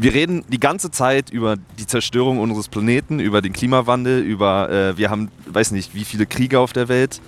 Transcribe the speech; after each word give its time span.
wir 0.00 0.14
reden 0.14 0.44
die 0.48 0.58
ganze 0.58 0.90
Zeit 0.90 1.28
über 1.28 1.56
die 1.78 1.86
Zerstörung 1.86 2.38
unseres 2.38 2.68
Planeten, 2.68 3.20
über 3.20 3.42
den 3.42 3.52
Klimawandel, 3.52 4.22
über, 4.22 4.70
äh, 4.70 4.96
wir 4.96 5.10
haben, 5.10 5.30
weiß 5.46 5.72
nicht, 5.72 5.94
wie 5.94 6.06
viele 6.06 6.24
Kriege 6.24 6.58
auf 6.58 6.72
der 6.72 6.88
Welt. 6.88 7.20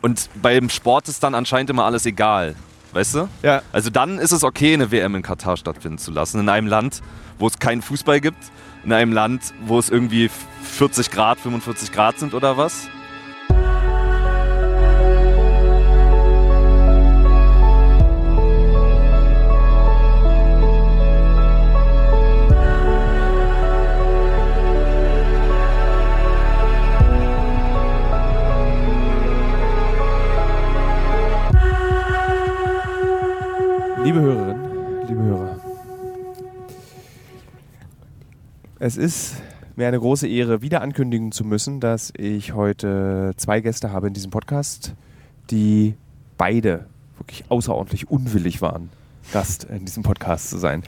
Und 0.00 0.30
beim 0.40 0.70
Sport 0.70 1.08
ist 1.08 1.22
dann 1.22 1.34
anscheinend 1.34 1.68
immer 1.68 1.84
alles 1.84 2.06
egal. 2.06 2.54
Weißt 2.92 3.14
du? 3.14 3.28
Ja. 3.42 3.60
Also 3.72 3.90
dann 3.90 4.18
ist 4.18 4.32
es 4.32 4.42
okay, 4.42 4.72
eine 4.72 4.90
WM 4.90 5.14
in 5.14 5.22
Katar 5.22 5.58
stattfinden 5.58 5.98
zu 5.98 6.10
lassen. 6.12 6.40
In 6.40 6.48
einem 6.48 6.66
Land, 6.66 7.02
wo 7.38 7.46
es 7.46 7.58
keinen 7.58 7.82
Fußball 7.82 8.22
gibt. 8.22 8.42
In 8.82 8.94
einem 8.94 9.12
Land, 9.12 9.52
wo 9.66 9.78
es 9.78 9.90
irgendwie 9.90 10.30
40 10.62 11.10
Grad, 11.10 11.38
45 11.40 11.92
Grad 11.92 12.18
sind 12.18 12.32
oder 12.32 12.56
was. 12.56 12.88
Liebe 34.02 34.18
Hörerinnen, 34.18 35.06
liebe 35.08 35.22
Hörer, 35.22 35.60
es 38.78 38.96
ist 38.96 39.42
mir 39.76 39.88
eine 39.88 39.98
große 39.98 40.26
Ehre, 40.26 40.62
wieder 40.62 40.80
ankündigen 40.80 41.32
zu 41.32 41.44
müssen, 41.44 41.80
dass 41.80 42.10
ich 42.16 42.54
heute 42.54 43.34
zwei 43.36 43.60
Gäste 43.60 43.92
habe 43.92 44.06
in 44.06 44.14
diesem 44.14 44.30
Podcast, 44.30 44.94
die 45.50 45.96
beide 46.38 46.86
wirklich 47.18 47.44
außerordentlich 47.50 48.10
unwillig 48.10 48.62
waren, 48.62 48.88
Gast 49.32 49.64
in 49.64 49.84
diesem 49.84 50.02
Podcast 50.02 50.48
zu 50.48 50.56
sein. 50.56 50.82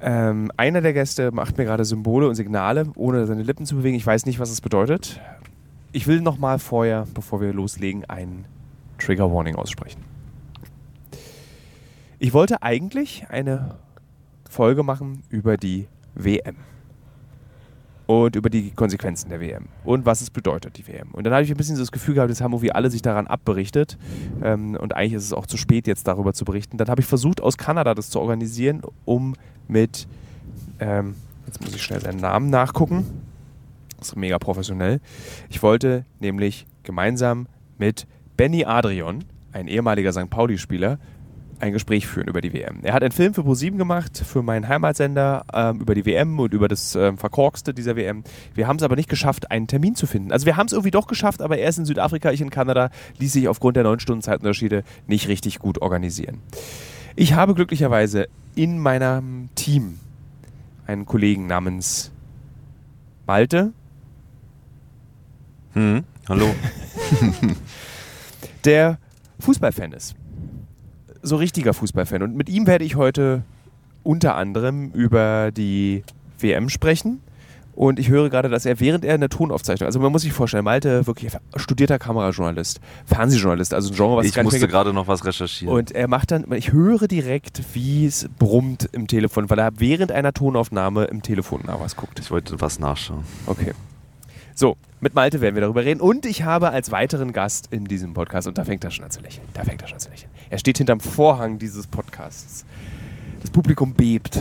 Ähm, 0.00 0.52
einer 0.56 0.80
der 0.80 0.92
Gäste 0.92 1.32
macht 1.32 1.58
mir 1.58 1.64
gerade 1.64 1.84
Symbole 1.84 2.28
und 2.28 2.36
Signale, 2.36 2.86
ohne 2.94 3.26
seine 3.26 3.42
Lippen 3.42 3.66
zu 3.66 3.74
bewegen. 3.74 3.96
Ich 3.96 4.06
weiß 4.06 4.26
nicht, 4.26 4.38
was 4.38 4.50
es 4.50 4.60
bedeutet. 4.60 5.20
Ich 5.90 6.06
will 6.06 6.20
noch 6.20 6.38
mal 6.38 6.60
vorher, 6.60 7.08
bevor 7.14 7.40
wir 7.40 7.52
loslegen, 7.52 8.04
ein 8.04 8.44
Trigger 8.98 9.32
Warning 9.32 9.56
aussprechen. 9.56 10.13
Ich 12.24 12.32
wollte 12.32 12.62
eigentlich 12.62 13.26
eine 13.28 13.74
Folge 14.48 14.82
machen 14.82 15.24
über 15.28 15.58
die 15.58 15.88
WM. 16.14 16.56
Und 18.06 18.34
über 18.34 18.48
die 18.48 18.70
Konsequenzen 18.70 19.28
der 19.28 19.40
WM. 19.40 19.68
Und 19.84 20.06
was 20.06 20.22
es 20.22 20.30
bedeutet, 20.30 20.78
die 20.78 20.88
WM. 20.88 21.10
Und 21.12 21.24
dann 21.24 21.34
habe 21.34 21.42
ich 21.42 21.50
ein 21.50 21.56
bisschen 21.58 21.76
so 21.76 21.82
das 21.82 21.92
Gefühl 21.92 22.14
gehabt, 22.14 22.30
jetzt 22.30 22.40
haben 22.40 22.54
irgendwie 22.54 22.72
alle 22.72 22.90
sich 22.90 23.02
daran 23.02 23.26
abberichtet. 23.26 23.98
Ähm, 24.42 24.74
und 24.74 24.96
eigentlich 24.96 25.12
ist 25.12 25.24
es 25.24 25.34
auch 25.34 25.44
zu 25.44 25.58
spät, 25.58 25.86
jetzt 25.86 26.08
darüber 26.08 26.32
zu 26.32 26.46
berichten. 26.46 26.78
Dann 26.78 26.88
habe 26.88 27.02
ich 27.02 27.06
versucht, 27.06 27.42
aus 27.42 27.58
Kanada 27.58 27.92
das 27.92 28.08
zu 28.08 28.20
organisieren, 28.20 28.80
um 29.04 29.34
mit, 29.68 30.08
ähm, 30.80 31.16
jetzt 31.44 31.62
muss 31.62 31.74
ich 31.74 31.82
schnell 31.82 32.00
seinen 32.00 32.20
Namen 32.20 32.48
nachgucken. 32.48 33.04
Das 33.98 34.08
ist 34.08 34.16
mega 34.16 34.38
professionell. 34.38 35.02
Ich 35.50 35.62
wollte 35.62 36.06
nämlich 36.20 36.66
gemeinsam 36.84 37.48
mit 37.76 38.06
Benny 38.38 38.64
Adrian, 38.64 39.24
ein 39.52 39.68
ehemaliger 39.68 40.14
St. 40.14 40.30
Pauli-Spieler, 40.30 40.98
ein 41.64 41.72
Gespräch 41.72 42.06
führen 42.06 42.28
über 42.28 42.40
die 42.40 42.52
WM. 42.52 42.80
Er 42.82 42.92
hat 42.92 43.02
einen 43.02 43.12
Film 43.12 43.32
für 43.32 43.42
ProSieben 43.42 43.78
gemacht, 43.78 44.18
für 44.18 44.42
meinen 44.42 44.68
Heimatsender, 44.68 45.44
ähm, 45.52 45.80
über 45.80 45.94
die 45.94 46.04
WM 46.04 46.38
und 46.38 46.52
über 46.52 46.68
das 46.68 46.94
ähm, 46.94 47.16
Verkorkste 47.16 47.72
dieser 47.72 47.96
WM. 47.96 48.22
Wir 48.54 48.68
haben 48.68 48.76
es 48.76 48.82
aber 48.82 48.96
nicht 48.96 49.08
geschafft, 49.08 49.50
einen 49.50 49.66
Termin 49.66 49.94
zu 49.94 50.06
finden. 50.06 50.30
Also 50.30 50.44
wir 50.44 50.56
haben 50.56 50.66
es 50.66 50.72
irgendwie 50.72 50.90
doch 50.90 51.06
geschafft, 51.06 51.40
aber 51.40 51.58
er 51.58 51.68
ist 51.68 51.78
in 51.78 51.86
Südafrika, 51.86 52.30
ich 52.32 52.42
in 52.42 52.50
Kanada, 52.50 52.90
ließ 53.18 53.32
sich 53.32 53.48
aufgrund 53.48 53.76
der 53.76 53.84
neun 53.84 53.98
Stunden 53.98 54.22
Zeitunterschiede 54.22 54.84
nicht 55.06 55.28
richtig 55.28 55.58
gut 55.58 55.80
organisieren. 55.80 56.40
Ich 57.16 57.32
habe 57.32 57.54
glücklicherweise 57.54 58.28
in 58.54 58.78
meinem 58.78 59.48
Team 59.54 59.98
einen 60.86 61.06
Kollegen 61.06 61.46
namens 61.46 62.12
Malte, 63.26 63.72
Hm, 65.72 66.04
hallo. 66.28 66.54
der 68.64 68.98
Fußballfan 69.40 69.92
ist. 69.92 70.14
So 71.26 71.36
richtiger 71.36 71.72
Fußballfan. 71.72 72.22
Und 72.22 72.36
mit 72.36 72.48
ihm 72.48 72.66
werde 72.66 72.84
ich 72.84 72.96
heute 72.96 73.42
unter 74.02 74.36
anderem 74.36 74.90
über 74.92 75.50
die 75.50 76.04
WM 76.38 76.68
sprechen. 76.68 77.20
Und 77.74 77.98
ich 77.98 78.08
höre 78.08 78.30
gerade, 78.30 78.48
dass 78.48 78.66
er 78.66 78.78
während 78.78 79.04
er 79.04 79.14
eine 79.14 79.28
Tonaufzeichnung, 79.28 79.86
also 79.86 79.98
man 79.98 80.12
muss 80.12 80.22
sich 80.22 80.32
vorstellen, 80.32 80.64
Malte, 80.64 81.08
wirklich 81.08 81.32
studierter 81.56 81.98
Kamerajournalist, 81.98 82.78
Fernsehjournalist, 83.06 83.74
also 83.74 83.92
ein 83.92 83.96
Genre, 83.96 84.16
was 84.18 84.26
Ich 84.26 84.34
gar 84.34 84.44
mehr 84.44 84.52
musste 84.52 84.68
gerade 84.68 84.92
noch 84.92 85.08
was 85.08 85.24
recherchieren. 85.24 85.74
Und 85.74 85.90
er 85.90 86.06
macht 86.06 86.30
dann, 86.30 86.44
ich 86.52 86.72
höre 86.72 87.08
direkt, 87.08 87.62
wie 87.72 88.06
es 88.06 88.28
brummt 88.38 88.88
im 88.92 89.08
Telefon, 89.08 89.50
weil 89.50 89.58
er 89.58 89.72
während 89.80 90.12
einer 90.12 90.32
Tonaufnahme 90.32 91.06
im 91.06 91.22
Telefon 91.22 91.62
nach 91.66 91.80
was 91.80 91.96
guckt. 91.96 92.20
ich 92.20 92.30
wollte 92.30 92.60
was 92.60 92.78
nachschauen. 92.78 93.24
Okay. 93.46 93.72
So, 94.54 94.76
mit 95.00 95.14
Malte 95.14 95.40
werden 95.40 95.56
wir 95.56 95.62
darüber 95.62 95.84
reden. 95.84 96.00
Und 96.00 96.26
ich 96.26 96.44
habe 96.44 96.70
als 96.70 96.92
weiteren 96.92 97.32
Gast 97.32 97.68
in 97.72 97.86
diesem 97.86 98.14
Podcast, 98.14 98.46
und 98.46 98.56
da 98.56 98.64
fängt 98.64 98.84
er 98.84 98.92
schon 98.92 99.04
an 99.04 99.10
zu 99.10 99.20
lächeln, 99.20 99.46
da 99.52 99.64
fängt 99.64 99.82
er 99.82 99.88
schon 99.88 99.96
an 99.96 100.00
zu 100.00 100.10
lächeln. 100.10 100.30
Er 100.50 100.58
steht 100.58 100.78
hinterm 100.78 101.00
Vorhang 101.00 101.58
dieses 101.58 101.86
Podcasts. 101.86 102.64
Das 103.40 103.50
Publikum 103.50 103.94
bebt. 103.94 104.38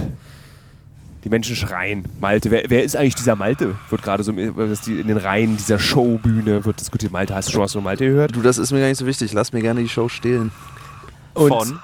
Die 1.24 1.30
Menschen 1.30 1.56
schreien. 1.56 2.04
Malte, 2.20 2.52
wer, 2.52 2.64
wer 2.70 2.84
ist 2.84 2.96
eigentlich 2.98 3.16
dieser 3.16 3.36
Malte? 3.38 3.76
Wird 3.90 4.04
gerade 4.04 4.24
so 4.24 4.34
in 4.34 5.08
den 5.08 5.18
Reihen 5.18 5.56
dieser 5.56 5.80
Showbühne 5.80 6.66
wird 6.66 6.80
diskutiert. 6.82 7.14
Malte, 7.14 7.34
hast 7.34 7.48
du 7.48 7.54
schon 7.54 7.62
was 7.62 7.72
von 7.72 7.84
Malte 7.84 8.06
gehört? 8.06 8.36
Du, 8.36 8.42
das 8.42 8.58
ist 8.58 8.72
mir 8.72 8.80
gar 8.82 8.88
nicht 8.90 8.98
so 8.98 9.06
wichtig. 9.06 9.32
Lass 9.32 9.54
mir 9.54 9.62
gerne 9.62 9.82
die 9.82 9.90
Show 9.90 10.10
stehlen. 10.10 10.52
Und- 11.34 11.48
Von? 11.50 11.80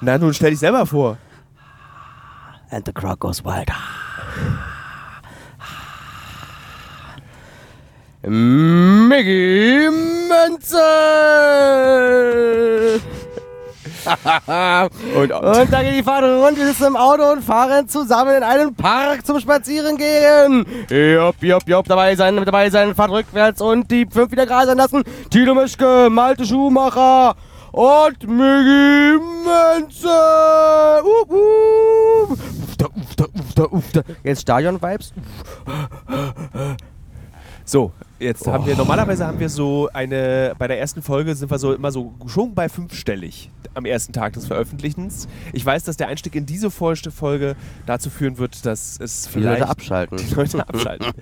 Na 0.00 0.18
nun, 0.18 0.32
stell 0.34 0.50
dich 0.50 0.60
selber 0.60 0.86
vor. 0.86 1.18
And 2.70 2.86
the 2.86 2.92
crowd 2.92 3.18
goes 3.18 3.44
wild. 3.44 3.70
Mickey 8.28 9.88
Menzel! 10.28 10.76
Und, 15.16 15.32
Und 15.32 15.72
da 15.72 15.82
geht 15.82 15.94
die 15.94 16.02
Fahrt 16.02 16.24
rund, 16.24 16.58
wir 16.58 16.66
sitzen 16.66 16.86
im 16.86 16.96
Auto 16.96 17.22
und 17.32 17.44
fahren 17.44 17.88
zusammen 17.88 18.36
in 18.36 18.42
einen 18.42 18.74
Park 18.74 19.24
zum 19.24 19.38
Spazierengehen. 19.38 20.66
Jopp, 20.90 21.36
jopp, 21.40 21.68
jopp, 21.68 21.86
dabei 21.86 22.16
sein, 22.16 22.34
mit 22.34 22.48
dabei 22.48 22.68
sein, 22.68 22.96
Fahrt 22.96 23.12
rückwärts 23.12 23.60
und 23.60 23.88
die 23.90 24.06
fünf 24.10 24.32
wieder 24.32 24.46
gerade 24.46 24.66
sein 24.66 24.78
lassen. 24.78 25.04
Tilo 25.30 25.54
Mischke, 25.54 26.08
Malte 26.10 26.44
Schumacher 26.44 27.36
und 27.70 28.22
Mickey 28.28 29.18
Menzel. 29.44 30.10
Up, 30.10 31.30
up. 31.30 32.38
Ufta, 32.62 32.86
ufta, 32.96 33.24
ufta, 33.38 33.64
ufta. 33.70 34.02
Jetzt 34.24 34.42
Stadion-Vibes. 34.42 35.12
So, 37.64 37.92
jetzt 38.18 38.46
haben 38.46 38.66
wir, 38.66 38.76
normalerweise 38.76 39.26
haben 39.26 39.38
wir 39.40 39.48
so 39.48 39.88
eine, 39.92 40.54
bei 40.58 40.66
der 40.68 40.78
ersten 40.80 41.02
Folge 41.02 41.34
sind 41.34 41.50
wir 41.50 41.58
so 41.58 41.72
immer 41.74 41.90
so 41.92 42.14
schon 42.26 42.54
bei 42.54 42.68
fünfstellig 42.68 43.50
am 43.74 43.84
ersten 43.84 44.12
Tag 44.12 44.32
des 44.32 44.46
Veröffentlichens. 44.46 45.28
Ich 45.52 45.64
weiß, 45.64 45.84
dass 45.84 45.96
der 45.98 46.08
Einstieg 46.08 46.34
in 46.34 46.46
diese 46.46 46.70
Fol- 46.70 46.96
Folge 47.10 47.56
dazu 47.84 48.08
führen 48.08 48.38
wird, 48.38 48.64
dass 48.64 48.98
es 49.00 49.24
Die 49.24 49.30
vielleicht 49.32 49.60
Leute 49.60 49.70
abschalten. 49.70 50.16
die 50.18 50.34
Leute 50.34 50.66
abschalten. 50.68 51.06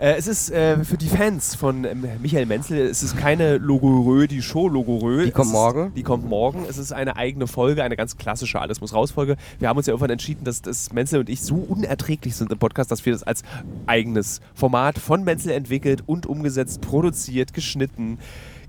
äh, 0.00 0.14
es 0.16 0.26
ist 0.26 0.50
äh, 0.50 0.84
für 0.84 0.96
die 0.96 1.08
Fans 1.08 1.54
von 1.54 1.84
ähm, 1.84 2.04
Michael 2.20 2.46
Menzel, 2.46 2.78
es 2.78 3.02
ist 3.02 3.16
keine 3.16 3.58
Logorö, 3.58 4.26
die 4.26 4.42
Show 4.42 4.68
Logorö. 4.68 5.24
Die 5.24 5.30
kommt 5.30 5.48
ist, 5.48 5.52
morgen? 5.52 5.94
Die 5.94 6.02
kommt 6.02 6.28
morgen. 6.28 6.64
Es 6.68 6.78
ist 6.78 6.92
eine 6.92 7.16
eigene 7.16 7.46
Folge, 7.46 7.82
eine 7.82 7.96
ganz 7.96 8.16
klassische 8.16 8.60
Alles 8.60 8.80
muss 8.80 8.94
raus 8.94 9.10
Folge. 9.10 9.36
Wir 9.58 9.68
haben 9.68 9.76
uns 9.76 9.86
ja 9.86 9.92
irgendwann 9.92 10.10
entschieden, 10.10 10.44
dass 10.44 10.62
das 10.62 10.92
Menzel 10.92 11.20
und 11.20 11.28
ich 11.28 11.42
so 11.42 11.56
unerträglich 11.56 12.36
sind 12.36 12.52
im 12.52 12.58
Podcast, 12.58 12.90
dass 12.90 13.04
wir 13.04 13.12
das 13.12 13.22
als 13.22 13.42
eigenes 13.86 14.40
Format 14.54 14.98
von 14.98 15.24
Menzel 15.24 15.52
entwickelt 15.52 16.02
und 16.06 16.26
umgesetzt, 16.26 16.80
produziert, 16.80 17.52
geschnitten, 17.54 18.18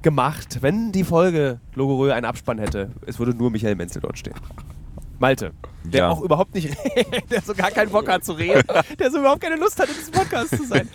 gemacht. 0.01 0.59
Wenn 0.61 0.91
die 0.91 1.03
Folge 1.03 1.59
Logorö 1.75 2.11
einen 2.11 2.25
Abspann 2.25 2.59
hätte, 2.59 2.91
es 3.05 3.19
würde 3.19 3.33
nur 3.33 3.51
Michael 3.51 3.75
Menzel 3.75 4.01
dort 4.01 4.17
stehen. 4.17 4.35
Malte, 5.19 5.51
der 5.83 5.99
Ja. 6.01 6.09
auch 6.09 6.21
überhaupt 6.21 6.53
nicht, 6.55 6.69
der 7.31 7.41
so 7.41 7.53
gar 7.53 7.71
keinen 7.71 7.91
Bock 7.91 8.07
hat 8.09 8.23
zu 8.23 8.33
reden, 8.33 8.63
der 8.99 9.11
so 9.11 9.19
überhaupt 9.19 9.41
keine 9.41 9.55
Lust 9.57 9.79
hat, 9.79 9.89
in 9.89 9.95
diesem 9.95 10.13
Podcast 10.13 10.55
zu 10.55 10.65
sein. 10.65 10.87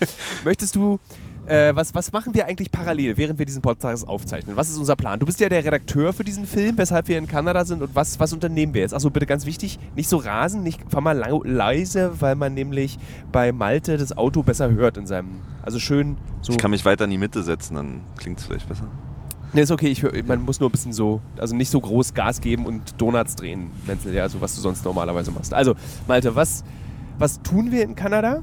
Möchtest 0.45 0.75
du, 0.77 0.99
äh, 1.47 1.75
was, 1.75 1.95
was 1.95 2.11
machen 2.11 2.35
wir 2.35 2.47
eigentlich 2.47 2.71
parallel, 2.73 3.19
während 3.19 3.39
wir 3.39 3.45
diesen 3.45 3.61
Podcast 3.61 4.09
aufzeichnen? 4.09 4.57
Was 4.57 4.71
ist 4.71 4.79
unser 4.79 4.97
Plan? 4.97 5.21
Du 5.21 5.27
bist 5.27 5.41
ja 5.41 5.49
der 5.51 5.63
Redakteur 5.63 6.15
für 6.15 6.25
diesen 6.25 6.47
Film, 6.47 6.79
weshalb 6.79 7.09
wir 7.09 7.19
in 7.19 7.27
Kanada 7.27 7.65
sind 7.67 7.83
und 7.83 7.95
was, 7.95 8.19
was 8.19 8.33
unternehmen 8.33 8.73
wir 8.73 8.81
jetzt? 8.81 8.95
Achso, 8.95 9.11
bitte 9.11 9.27
ganz 9.27 9.45
wichtig, 9.45 9.79
nicht 9.95 10.09
so 10.09 10.17
rasen, 10.17 10.63
nicht, 10.63 10.81
fahr 10.91 11.03
mal 11.03 11.13
leise, 11.45 12.13
weil 12.21 12.35
man 12.35 12.55
nämlich 12.55 12.99
bei 13.31 13.53
Malte 13.53 13.99
das 13.99 14.17
Auto 14.17 14.43
besser 14.43 14.71
hört 14.71 14.97
in 14.97 15.07
seinem, 15.07 15.41
also 15.63 15.79
schön 15.79 16.17
so. 16.41 16.53
Ich 16.53 16.59
kann 16.59 16.71
mich 16.71 16.85
weiter 16.87 17.05
in 17.05 17.11
die 17.11 17.19
Mitte 17.19 17.43
setzen, 17.43 17.75
dann 17.75 18.01
klingt 18.17 18.39
es 18.39 18.47
vielleicht 18.47 18.69
besser. 18.69 18.89
Nee, 19.55 19.63
ist 19.63 19.71
okay, 19.71 19.87
ich 19.89 20.03
man 20.27 20.43
muss 20.43 20.59
nur 20.61 20.69
ein 20.69 20.73
bisschen 20.73 20.93
so, 20.93 21.21
also 21.39 21.55
nicht 21.55 21.71
so 21.71 21.81
groß 21.81 22.13
Gas 22.13 22.41
geben 22.41 22.67
und 22.67 23.01
Donuts 23.01 23.37
drehen, 23.37 23.71
ja, 24.13 24.29
so 24.29 24.41
was 24.41 24.55
du 24.57 24.61
sonst 24.61 24.85
normalerweise 24.85 25.31
machst. 25.31 25.55
Also, 25.55 25.75
Malte, 26.09 26.35
was, 26.35 26.65
was 27.19 27.41
tun 27.43 27.71
wir 27.71 27.83
in 27.85 27.95
Kanada? 27.95 28.43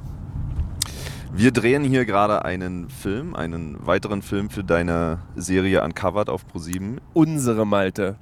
Wir 1.34 1.52
drehen 1.52 1.84
hier 1.84 2.06
gerade 2.06 2.44
einen 2.46 2.90
Film, 2.90 3.36
einen 3.36 3.86
weiteren 3.86 4.22
Film 4.22 4.50
für 4.50 4.64
deine 4.64 5.20
Serie 5.36 5.84
Uncovered 5.84 6.30
auf 6.30 6.46
ProSieben. 6.48 7.00
Unsere 7.14 7.66
Malte. 7.66 8.16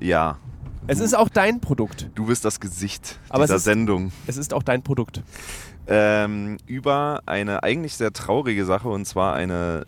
Ja, 0.00 0.38
Es 0.86 1.00
ist 1.00 1.14
auch 1.16 1.28
dein 1.28 1.60
Produkt. 1.60 2.10
du 2.16 2.26
bist 2.26 2.44
das 2.44 2.58
Gesicht 2.60 3.18
Aber 3.28 3.44
es 3.44 3.48
dieser 3.48 3.56
ist- 3.56 3.64
Sendung. 3.64 4.12
Es 4.26 4.36
ist 4.36 4.52
auch 4.54 4.62
dein 4.62 4.82
Produkt. 4.82 5.22
Ähm, 5.86 6.56
über 6.66 7.22
eine 7.26 7.62
eigentlich 7.62 7.94
sehr 7.94 8.12
traurige 8.12 8.64
Sache 8.64 8.88
und 8.88 9.04
zwar 9.04 9.34
eine 9.34 9.84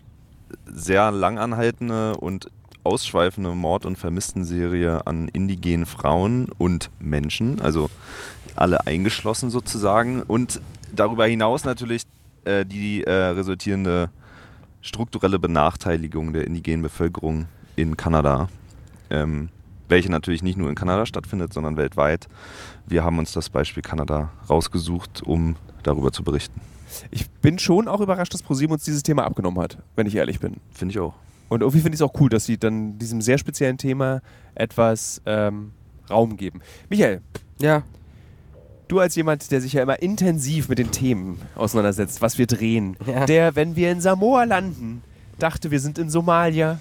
sehr 0.65 1.11
langanhaltende 1.11 2.17
und 2.17 2.51
ausschweifende 2.85 3.51
Mord- 3.51 3.85
und 3.85 3.97
Vermisstenserie 3.97 5.07
an 5.07 5.29
indigenen 5.29 5.87
Frauen 5.87 6.49
und 6.59 6.91
Menschen, 7.01 7.61
also 7.61 7.91
alle 8.55 8.87
eingeschlossen 8.87 9.51
sozusagen. 9.51 10.23
Und 10.23 10.61
darüber 10.95 11.27
hinaus 11.27 11.65
natürlich 11.65 12.03
äh, 12.45 12.65
die 12.65 13.03
äh, 13.03 13.13
resultierende 13.13 14.11
strukturelle 14.81 15.39
Benachteiligung 15.39 16.33
der 16.33 16.47
indigenen 16.47 16.83
Bevölkerung 16.83 17.47
in 17.75 17.97
Kanada, 17.97 18.49
ähm, 19.11 19.49
welche 19.89 20.11
natürlich 20.11 20.43
nicht 20.43 20.57
nur 20.57 20.69
in 20.69 20.77
Kanada 20.77 21.07
stattfindet, 21.07 21.53
sondern 21.53 21.77
weltweit. 21.77 22.29
Wir 22.87 23.03
haben 23.03 23.19
uns 23.19 23.33
das 23.33 23.51
Beispiel 23.51 23.83
Kanada 23.83 24.31
rausgesucht, 24.49 25.23
um 25.25 25.57
darüber 25.83 26.13
zu 26.13 26.23
berichten. 26.23 26.61
Ich 27.11 27.29
bin 27.31 27.59
schon 27.59 27.89
auch 27.89 28.01
überrascht, 28.01 28.33
dass 28.35 28.43
ProSieben 28.43 28.73
uns 28.75 28.85
dieses 28.85 29.03
Thema 29.03 29.25
abgenommen 29.25 29.61
hat, 29.63 29.79
wenn 29.97 30.07
ich 30.07 30.15
ehrlich 30.17 30.41
bin. 30.41 30.57
Finde 30.73 30.93
ich 30.93 30.99
auch. 30.99 31.15
Und 31.49 31.61
irgendwie 31.63 31.81
finde 31.81 31.95
ich 31.95 32.01
es 32.01 32.03
auch 32.03 32.19
cool, 32.21 32.29
dass 32.29 32.45
sie 32.45 32.59
dann 32.59 32.99
diesem 32.99 33.21
sehr 33.21 33.39
speziellen 33.39 33.79
Thema 33.79 34.21
etwas 34.55 35.23
ähm, 35.27 35.73
Raum 36.11 36.37
geben. 36.37 36.61
Michael, 36.89 37.21
Ja. 37.61 37.83
du 38.89 38.99
als 39.01 39.15
jemand, 39.15 39.51
der 39.51 39.61
sich 39.61 39.73
ja 39.75 39.83
immer 39.83 40.01
intensiv 40.03 40.69
mit 40.69 40.79
den 40.79 40.91
Themen 40.91 41.41
auseinandersetzt, 41.55 42.21
was 42.23 42.39
wir 42.39 42.47
drehen, 42.47 42.97
Ja. 43.07 43.27
der, 43.27 43.55
wenn 43.57 43.77
wir 43.77 43.91
in 43.93 44.01
Samoa 44.01 44.45
landen, 44.45 45.03
dachte, 45.39 45.71
wir 45.71 45.81
sind 45.81 45.99
in 45.99 46.11
Somalia. 46.11 46.81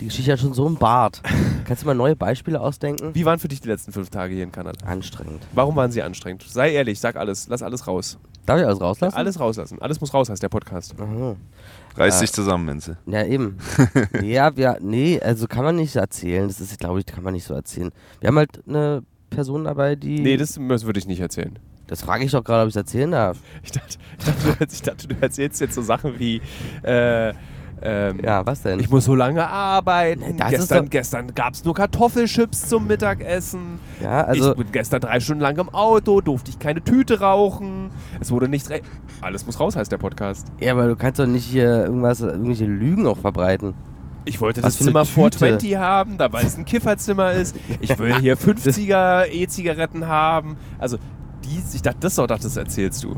Die 0.00 0.04
Geschichte 0.06 0.30
hat 0.32 0.38
schon 0.40 0.52
so 0.52 0.66
einen 0.66 0.76
Bart. 0.76 1.22
Kannst 1.64 1.82
du 1.82 1.86
mal 1.86 1.94
neue 1.94 2.14
Beispiele 2.16 2.60
ausdenken? 2.60 3.14
Wie 3.14 3.24
waren 3.24 3.38
für 3.38 3.48
dich 3.48 3.62
die 3.62 3.68
letzten 3.68 3.92
fünf 3.92 4.10
Tage 4.10 4.34
hier 4.34 4.44
in 4.44 4.52
Kanada? 4.52 4.84
Anstrengend. 4.86 5.42
Warum 5.54 5.74
waren 5.76 5.90
sie 5.90 6.02
anstrengend? 6.02 6.42
Sei 6.46 6.72
ehrlich, 6.72 7.00
sag 7.00 7.16
alles, 7.16 7.48
lass 7.48 7.62
alles 7.62 7.86
raus. 7.86 8.18
Darf 8.44 8.60
ich 8.60 8.66
alles 8.66 8.80
rauslassen? 8.80 9.16
Alles 9.16 9.40
rauslassen. 9.40 9.80
Alles 9.80 10.00
muss 10.02 10.12
raus, 10.12 10.28
heißt 10.28 10.42
der 10.42 10.50
Podcast. 10.50 10.94
Aha. 11.00 11.36
Reiß 11.96 12.18
Äh, 12.18 12.20
dich 12.20 12.32
zusammen, 12.32 12.66
Menzel. 12.66 12.98
Ja, 13.06 13.24
eben. 13.24 13.56
ja, 14.22 14.54
wir, 14.54 14.76
nee, 14.82 15.18
also 15.18 15.46
kann 15.46 15.64
man 15.64 15.76
nicht 15.76 15.96
erzählen. 15.96 16.46
Das 16.46 16.60
ist, 16.60 16.78
glaube 16.78 17.00
ich, 17.00 17.06
kann 17.06 17.24
man 17.24 17.32
nicht 17.32 17.44
so 17.46 17.54
erzählen. 17.54 17.90
Wir 18.20 18.28
haben 18.28 18.36
halt 18.36 18.62
eine 18.68 19.02
Person 19.30 19.64
dabei, 19.64 19.96
die. 19.96 20.20
Nee, 20.20 20.36
das 20.36 20.58
würde 20.60 20.98
ich 20.98 21.06
nicht 21.06 21.20
erzählen. 21.20 21.58
das 21.86 22.02
frage 22.02 22.22
ich 22.24 22.32
doch 22.32 22.44
gerade, 22.44 22.62
ob 22.64 22.68
ich 22.68 22.72
es 22.72 22.76
erzählen 22.76 23.10
darf. 23.10 23.38
Ich 23.64 23.72
dachte, 23.72 23.96
ich, 24.18 24.24
dachte, 24.26 24.56
du- 24.58 24.64
ich 24.74 24.82
dachte, 24.82 25.08
du 25.08 25.16
erzählst 25.22 25.60
jetzt 25.62 25.74
so 25.74 25.80
Sachen 25.82 26.18
wie, 26.20 26.42
äh, 26.82 27.32
ähm, 27.82 28.20
Ja, 28.22 28.44
was 28.46 28.62
denn? 28.62 28.80
ich 28.80 28.88
muss 28.90 29.04
so 29.04 29.14
lange 29.14 29.46
arbeiten. 29.48 30.36
Das 30.36 30.50
gestern 30.50 30.84
doch- 30.84 30.90
gestern 30.90 31.34
gab 31.34 31.54
es 31.54 31.64
nur 31.64 31.74
Kartoffelchips 31.74 32.68
zum 32.68 32.86
Mittagessen. 32.86 33.78
ja, 34.02 34.22
also. 34.24 34.52
ich 34.52 34.56
bin 34.58 34.72
gestern 34.72 35.00
drei 35.00 35.20
Stunden 35.20 35.42
lang 35.42 35.56
im 35.58 35.68
Auto, 35.68 36.20
durfte 36.20 36.50
ich 36.50 36.58
keine 36.58 36.82
Tüte 36.82 37.20
rauchen. 37.20 37.90
Es 38.20 38.30
wurde 38.30 38.48
nicht... 38.48 38.68
re- 38.70 38.80
Alles 39.20 39.46
muss 39.46 39.58
raus, 39.60 39.76
heißt 39.76 39.90
der 39.92 39.98
Podcast. 39.98 40.46
Ja, 40.60 40.72
aber 40.72 40.88
du 40.88 40.96
kannst 40.96 41.18
doch 41.20 41.26
nicht 41.26 41.44
hier 41.44 41.84
irgendwas, 41.84 42.20
irgendwelche 42.20 42.66
Lügen 42.66 43.06
auch 43.06 43.18
verbreiten. 43.18 43.74
Ich 44.24 44.40
wollte 44.40 44.62
Was 44.62 44.76
das 44.76 44.84
Zimmer 44.86 45.02
Tüte? 45.04 45.12
420 45.38 45.76
haben, 45.76 46.18
da 46.18 46.32
weil 46.32 46.44
es 46.44 46.56
ein 46.58 46.64
Kifferzimmer 46.64 47.32
ist. 47.32 47.54
Ich 47.80 47.96
will 47.98 48.14
hier 48.20 48.36
50er 48.36 49.26
E-Zigaretten 49.30 50.08
haben. 50.08 50.56
Also, 50.78 50.96
dies, 51.44 51.74
ich 51.74 51.82
dachte, 51.82 51.98
das 52.00 52.16
doch, 52.16 52.26
das 52.26 52.56
erzählst 52.56 53.04
du. 53.04 53.14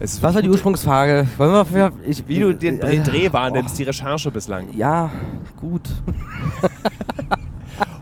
Was 0.00 0.22
war 0.22 0.42
die 0.42 0.50
Ursprungsfrage? 0.50 1.26
Mal, 1.38 1.92
ich, 2.06 2.26
Wie 2.26 2.40
du 2.40 2.54
den 2.54 2.80
Dreh, 2.80 2.96
äh, 2.96 3.02
Dreh 3.02 3.28
oh, 3.28 3.32
wahrnimmst, 3.32 3.78
die 3.78 3.84
Recherche 3.84 4.30
bislang. 4.30 4.66
Ja, 4.74 5.10
gut. 5.56 5.82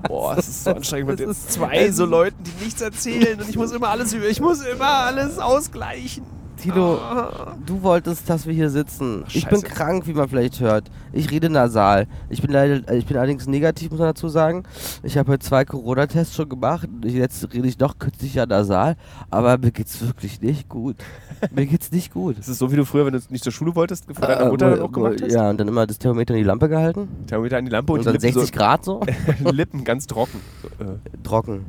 Boah, 0.09 0.37
es 0.37 0.49
ist 0.49 0.65
so 0.65 0.71
anstrengend 0.75 1.11
mit 1.11 1.21
den 1.21 1.35
zwei 1.35 1.91
so 1.91 2.05
Leuten, 2.05 2.37
die 2.45 2.65
nichts 2.65 2.81
erzählen 2.81 3.41
und 3.41 3.49
ich 3.49 3.57
muss 3.57 3.73
immer 3.73 3.89
alles 3.89 4.13
über, 4.13 4.27
ich 4.27 4.41
muss 4.41 4.63
immer 4.63 4.85
alles 4.85 5.39
ausgleichen. 5.39 6.25
Tilo, 6.63 6.95
Ah. 6.99 7.57
du 7.67 7.83
wolltest, 7.83 8.31
dass 8.31 8.47
wir 8.47 8.55
hier 8.55 8.71
sitzen. 8.71 9.25
Ich 9.33 9.49
bin 9.49 9.63
krank, 9.63 10.07
wie 10.07 10.13
man 10.15 10.29
vielleicht 10.29 10.61
hört. 10.61 10.91
Ich 11.13 11.31
rede 11.31 11.51
nasal. 11.51 12.07
Ich 12.31 12.41
bin 12.41 12.53
leider, 12.53 12.89
äh, 12.89 12.97
ich 12.99 13.07
bin 13.07 13.17
allerdings 13.17 13.47
negativ, 13.49 13.91
muss 13.91 13.99
man 13.99 14.09
dazu 14.09 14.29
sagen. 14.29 14.63
Ich 15.03 15.19
habe 15.19 15.33
heute 15.33 15.45
zwei 15.45 15.65
Corona-Tests 15.65 16.37
schon 16.37 16.49
gemacht. 16.49 16.89
Jetzt 17.05 17.53
rede 17.53 17.67
ich 17.67 17.79
noch 17.79 17.99
künstlicher 17.99 18.47
nasal. 18.47 18.97
Aber 19.31 19.59
mir 19.59 19.73
geht's 19.73 20.01
wirklich 20.07 20.41
nicht 20.41 20.69
gut. 20.69 20.97
mir 21.53 21.67
geht's 21.67 21.91
nicht 21.91 22.13
gut. 22.13 22.39
Das 22.39 22.49
ist 22.49 22.59
so 22.59 22.71
wie 22.71 22.77
du 22.77 22.85
früher, 22.85 23.07
wenn 23.07 23.13
du 23.15 23.21
nicht 23.31 23.43
zur 23.43 23.53
Schule 23.53 23.75
wolltest, 23.75 24.05
von 24.07 24.15
deiner 24.15 24.49
Mutter 24.49 24.69
Äh, 24.69 24.77
dann 24.77 24.83
auch 24.83 24.93
gemacht 24.93 25.21
hast. 25.21 25.33
Ja, 25.33 25.51
und 25.51 25.59
dann 25.59 25.67
immer 25.69 25.87
das 25.87 25.99
Thermometer 25.99 26.35
in 26.35 26.39
die 26.39 26.45
Lampe 26.47 26.69
gehalten. 26.69 27.09
Thermometer 27.27 27.57
an 27.59 27.65
die 27.65 27.71
Lampe 27.73 27.93
und, 27.93 27.99
Und 27.99 28.03
die 28.07 28.13
dann 28.13 28.23
Lippen, 28.23 28.35
60 28.41 28.53
Grad 28.53 28.85
so. 28.85 29.01
so, 29.43 29.51
Lippen 29.51 29.83
ganz 29.85 30.07
trocken. 30.07 30.41
So, 30.63 30.85
äh. 30.85 30.97
Trocken. 31.25 31.65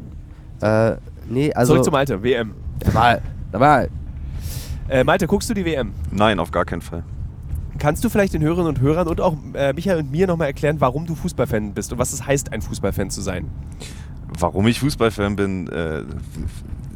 Äh, 0.62 0.98
nee, 1.28 1.52
also. 1.52 1.74
Zurück 1.74 1.86
zum 1.86 1.96
Alter, 1.96 2.22
WM. 2.24 2.54
Dabei, 2.80 3.22
dabei. 3.52 3.90
Äh, 4.94 5.04
Malte, 5.04 5.26
guckst 5.26 5.50
du 5.50 5.56
die 5.56 5.66
WM? 5.66 5.92
Nein, 6.12 6.38
auf 6.38 6.52
gar 6.52 6.66
keinen 6.66 6.84
Fall. 6.84 7.04
Kannst 7.80 8.04
du 8.04 8.10
vielleicht 8.10 8.36
den 8.36 8.44
Hörerinnen 8.44 8.68
und 8.76 8.80
Hörern 8.80 9.08
und 9.08 9.20
auch 9.20 9.36
äh, 9.56 9.74
Michael 9.74 9.98
und 9.98 10.12
mir 10.12 10.28
nochmal 10.28 10.46
erklären, 10.46 10.80
warum 10.82 11.08
du 11.08 11.16
Fußballfan 11.16 11.74
bist 11.74 11.92
und 11.92 11.98
was 11.98 12.14
es 12.14 12.28
heißt, 12.28 12.54
ein 12.54 12.62
Fußballfan 12.62 13.10
zu 13.10 13.22
sein? 13.22 13.50
Warum 14.38 14.68
ich 14.68 14.80
Fußballfan 14.82 15.36
bin, 15.36 15.68
äh, 15.70 16.04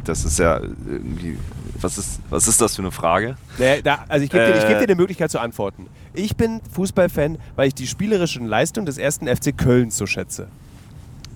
das 0.03 0.25
ist 0.25 0.37
ja 0.37 0.59
irgendwie. 0.59 1.39
Was 1.81 1.97
ist, 1.97 2.21
was 2.29 2.47
ist 2.47 2.61
das 2.61 2.75
für 2.75 2.83
eine 2.83 2.91
Frage? 2.91 3.35
Naja, 3.57 3.81
da, 3.83 4.05
also 4.07 4.23
ich 4.23 4.29
gebe 4.29 4.45
dir, 4.45 4.57
ich 4.57 4.67
geb 4.67 4.75
Äh. 4.77 4.79
dir 4.79 4.83
eine 4.83 4.95
Möglichkeit 4.95 5.31
zu 5.31 5.39
antworten. 5.39 5.87
Ich 6.13 6.35
bin 6.37 6.61
Fußballfan, 6.71 7.39
weil 7.55 7.67
ich 7.69 7.73
die 7.75 7.87
spielerischen 7.87 8.45
Leistungen 8.45 8.85
des 8.85 8.99
ersten 8.99 9.27
FC 9.27 9.57
Köln 9.57 9.89
so 9.89 10.05
schätze. 10.05 10.47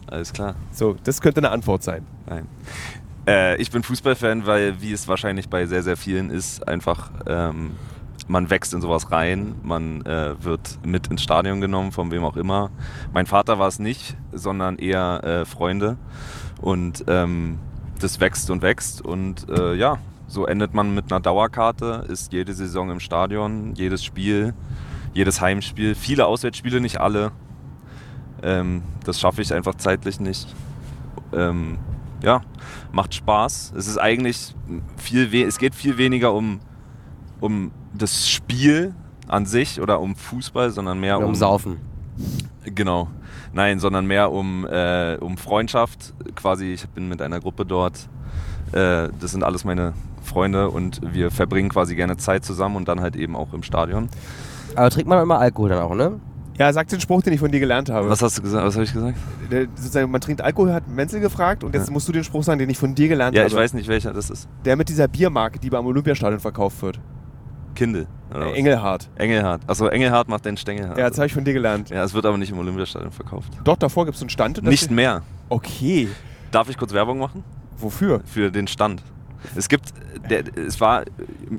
Alles 0.06 0.32
klar. 0.32 0.54
So, 0.72 0.96
das 1.04 1.22
könnte 1.22 1.40
eine 1.40 1.50
Antwort 1.50 1.82
sein. 1.82 2.06
Nein. 2.28 2.48
Äh, 3.28 3.62
ich 3.62 3.72
bin 3.72 3.84
Fußballfan, 3.84 4.46
weil, 4.46 4.82
wie 4.82 4.92
es 4.92 5.08
wahrscheinlich 5.08 5.50
bei 5.50 5.66
sehr, 5.66 5.84
sehr 5.84 5.98
vielen 5.98 6.30
ist, 6.30 6.68
einfach 6.68 7.12
ähm, 7.28 7.72
man 8.28 8.50
wächst 8.50 8.74
in 8.74 8.82
sowas 8.82 9.12
rein, 9.12 9.56
man 9.64 10.06
äh, 10.06 10.42
wird 10.44 10.80
mit 10.86 11.08
ins 11.08 11.22
Stadion 11.22 11.62
genommen, 11.62 11.92
von 11.92 12.12
wem 12.12 12.24
auch 12.24 12.38
immer. 12.38 12.72
Mein 13.14 13.26
Vater 13.26 13.60
war 13.60 13.68
es 13.68 13.80
nicht, 13.80 14.16
sondern 14.32 14.78
eher 14.78 15.24
äh, 15.24 15.46
Freunde. 15.46 15.98
Und 16.62 17.04
ähm, 17.08 17.60
das 18.00 18.20
wächst 18.20 18.50
und 18.50 18.62
wächst. 18.62 19.02
Und 19.02 19.50
äh, 19.50 19.74
ja, 19.76 19.98
so 20.28 20.46
endet 20.46 20.74
man 20.74 20.94
mit 20.94 21.12
einer 21.12 21.20
Dauerkarte, 21.20 22.06
ist 22.08 22.32
jede 22.32 22.54
Saison 22.54 22.90
im 22.90 23.00
Stadion, 23.00 23.74
jedes 23.76 24.04
Spiel, 24.04 24.54
jedes 25.14 25.42
Heimspiel, 25.42 25.94
viele 25.96 26.26
Auswärtsspiele, 26.26 26.80
nicht 26.80 27.00
alle. 27.00 27.32
Ähm, 28.44 28.82
das 29.04 29.20
schaffe 29.20 29.42
ich 29.42 29.54
einfach 29.54 29.76
zeitlich 29.76 30.20
nicht. 30.20 30.48
Ähm, 31.34 31.78
ja, 32.24 32.42
macht 32.92 33.14
Spaß. 33.14 33.74
Es 33.76 33.88
ist 33.88 33.98
eigentlich 33.98 34.56
viel, 34.98 35.34
es 35.46 35.58
geht 35.58 35.76
viel 35.76 35.98
weniger 35.98 36.34
um, 36.34 36.60
um 37.40 37.72
das 37.94 38.30
Spiel 38.30 38.94
an 39.28 39.46
sich 39.46 39.82
oder 39.82 40.00
um 40.00 40.16
Fußball, 40.16 40.72
sondern 40.72 41.00
mehr 41.00 41.18
um 41.18 41.26
um 41.26 41.36
Saufen. 41.36 41.78
Genau. 42.64 43.08
Nein, 43.54 43.80
sondern 43.80 44.06
mehr 44.06 44.32
um, 44.32 44.66
äh, 44.66 45.18
um 45.20 45.38
Freundschaft. 45.38 46.14
Quasi, 46.36 46.74
ich 46.74 46.88
bin 46.90 47.10
mit 47.10 47.22
einer 47.22 47.40
Gruppe 47.40 47.66
dort. 47.66 48.10
Äh, 48.72 49.10
das 49.20 49.32
sind 49.32 49.44
alles 49.44 49.66
meine 49.66 49.94
Freunde 50.24 50.70
und 50.70 51.02
wir 51.04 51.32
verbringen 51.32 51.70
quasi 51.70 51.96
gerne 51.96 52.18
Zeit 52.18 52.46
zusammen 52.46 52.76
und 52.76 52.88
dann 52.88 53.02
halt 53.02 53.16
eben 53.16 53.36
auch 53.36 53.54
im 53.54 53.64
Stadion. 53.64 54.10
Aber 54.76 54.90
trinkt 54.90 55.10
man 55.10 55.22
immer 55.22 55.40
Alkohol 55.40 55.70
dann 55.70 55.80
auch, 55.80 55.96
ne? 55.96 56.20
Ja, 56.62 56.72
sag 56.74 56.88
den 56.90 57.02
Spruch, 57.02 57.24
den 57.24 57.34
ich 57.34 57.40
von 57.40 57.52
dir 57.52 57.60
gelernt 57.60 57.90
habe. 57.90 58.08
Was 58.08 58.22
hast 58.22 58.38
du 58.38 58.44
gesagt? 58.44 58.64
Was 58.64 58.76
habe 58.76 58.84
ich 58.84 58.94
gesagt? 58.94 59.18
Der, 59.52 59.66
sozusagen, 59.76 60.12
man 60.12 60.22
trinkt 60.22 60.42
Alkohol, 60.42 60.72
hat 60.74 60.88
Menzel 60.88 61.20
gefragt 61.20 61.64
und 61.64 61.74
jetzt 61.74 61.88
Ja. 61.88 61.92
musst 61.94 62.08
du 62.08 62.12
den 62.12 62.24
Spruch 62.24 62.44
sagen, 62.44 62.60
den 62.60 62.70
ich 62.70 62.78
von 62.78 62.94
dir 62.94 63.08
gelernt 63.08 63.36
Ja, 63.36 63.42
habe. 63.42 63.50
ich 63.50 63.56
weiß 63.56 63.74
nicht, 63.74 63.88
welcher 63.88 64.14
das 64.14 64.30
ist. 64.30 64.48
Der 64.64 64.76
mit 64.76 64.88
dieser 64.88 65.08
Biermarke, 65.08 65.58
die 65.58 65.72
beim 65.72 65.86
Olympiastadion 65.88 66.40
verkauft 66.40 66.80
wird. 66.84 67.00
Kindle. 67.74 68.06
Oder? 68.30 68.54
Engelhardt. 68.54 69.10
Engelhardt. 69.16 69.62
Achso, 69.68 69.88
Engelhardt 69.88 70.28
macht 70.28 70.46
den 70.46 70.56
Stängelhardt. 70.56 71.00
Ja, 71.00 71.10
das 71.10 71.18
habe 71.18 71.26
ich 71.26 71.34
von 71.34 71.44
dir 71.44 71.54
gelernt. 71.54 71.90
ja, 71.90 72.04
es 72.04 72.14
wird 72.14 72.28
aber 72.28 72.38
nicht 72.38 72.52
im 72.52 72.60
Olympiastadion 72.60 73.12
verkauft. 73.12 73.52
Doch, 73.64 73.78
davor 73.78 74.06
gibt 74.06 74.16
es 74.18 74.22
einen 74.22 74.30
Stand. 74.30 74.62
Nicht 74.62 74.92
mehr. 74.92 75.24
Okay. 75.50 76.10
Darf 76.52 76.70
ich 76.70 76.78
kurz 76.78 76.94
Werbung 76.94 77.18
machen? 77.18 77.44
Wofür? 77.80 78.22
Für 78.26 78.52
den 78.52 78.68
Stand. 78.68 79.02
Es 79.56 79.68
gibt, 79.68 79.94
der, 80.30 80.44
es 80.56 80.80
war, 80.80 81.06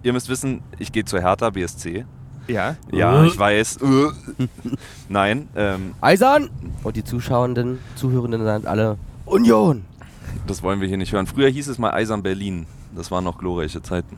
ihr 0.04 0.12
müsst 0.12 0.28
wissen, 0.28 0.62
ich 0.78 0.92
gehe 0.92 1.04
zur 1.04 1.20
Hertha 1.20 1.50
BSC. 1.50 2.04
Ja. 2.48 2.76
Ja, 2.90 3.24
ich 3.24 3.38
weiß. 3.38 3.78
Äh. 3.82 4.46
Nein, 5.08 5.48
ähm, 5.56 5.94
Eisern! 6.00 6.50
Und 6.82 6.96
die 6.96 7.04
Zuschauenden, 7.04 7.78
Zuhörenden 7.96 8.44
sind 8.44 8.66
alle 8.66 8.96
Union! 9.26 9.84
das 10.46 10.62
wollen 10.62 10.80
wir 10.80 10.88
hier 10.88 10.96
nicht 10.96 11.12
hören. 11.12 11.26
Früher 11.26 11.48
hieß 11.48 11.68
es 11.68 11.78
mal 11.78 11.90
Eisern 11.92 12.22
Berlin. 12.22 12.66
Das 12.94 13.10
waren 13.10 13.24
noch 13.24 13.38
glorreiche 13.38 13.80
Zeiten. 13.82 14.16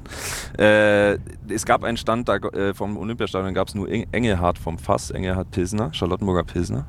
Äh, 0.58 1.14
es 1.48 1.64
gab 1.64 1.84
einen 1.84 1.96
Stand 1.96 2.28
da, 2.28 2.36
äh, 2.36 2.74
vom 2.74 2.96
Olympiastadion, 2.96 3.54
gab 3.54 3.68
es 3.68 3.74
nur 3.74 3.88
Eng- 3.88 4.06
Engelhardt 4.10 4.58
vom 4.58 4.78
Fass, 4.78 5.10
Engelhardt 5.10 5.50
Pilsner, 5.52 5.92
Charlottenburger 5.92 6.42
Pilsner. 6.44 6.86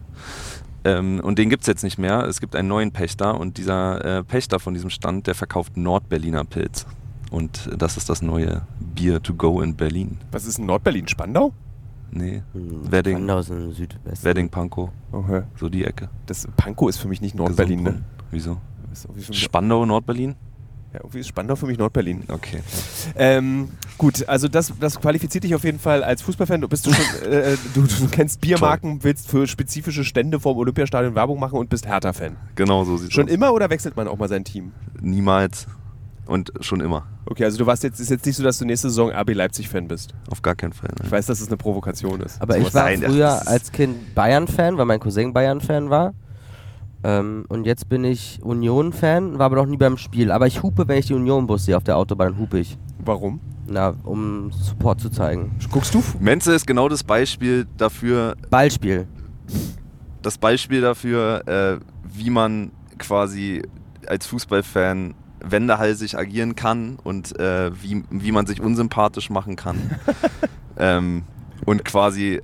Ähm, 0.84 1.20
und 1.24 1.38
den 1.38 1.50
gibt 1.50 1.62
es 1.62 1.68
jetzt 1.68 1.84
nicht 1.84 1.98
mehr. 1.98 2.24
Es 2.24 2.40
gibt 2.40 2.56
einen 2.56 2.68
neuen 2.68 2.92
Pächter 2.92 3.40
und 3.40 3.58
dieser 3.58 4.04
äh, 4.20 4.24
Pächter 4.24 4.60
von 4.60 4.74
diesem 4.74 4.90
Stand, 4.90 5.28
der 5.28 5.36
verkauft 5.36 5.78
Nordberliner 5.78 6.44
Pilz. 6.46 6.86
Und 7.36 7.70
das 7.78 7.98
ist 7.98 8.10
das 8.10 8.22
neue 8.22 8.62
Bier 8.80 9.22
to 9.22 9.34
go 9.34 9.62
in 9.62 9.76
Berlin. 9.76 10.18
Was 10.32 10.46
ist 10.46 10.58
in 10.58 10.66
Nordberlin? 10.68 11.06
Spandau? 11.10 11.52
Nee. 12.10 12.44
Hm, 12.54 12.90
Wedding. 12.90 13.18
Anders 13.18 13.50
im 13.50 13.74
Südwesten. 13.74 14.24
Wedding, 14.26 14.48
Pankow, 14.50 14.90
Okay. 15.12 15.42
so 15.60 15.68
die 15.68 15.84
Ecke. 15.84 16.08
Das 16.28 16.48
Pankow 16.56 16.88
ist 16.88 16.98
für 16.98 17.10
mich 17.10 17.20
nicht 17.20 17.36
Nordberlin, 17.36 17.84
ne? 17.84 18.04
Wieso? 18.32 18.58
Ist 18.94 19.36
Spandau, 19.36 19.86
Nordberlin? 19.86 20.36
ja, 20.94 21.02
irgendwie 21.02 21.20
ist 21.20 21.28
Spandau 21.28 21.58
für 21.58 21.66
mich 21.66 21.78
Nordberlin. 21.78 22.24
Okay. 22.30 22.62
Ähm, 23.18 23.68
gut, 23.98 24.30
also 24.30 24.48
das, 24.48 24.72
das 24.80 24.98
qualifiziert 25.02 25.44
dich 25.44 25.54
auf 25.56 25.66
jeden 25.66 25.80
Fall 25.80 26.06
als 26.06 26.22
Fußballfan. 26.22 26.62
Du 26.62 26.70
bist 26.70 26.86
du 26.88 26.94
schon, 26.94 27.06
äh, 27.30 27.58
du, 27.74 27.82
du 27.82 28.08
kennst 28.10 28.40
Biermarken, 28.40 29.04
willst 29.04 29.28
für 29.30 29.46
spezifische 29.46 30.06
Stände 30.06 30.40
vorm 30.40 30.58
Olympiastadion 30.58 31.16
Werbung 31.16 31.38
machen 31.38 31.60
und 31.60 31.70
bist 31.70 31.86
Hertha-Fan. 31.86 32.38
Genau 32.56 32.86
so 32.86 32.96
sieht 32.96 33.12
Schon 33.12 33.26
aus. 33.26 33.32
immer 33.32 33.52
oder 33.52 33.70
wechselt 33.70 33.98
man 33.98 34.08
auch 34.08 34.18
mal 34.18 34.30
sein 34.30 34.46
Team? 34.46 34.72
Niemals 35.02 35.68
und 36.28 36.52
schon 36.62 36.82
immer. 36.82 37.06
Okay, 37.26 37.44
also 37.46 37.58
du 37.58 37.66
warst 37.66 37.84
jetzt, 37.84 38.00
ist 38.00 38.10
jetzt 38.10 38.26
nicht 38.26 38.36
so, 38.36 38.44
dass 38.44 38.58
du 38.60 38.66
nächste 38.66 38.90
Saison 38.90 39.12
RB 39.12 39.34
Leipzig-Fan 39.34 39.88
bist. 39.88 40.14
Auf 40.32 40.42
gar 40.42 40.56
keinen 40.56 40.74
Fall. 40.74 40.90
Ich 41.00 41.06
Ne? 41.06 41.12
weiß, 41.12 41.26
dass 41.28 41.40
es 41.42 41.48
eine 41.48 41.58
Provokation 41.58 42.22
ist. 42.22 42.42
Aber 42.42 42.54
Sowas- 42.56 42.68
ich 42.68 42.74
war 42.74 42.84
Nein, 42.86 43.02
früher 43.04 43.48
als 43.48 43.72
Kind 43.72 44.16
Bayern-Fan, 44.16 44.78
weil 44.78 44.86
mein 44.86 45.00
Cousin 45.00 45.34
Bayern-Fan 45.34 45.90
war. 45.90 46.14
Ähm, 47.04 47.46
und 47.50 47.66
jetzt 47.66 47.88
bin 47.90 48.04
ich 48.04 48.40
Union-Fan, 48.44 49.38
war 49.38 49.46
aber 49.48 49.58
noch 49.58 49.68
nie 49.68 49.78
beim 49.78 49.98
Spiel. 49.98 50.32
Aber 50.32 50.48
ich 50.48 50.64
hupe, 50.64 50.88
wenn 50.88 50.98
ich 50.98 51.08
die 51.08 51.14
Union-Bus 51.14 51.66
sehe 51.66 51.78
auf 51.78 51.84
der 51.84 51.98
Autobahn, 51.98 52.30
dann 52.34 52.40
hupe 52.40 52.60
ich. 52.60 52.78
Warum? 53.04 53.40
Na, 53.68 53.94
um 54.04 54.52
Support 54.52 55.02
zu 55.02 55.10
zeigen. 55.10 55.52
Guckst 55.72 55.94
du? 55.94 56.04
Menze 56.20 56.54
ist 56.54 56.66
genau 56.68 56.88
das 56.90 57.04
Beispiel 57.04 57.66
dafür, 57.78 58.36
Ballspiel. 58.50 59.08
das 60.22 60.38
Beispiel 60.38 60.82
dafür, 60.82 61.48
äh, 61.48 61.78
wie 62.18 62.30
man 62.30 62.72
quasi 62.98 63.62
als 64.08 64.26
Fußballfan 64.28 65.14
wendehalsig 65.50 66.18
agieren 66.18 66.56
kann 66.56 66.98
und 67.04 67.38
äh, 67.40 67.72
wie, 67.82 68.04
wie 68.10 68.32
man 68.32 68.46
sich 68.46 68.62
unsympathisch 68.62 69.30
machen 69.30 69.56
kann. 69.56 69.78
ähm, 70.78 71.24
und 71.66 71.86
quasi, 71.86 72.42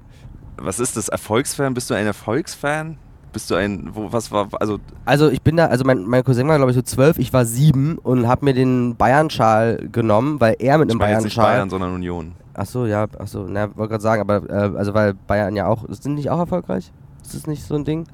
was 0.58 0.80
ist 0.80 0.98
das, 0.98 1.10
Erfolgsfan? 1.10 1.74
Bist 1.74 1.90
du 1.90 1.94
ein 1.94 2.06
Erfolgsfan? 2.06 2.98
Bist 3.34 3.50
du 3.50 3.56
ein, 3.56 3.90
wo, 3.94 4.12
was 4.12 4.32
war, 4.32 4.50
also 4.60 4.80
Also 5.06 5.30
ich 5.30 5.42
bin 5.42 5.56
da, 5.58 5.68
also 5.68 5.86
mein, 5.86 6.04
mein 6.04 6.24
Cousin 6.24 6.48
war 6.48 6.58
glaube 6.58 6.72
ich 6.72 6.76
so 6.76 6.82
zwölf, 6.82 7.18
ich 7.18 7.32
war 7.32 7.46
sieben 7.46 7.98
und 7.98 8.28
habe 8.28 8.44
mir 8.46 8.54
den 8.54 8.96
Bayern-Schal 8.98 9.88
genommen, 9.92 10.42
weil 10.42 10.56
er 10.60 10.78
mit 10.78 10.92
einem 10.92 11.00
jetzt 11.00 11.24
nicht 11.24 11.36
Bayern-Schal... 11.36 11.46
Bayern, 11.46 11.70
sondern 11.70 11.94
Union. 11.94 12.34
Achso, 12.54 12.86
ja, 12.86 13.08
achso, 13.18 13.46
na, 13.48 13.76
wollte 13.78 13.92
gerade 13.92 14.04
sagen, 14.04 14.22
aber 14.22 14.50
äh, 14.50 14.78
also 14.78 14.94
weil 14.94 15.14
Bayern 15.14 15.56
ja 15.56 15.68
auch, 15.68 15.86
sind 15.90 16.16
nicht 16.16 16.30
auch 16.30 16.40
erfolgreich? 16.40 16.92
Ist 17.24 17.34
das 17.34 17.48
nicht 17.48 17.64
so 17.64 17.76
ein 17.76 17.86
Ding? 17.86 18.06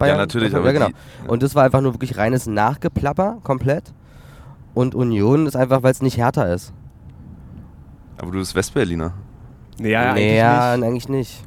Ja, 0.00 0.16
natürlich, 0.16 0.54
aber 0.54 0.66
ja, 0.66 0.72
genau. 0.72 0.88
die- 0.88 1.28
Und 1.28 1.42
das 1.42 1.54
war 1.54 1.62
einfach 1.62 1.80
nur 1.80 1.94
wirklich 1.94 2.16
reines 2.18 2.46
Nachgeplapper, 2.46 3.38
komplett. 3.44 3.92
Und 4.74 4.94
Union 4.94 5.46
ist 5.46 5.56
einfach, 5.56 5.82
weil 5.82 5.92
es 5.92 6.02
nicht 6.02 6.18
härter 6.18 6.52
ist. 6.52 6.72
Aber 8.18 8.30
du 8.30 8.38
bist 8.38 8.54
Westberliner. 8.54 9.12
Naja, 9.78 10.14
nee, 10.14 10.36
ja, 10.36 10.72
eigentlich 10.72 10.84
eigentlich 10.84 11.08
nicht. 11.08 11.44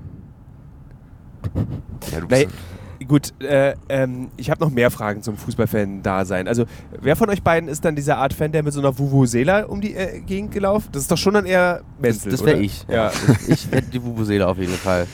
Ja, 2.12 2.20
du 2.22 2.28
bist, 2.28 2.46
nicht. 2.48 3.08
Gut, 3.08 3.34
äh, 3.42 3.76
ähm, 3.90 4.30
ich 4.38 4.50
habe 4.50 4.64
noch 4.64 4.72
mehr 4.72 4.90
Fragen 4.92 5.22
zum 5.22 5.38
Fußballfan-Dasein. 5.38 6.48
Also, 6.48 6.66
wer 7.00 7.16
von 7.16 7.30
euch 7.30 7.44
beiden 7.44 7.70
ist 7.70 7.86
dann 7.86 7.96
dieser 7.96 8.18
Art 8.18 8.34
Fan, 8.34 8.52
der 8.52 8.64
mit 8.64 8.74
so 8.74 8.80
einer 8.80 8.98
Vuvuzela 8.98 9.66
um 9.66 9.82
die 9.82 9.94
äh, 9.94 10.20
Gegend 10.22 10.52
gelaufen? 10.52 10.90
Das 10.92 11.04
ist 11.04 11.12
doch 11.12 11.18
schon 11.18 11.36
dann 11.36 11.46
eher 11.46 11.76
Das, 11.76 11.86
Menzel, 12.00 12.32
das 12.32 12.44
wäre 12.44 12.56
oder? 12.58 12.66
ich. 12.66 12.86
Ja. 12.90 13.12
Ich 13.48 13.70
hätte 13.72 13.92
die 13.92 14.04
Vuvuzela 14.04 14.48
auf 14.48 14.58
jeden 14.58 14.74
Fall. 14.74 15.08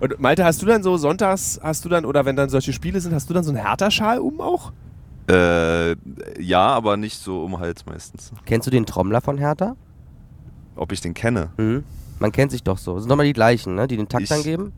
Und 0.00 0.20
Malte, 0.20 0.44
hast 0.44 0.62
du 0.62 0.66
dann 0.66 0.82
so 0.82 0.96
sonntags, 0.96 1.58
hast 1.62 1.84
du 1.84 1.88
dann, 1.88 2.04
oder 2.04 2.24
wenn 2.24 2.36
dann 2.36 2.50
solche 2.50 2.72
Spiele 2.72 3.00
sind, 3.00 3.14
hast 3.14 3.28
du 3.28 3.34
dann 3.34 3.44
so 3.44 3.50
einen 3.50 3.64
Hertha-Schal 3.64 4.18
um 4.18 4.40
auch? 4.40 4.72
Äh, 5.30 6.42
ja, 6.42 6.66
aber 6.68 6.96
nicht 6.96 7.18
so 7.18 7.44
um 7.44 7.52
den 7.52 7.60
Hals 7.60 7.86
meistens. 7.86 8.32
Kennst 8.46 8.66
du 8.66 8.70
den 8.70 8.86
Trommler 8.86 9.20
von 9.20 9.38
Hertha? 9.38 9.76
Ob 10.76 10.92
ich 10.92 11.00
den 11.00 11.14
kenne? 11.14 11.50
Mhm. 11.56 11.84
Man 12.18 12.32
kennt 12.32 12.50
sich 12.52 12.62
doch 12.62 12.78
so. 12.78 12.94
Das 12.94 13.02
sind 13.04 13.10
doch 13.10 13.16
mal 13.16 13.24
die 13.24 13.32
gleichen, 13.32 13.74
ne? 13.74 13.86
Die 13.86 13.96
den 13.96 14.08
Takt 14.08 14.24
Ich- 14.24 14.32
angeben. 14.32 14.72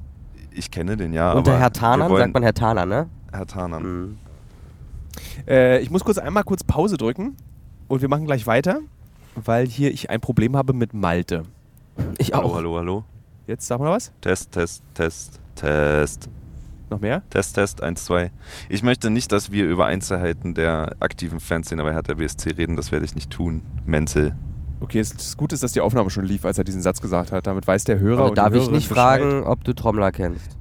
Ich 0.55 0.71
kenne 0.71 0.97
den, 0.97 1.13
ja. 1.15 1.33
Unter 1.33 1.59
Herr 1.59 1.73
wollen- 2.11 2.23
sagt 2.23 2.35
man 2.35 2.43
Herr 2.43 2.53
Taner, 2.55 2.85
ne? 2.87 3.09
Herr 3.33 3.47
Tanern. 3.47 3.83
Mhm. 3.83 4.19
Äh, 5.47 5.81
ich 5.81 5.91
muss 5.91 6.05
kurz 6.05 6.19
einmal 6.19 6.45
kurz 6.45 6.63
Pause 6.65 6.97
drücken 6.97 7.37
und 7.89 8.03
wir 8.03 8.09
machen 8.09 8.27
gleich 8.27 8.47
weiter, 8.47 8.81
weil 9.35 9.67
hier 9.67 9.91
ich 9.93 10.11
ein 10.11 10.21
Problem 10.21 10.57
habe 10.57 10.73
mit 10.75 10.93
Malte. 10.95 11.45
Ich 12.19 12.33
Hallo, 12.33 12.49
auch. 12.49 12.55
hallo, 12.57 12.77
hallo. 12.77 13.05
Jetzt 13.47 13.67
sag 13.67 13.81
mal 13.81 13.91
was? 13.91 14.13
Test, 14.21 14.53
Test, 14.53 14.83
Test, 14.95 15.41
Test. 15.55 16.29
Noch 16.93 17.01
mehr? 17.01 17.23
Test, 17.31 17.55
Test, 17.55 17.83
1, 17.83 18.05
2. 18.05 18.31
Ich 18.69 18.83
möchte 18.83 19.09
nicht, 19.11 19.33
dass 19.33 19.51
wir 19.51 19.67
über 19.67 19.87
Einzelheiten 19.87 20.53
der 20.55 20.95
aktiven 21.01 21.41
Fanszene 21.41 21.83
bei 21.83 21.93
Hertha 21.95 22.15
BSC 22.15 22.51
reden. 22.51 22.77
Das 22.77 22.93
werde 22.93 23.05
ich 23.07 23.15
nicht 23.15 23.31
tun. 23.31 23.63
Menzel. 23.87 24.35
Okay, 24.81 24.99
es 25.01 25.13
ist 25.13 25.37
gut 25.39 25.53
ist, 25.53 25.63
dass 25.63 25.73
die 25.73 25.81
Aufnahme 25.81 26.11
schon 26.11 26.25
lief, 26.27 26.45
als 26.45 26.59
er 26.59 26.65
diesen 26.65 26.83
Satz 26.83 27.01
gesagt 27.01 27.33
hat. 27.33 27.47
Damit 27.47 27.67
weiß 27.67 27.85
der 27.85 27.99
Hörer 27.99 28.21
Aber 28.21 28.29
und 28.31 28.37
darf 28.39 28.53
die 28.53 28.59
ich 28.59 28.71
nicht 28.71 28.89
Bescheid. 28.91 29.21
fragen, 29.23 29.45
ob 29.45 29.65
du 29.65 29.73
Trommler 29.75 30.13
kennst? 30.13 30.57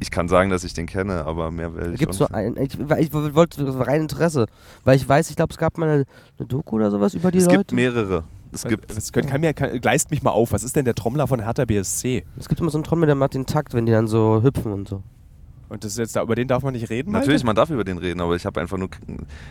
Ich 0.00 0.10
kann 0.10 0.28
sagen, 0.28 0.50
dass 0.50 0.64
ich 0.64 0.74
den 0.74 0.86
kenne, 0.86 1.24
aber 1.24 1.50
mehr 1.50 1.74
werde 1.74 1.92
ich 1.92 1.98
Gibt 2.00 2.14
es 2.14 2.20
auch 2.20 2.28
so 2.30 2.36
nicht. 2.36 2.58
ein. 2.58 2.64
Ich, 2.98 3.06
ich 3.06 3.12
wollte 3.12 3.64
das 3.64 3.78
war 3.78 3.86
rein 3.86 4.02
Interesse. 4.02 4.46
Weil 4.84 4.96
ich 4.96 5.08
weiß, 5.08 5.30
ich 5.30 5.36
glaube, 5.36 5.52
es 5.52 5.58
gab 5.58 5.78
mal 5.78 5.88
eine, 5.88 6.04
eine 6.38 6.48
Doku 6.48 6.76
oder 6.76 6.90
sowas 6.90 7.14
über 7.14 7.30
die 7.30 7.38
Es 7.38 7.44
Leute. 7.46 7.58
gibt 7.58 7.72
mehrere. 7.72 8.24
Es 8.52 8.64
gibt 8.64 8.94
Das 8.96 9.12
können, 9.12 9.28
kann 9.28 9.40
mir, 9.40 9.52
kann, 9.54 9.78
gleist 9.80 10.10
mich 10.10 10.22
mal 10.22 10.30
auf. 10.30 10.52
Was 10.52 10.64
ist 10.64 10.76
denn 10.76 10.84
der 10.84 10.94
Trommler 10.94 11.26
von 11.26 11.40
Hertha 11.40 11.64
BSC? 11.64 12.24
Es 12.38 12.48
gibt 12.48 12.60
immer 12.60 12.70
so 12.70 12.78
einen 12.78 12.84
Trommel, 12.84 13.06
der 13.06 13.14
macht 13.14 13.34
den 13.34 13.44
Takt, 13.46 13.74
wenn 13.74 13.86
die 13.86 13.92
dann 13.92 14.06
so 14.06 14.42
hüpfen 14.42 14.72
und 14.72 14.88
so. 14.88 15.02
Und 15.68 15.82
das 15.82 15.92
ist 15.92 15.98
jetzt 15.98 16.16
da, 16.16 16.22
über 16.22 16.34
den 16.34 16.46
darf 16.48 16.62
man 16.62 16.72
nicht 16.74 16.90
reden? 16.90 17.12
Natürlich, 17.12 17.42
Malte? 17.42 17.46
man 17.46 17.56
darf 17.56 17.70
über 17.70 17.84
den 17.84 17.98
reden, 17.98 18.20
aber 18.20 18.36
ich 18.36 18.46
habe 18.46 18.60
einfach 18.60 18.78
nur 18.78 18.88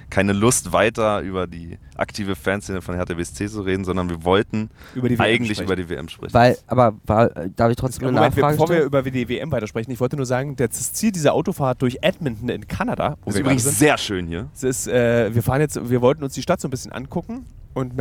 keine 0.10 0.34
Lust, 0.34 0.72
weiter 0.72 1.22
über 1.22 1.48
die 1.48 1.77
aktive 1.95 2.36
Fanszene 2.36 2.81
von 2.81 2.95
Hertha 2.95 3.13
BSC 3.13 3.50
zu 3.50 3.62
reden, 3.62 3.84
sondern 3.84 4.10
wir 4.10 4.24
wollten 4.24 4.69
über 4.93 5.07
eigentlich 5.19 5.57
sprechen. 5.57 5.63
über 5.63 5.75
die 5.75 5.89
WM 5.89 6.07
sprechen. 6.07 6.34
Weil, 6.34 6.57
aber 6.67 6.93
war, 7.05 7.29
darf 7.29 7.69
ich 7.69 7.75
trotzdem 7.75 8.07
eine 8.07 8.17
Moment, 8.17 8.36
wir, 8.36 8.41
Nachfrage 8.41 8.57
bevor 8.57 8.69
wir 8.69 8.75
stellen? 8.75 8.88
über 8.88 9.01
die 9.03 9.29
WM 9.29 9.51
weitersprechen, 9.51 9.91
ich 9.91 10.00
wollte 10.00 10.15
nur 10.15 10.25
sagen, 10.25 10.55
das 10.55 10.93
Ziel 10.93 11.12
dieser 11.12 11.34
Autofahrt 11.34 11.81
durch 11.81 11.98
Edmonton 12.01 12.50
in 12.50 12.67
Kanada, 12.67 13.17
wo 13.24 13.29
ist 13.29 13.36
wir 13.36 13.41
übrigens 13.41 13.63
sind, 13.63 13.75
sehr 13.75 13.98
schön 13.98 14.27
hier. 14.27 14.50
es 14.53 14.63
ist, 14.63 14.88
äh, 14.88 15.34
wir 15.34 15.43
fahren 15.43 15.62
jetzt, 15.62 15.89
wir 15.89 16.01
wollten 16.01 16.24
uns 16.24 16.34
die 16.34 16.41
Stadt 16.41 16.62
so 16.62 16.67
ein 16.67 16.72
bisschen 16.72 16.91
angucken 16.91 17.45
und 17.74 17.93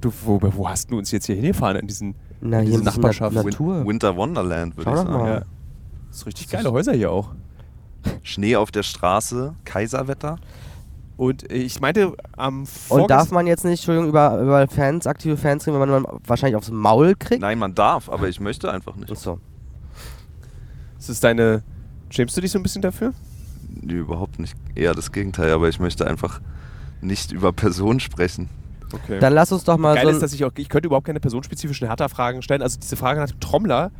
du, 0.00 0.12
wo, 0.24 0.40
wo 0.40 0.68
hast 0.68 0.90
du 0.90 0.98
uns 0.98 1.10
jetzt 1.10 1.26
hier 1.26 1.36
hingefahren 1.36 1.76
in 1.76 1.86
diesen, 1.86 2.14
Na, 2.40 2.60
in 2.60 2.68
hier 2.68 2.70
diese 2.70 2.80
ein 2.80 2.84
bisschen 2.84 3.00
Nachbarschaft? 3.02 3.36
Na 3.36 3.42
Natur. 3.42 3.86
Winter 3.86 4.16
Wonderland, 4.16 4.76
würde 4.76 4.90
ich 4.90 4.96
sagen. 4.96 5.12
mal. 5.12 5.28
Ja. 5.28 5.42
Das 6.08 6.18
ist 6.18 6.26
richtig 6.26 6.48
geile 6.48 6.72
Häuser 6.72 6.92
hier 6.92 7.12
auch. 7.12 7.34
Schnee 8.22 8.56
auf 8.56 8.70
der 8.70 8.82
Straße, 8.82 9.54
Kaiserwetter. 9.64 10.38
Und 11.16 11.52
ich 11.52 11.80
meinte 11.80 12.14
am 12.36 12.64
Und 12.88 13.10
darf 13.10 13.30
man 13.30 13.46
jetzt 13.46 13.64
nicht, 13.64 13.80
Entschuldigung, 13.80 14.08
über, 14.08 14.40
über 14.40 14.66
Fans, 14.68 15.06
aktive 15.06 15.36
Fans 15.36 15.66
reden, 15.66 15.78
wenn 15.78 15.88
man 15.88 16.06
wahrscheinlich 16.26 16.56
aufs 16.56 16.70
Maul 16.70 17.14
kriegt? 17.14 17.42
Nein, 17.42 17.58
man 17.58 17.74
darf, 17.74 18.08
aber 18.08 18.28
ich 18.28 18.40
möchte 18.40 18.72
einfach 18.72 18.96
nicht. 18.96 19.12
Achso. 19.12 19.38
Ist 20.98 21.10
das 21.10 21.20
deine. 21.20 21.62
Schämst 22.08 22.36
du 22.36 22.40
dich 22.40 22.50
so 22.50 22.58
ein 22.58 22.62
bisschen 22.62 22.82
dafür? 22.82 23.12
Nee, 23.68 23.94
überhaupt 23.94 24.38
nicht. 24.38 24.54
Eher 24.74 24.94
das 24.94 25.12
Gegenteil, 25.12 25.52
aber 25.52 25.68
ich 25.68 25.78
möchte 25.78 26.06
einfach 26.06 26.40
nicht 27.02 27.32
über 27.32 27.52
Personen 27.52 28.00
sprechen. 28.00 28.48
Okay. 28.92 29.18
Dann 29.20 29.32
lass 29.32 29.52
uns 29.52 29.64
doch 29.64 29.76
mal 29.76 29.94
Geil 29.94 30.06
so 30.06 30.10
ist, 30.10 30.22
dass 30.22 30.32
ich 30.32 30.44
auch, 30.44 30.52
ich 30.56 30.68
könnte 30.68 30.86
überhaupt 30.86 31.06
keine 31.06 31.20
personenspezifischen 31.20 31.86
Hertha-Fragen 31.86 32.42
stellen. 32.42 32.62
Also 32.62 32.78
diese 32.80 32.96
Frage 32.96 33.20
nach 33.20 33.28
dem 33.28 33.40
Trommler 33.40 33.90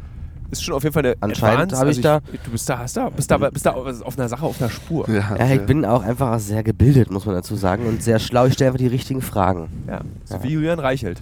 ist 0.51 0.65
schon 0.65 0.75
auf 0.75 0.83
jeden 0.83 0.93
Fall 0.93 1.05
eine 1.05 1.17
Anscheinend 1.21 1.73
habe 1.73 1.91
ich 1.91 2.05
also 2.07 2.21
Du 2.45 2.51
bist 2.51 2.69
da, 2.69 2.79
hast 2.79 2.97
da, 2.97 3.09
bist 3.09 3.31
da, 3.31 3.37
bist 3.39 3.67
da 3.67 3.71
auf 3.73 4.19
einer 4.19 4.29
Sache, 4.29 4.45
auf 4.45 4.61
einer 4.61 4.71
Spur. 4.71 5.09
Ja, 5.09 5.37
Ja, 5.39 5.55
ich 5.55 5.63
bin 5.67 5.85
auch 5.85 6.03
einfach 6.03 6.39
sehr 6.41 6.63
gebildet, 6.63 7.11
muss 7.11 7.27
man 7.27 7.35
dazu 7.35 7.57
sagen, 7.57 7.87
und 7.87 8.03
sehr 8.03 8.19
schlau. 8.19 8.47
Ich 8.47 8.55
stelle 8.55 8.69
einfach 8.71 8.79
die 8.79 8.87
richtigen 8.89 9.23
Fragen. 9.23 9.69
Ja, 9.87 10.01
so 10.25 10.35
Ja. 10.37 10.43
wie 10.43 10.49
Julian 10.51 10.79
Reichelt. 10.79 11.21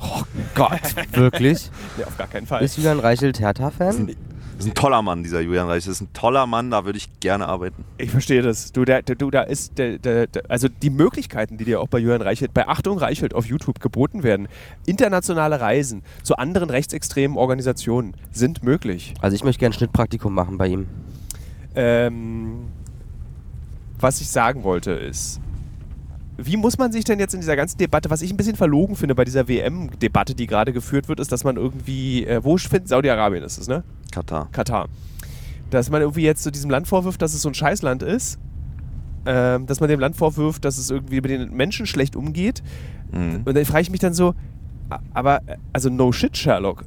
Oh 0.00 0.22
Gott, 0.54 0.80
wirklich? 1.12 1.70
Nee, 1.96 2.04
auf 2.04 2.16
gar 2.16 2.28
keinen 2.28 2.46
Fall. 2.46 2.62
Ist 2.62 2.76
Julian 2.76 3.00
Reichelt 3.00 3.40
Hertha-Fan? 3.40 4.14
Ist 4.64 4.70
ein 4.70 4.74
toller 4.74 5.02
Mann, 5.02 5.22
dieser 5.22 5.40
Julian 5.40 5.68
Reich. 5.68 5.84
Das 5.84 5.94
ist 5.94 6.00
ein 6.00 6.12
toller 6.12 6.46
Mann, 6.46 6.70
da 6.70 6.84
würde 6.84 6.98
ich 6.98 7.20
gerne 7.20 7.46
arbeiten. 7.46 7.84
Ich 7.96 8.10
verstehe 8.10 8.42
das. 8.42 8.72
Du, 8.72 8.84
der, 8.84 9.02
der, 9.02 9.14
du 9.14 9.30
da 9.30 9.42
ist, 9.42 9.78
der, 9.78 9.98
der, 9.98 10.26
der, 10.26 10.42
also 10.48 10.68
die 10.68 10.90
Möglichkeiten, 10.90 11.58
die 11.58 11.64
dir 11.64 11.80
auch 11.80 11.88
bei 11.88 11.98
Julian 11.98 12.22
Reichelt, 12.22 12.52
bei 12.54 12.66
Achtung 12.66 12.98
Reichelt 12.98 13.34
auf 13.34 13.46
YouTube 13.46 13.80
geboten 13.80 14.22
werden, 14.22 14.48
internationale 14.86 15.60
Reisen 15.60 16.02
zu 16.22 16.36
anderen 16.36 16.70
rechtsextremen 16.70 17.36
Organisationen 17.36 18.14
sind 18.32 18.62
möglich. 18.62 19.14
Also 19.20 19.36
ich 19.36 19.44
möchte 19.44 19.60
gerne 19.60 19.74
ein 19.74 19.78
Schnittpraktikum 19.78 20.34
machen 20.34 20.58
bei 20.58 20.68
ihm. 20.68 20.86
Ähm, 21.74 22.68
was 24.00 24.20
ich 24.20 24.28
sagen 24.28 24.64
wollte 24.64 24.92
ist, 24.92 25.40
wie 26.40 26.56
muss 26.56 26.78
man 26.78 26.92
sich 26.92 27.04
denn 27.04 27.18
jetzt 27.18 27.34
in 27.34 27.40
dieser 27.40 27.56
ganzen 27.56 27.78
Debatte, 27.78 28.10
was 28.10 28.22
ich 28.22 28.30
ein 28.30 28.36
bisschen 28.36 28.54
verlogen 28.54 28.94
finde 28.94 29.16
bei 29.16 29.24
dieser 29.24 29.48
WM-Debatte, 29.48 30.36
die 30.36 30.46
gerade 30.46 30.72
geführt 30.72 31.08
wird, 31.08 31.18
ist, 31.18 31.32
dass 31.32 31.42
man 31.42 31.56
irgendwie, 31.56 32.24
äh, 32.24 32.42
wo 32.44 32.56
findet 32.56 32.88
Saudi-Arabien 32.88 33.42
ist 33.42 33.58
es, 33.58 33.66
ne? 33.66 33.82
Katar. 34.18 34.48
Katar. 34.52 34.88
Dass 35.70 35.90
man 35.90 36.00
irgendwie 36.00 36.22
jetzt 36.22 36.42
zu 36.42 36.50
diesem 36.50 36.70
Land 36.70 36.88
vorwirft, 36.88 37.22
dass 37.22 37.34
es 37.34 37.42
so 37.42 37.48
ein 37.48 37.54
Scheißland 37.54 38.02
ist. 38.02 38.38
Ähm, 39.26 39.66
dass 39.66 39.80
man 39.80 39.88
dem 39.88 40.00
Land 40.00 40.16
vorwirft, 40.16 40.64
dass 40.64 40.78
es 40.78 40.90
irgendwie 40.90 41.20
mit 41.20 41.30
den 41.30 41.52
Menschen 41.54 41.86
schlecht 41.86 42.16
umgeht. 42.16 42.62
Mhm. 43.12 43.42
Und 43.44 43.54
dann 43.54 43.64
frage 43.64 43.82
ich 43.82 43.90
mich 43.90 44.00
dann 44.00 44.14
so, 44.14 44.34
aber, 45.12 45.42
äh, 45.46 45.56
also 45.72 45.90
no 45.90 46.12
shit, 46.12 46.36
Sherlock. 46.36 46.84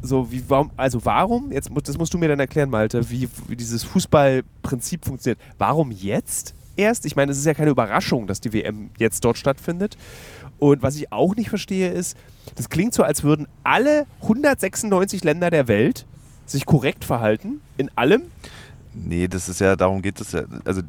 So, 0.00 0.30
wie, 0.30 0.42
warum, 0.48 0.70
also 0.76 1.04
warum, 1.04 1.50
jetzt, 1.50 1.70
das 1.84 1.98
musst 1.98 2.14
du 2.14 2.18
mir 2.18 2.28
dann 2.28 2.38
erklären, 2.40 2.70
Malte, 2.70 3.10
wie, 3.10 3.28
wie 3.48 3.56
dieses 3.56 3.82
Fußballprinzip 3.84 5.04
funktioniert. 5.04 5.40
Warum 5.58 5.90
jetzt 5.90 6.54
erst? 6.76 7.04
Ich 7.04 7.16
meine, 7.16 7.32
es 7.32 7.38
ist 7.38 7.44
ja 7.44 7.54
keine 7.54 7.70
Überraschung, 7.70 8.26
dass 8.26 8.40
die 8.40 8.52
WM 8.52 8.90
jetzt 8.98 9.24
dort 9.24 9.36
stattfindet. 9.36 9.98
Und 10.58 10.82
was 10.82 10.96
ich 10.96 11.12
auch 11.12 11.34
nicht 11.36 11.50
verstehe 11.50 11.90
ist, 11.90 12.16
das 12.54 12.68
klingt 12.68 12.94
so, 12.94 13.02
als 13.02 13.24
würden 13.24 13.46
alle 13.64 14.06
196 14.22 15.24
Länder 15.24 15.50
der 15.50 15.68
Welt 15.68 16.06
sich 16.50 16.66
korrekt 16.66 17.04
verhalten 17.04 17.60
in 17.76 17.90
allem? 17.96 18.22
Nee, 18.94 19.28
das 19.28 19.48
ist 19.48 19.60
ja, 19.60 19.76
darum 19.76 20.02
geht 20.02 20.20
es 20.20 20.32
ja. 20.32 20.42
Also 20.64 20.82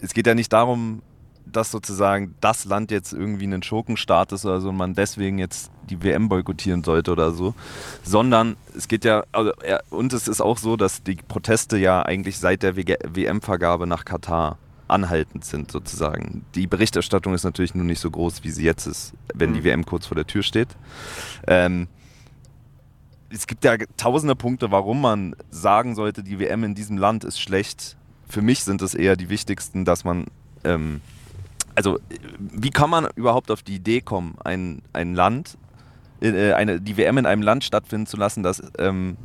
es 0.00 0.12
geht 0.12 0.26
ja 0.26 0.34
nicht 0.34 0.52
darum, 0.52 1.02
dass 1.44 1.70
sozusagen 1.70 2.34
das 2.40 2.64
Land 2.64 2.90
jetzt 2.90 3.12
irgendwie 3.12 3.46
ein 3.46 3.62
Schurkenstaat 3.62 4.32
ist 4.32 4.44
oder 4.44 4.60
so 4.60 4.70
und 4.70 4.76
man 4.76 4.94
deswegen 4.94 5.38
jetzt 5.38 5.70
die 5.88 6.02
WM 6.02 6.28
boykottieren 6.28 6.82
sollte 6.82 7.12
oder 7.12 7.30
so, 7.30 7.54
sondern 8.02 8.56
es 8.76 8.88
geht 8.88 9.04
ja, 9.04 9.22
also, 9.30 9.52
ja, 9.66 9.78
und 9.90 10.12
es 10.12 10.26
ist 10.26 10.40
auch 10.40 10.58
so, 10.58 10.76
dass 10.76 11.04
die 11.04 11.14
Proteste 11.14 11.78
ja 11.78 12.02
eigentlich 12.02 12.38
seit 12.38 12.64
der 12.64 12.76
WM-Vergabe 12.76 13.86
nach 13.86 14.04
Katar 14.04 14.58
anhaltend 14.88 15.44
sind 15.44 15.70
sozusagen. 15.70 16.44
Die 16.54 16.66
Berichterstattung 16.66 17.34
ist 17.34 17.44
natürlich 17.44 17.74
nur 17.74 17.84
nicht 17.84 18.00
so 18.00 18.10
groß, 18.10 18.42
wie 18.44 18.50
sie 18.50 18.64
jetzt 18.64 18.86
ist, 18.86 19.14
wenn 19.34 19.52
die 19.52 19.60
Mhm. 19.60 19.64
WM 19.64 19.86
kurz 19.86 20.06
vor 20.06 20.14
der 20.16 20.26
Tür 20.26 20.42
steht. 20.42 20.68
Ähm, 21.46 21.88
es 23.30 23.46
gibt 23.46 23.64
ja 23.64 23.76
tausende 23.96 24.36
Punkte, 24.36 24.70
warum 24.70 25.00
man 25.00 25.36
sagen 25.50 25.94
sollte, 25.94 26.22
die 26.22 26.38
WM 26.38 26.64
in 26.64 26.74
diesem 26.74 26.96
Land 26.96 27.24
ist 27.24 27.40
schlecht. 27.40 27.96
Für 28.28 28.42
mich 28.42 28.64
sind 28.64 28.82
es 28.82 28.94
eher 28.94 29.16
die 29.16 29.28
wichtigsten, 29.28 29.84
dass 29.84 30.04
man, 30.04 30.26
ähm, 30.64 31.00
also 31.74 31.98
wie 32.38 32.70
kann 32.70 32.90
man 32.90 33.08
überhaupt 33.14 33.50
auf 33.50 33.62
die 33.62 33.76
Idee 33.76 34.00
kommen, 34.00 34.36
ein, 34.44 34.82
ein 34.92 35.14
Land, 35.14 35.58
äh, 36.20 36.52
eine, 36.52 36.80
die 36.80 36.96
WM 36.96 37.18
in 37.18 37.26
einem 37.26 37.42
Land 37.42 37.64
stattfinden 37.64 38.06
zu 38.06 38.16
lassen, 38.16 38.42
das 38.42 38.62
ähm, 38.78 39.16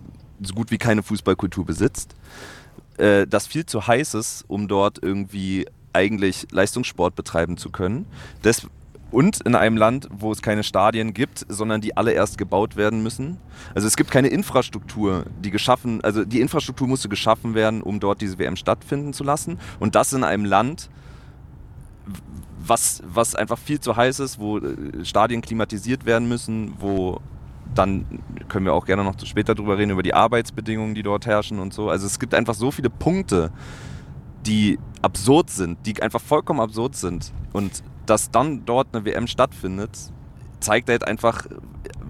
so 0.42 0.54
gut 0.54 0.72
wie 0.72 0.78
keine 0.78 1.04
Fußballkultur 1.04 1.66
besitzt, 1.66 2.16
äh, 2.98 3.28
das 3.28 3.48
viel 3.48 3.66
zu 3.66 3.88
heiß 3.88 4.16
ist, 4.16 4.46
um 4.48 4.68
dort 4.68 5.00
irgendwie 5.02 5.66
eigentlich 5.94 6.48
Leistungssport 6.52 7.16
betreiben 7.16 7.58
zu 7.58 7.70
können. 7.70 8.06
Des, 8.44 8.68
und 9.12 9.42
in 9.42 9.56
einem 9.56 9.78
Land, 9.78 10.08
wo 10.12 10.32
es 10.32 10.42
keine 10.42 10.64
Stadien 10.64 11.14
gibt, 11.14 11.46
sondern 11.50 11.82
die 11.82 11.98
alle 11.98 12.14
erst 12.14 12.38
gebaut 12.38 12.76
werden 12.76 13.04
müssen. 13.04 13.38
Also 13.76 13.88
es 13.88 13.98
gibt 13.98 14.12
keine 14.12 14.30
Infrastruktur, 14.30 15.26
die 15.44 15.52
geschaffen, 15.52 16.02
also 16.04 16.24
die 16.26 16.42
Infrastruktur 16.42 16.88
musste 16.88 17.10
geschaffen 17.10 17.54
werden, 17.54 17.82
um 17.82 18.00
dort 18.00 18.22
diese 18.22 18.40
WM 18.40 18.56
stattfinden 18.56 19.14
zu 19.14 19.24
lassen. 19.24 19.60
Und 19.80 19.96
das 19.96 20.14
in 20.14 20.24
einem 20.24 20.46
Land, 20.46 20.90
was, 22.60 23.02
was 23.06 23.36
einfach 23.36 23.58
viel 23.58 23.80
zu 23.80 23.96
heiß 23.96 24.20
ist, 24.20 24.40
wo 24.40 24.60
äh, 24.60 25.04
Stadien 25.04 25.42
klimatisiert 25.42 26.06
werden 26.06 26.28
müssen, 26.28 26.74
wo 26.80 27.20
dann 27.74 28.06
können 28.50 28.66
wir 28.66 28.74
auch 28.74 28.86
gerne 28.86 29.04
noch 29.04 29.16
später 29.26 29.56
drüber 29.56 29.78
reden, 29.78 29.92
über 29.92 30.04
die 30.04 30.14
Arbeitsbedingungen, 30.14 30.94
die 30.94 31.04
dort 31.04 31.26
herrschen 31.26 31.60
und 31.60 31.74
so. 31.74 31.90
Also 31.90 32.06
es 32.06 32.20
gibt 32.20 32.34
einfach 32.34 32.54
so 32.54 32.70
viele 32.70 32.90
Punkte, 32.90 33.52
die 34.46 34.78
absurd 35.02 35.50
sind, 35.50 35.78
die 35.86 36.02
einfach 36.02 36.20
vollkommen 36.20 36.60
absurd 36.60 36.96
sind. 36.96 37.32
Und 37.54 37.84
dass 38.12 38.30
dann 38.30 38.66
dort 38.66 38.90
eine 38.92 39.06
WM 39.06 39.26
stattfindet, 39.26 39.98
zeigt 40.60 40.90
halt 40.90 41.08
einfach, 41.08 41.48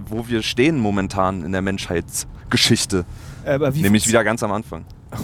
wo 0.07 0.27
wir 0.27 0.41
stehen 0.41 0.79
momentan 0.79 1.43
in 1.45 1.51
der 1.51 1.61
Menschheitsgeschichte. 1.61 3.05
Äh, 3.45 3.59
wie 3.75 3.83
Nämlich 3.83 4.07
wieder 4.07 4.23
ganz 4.23 4.41
am 4.41 4.51
Anfang. 4.51 4.83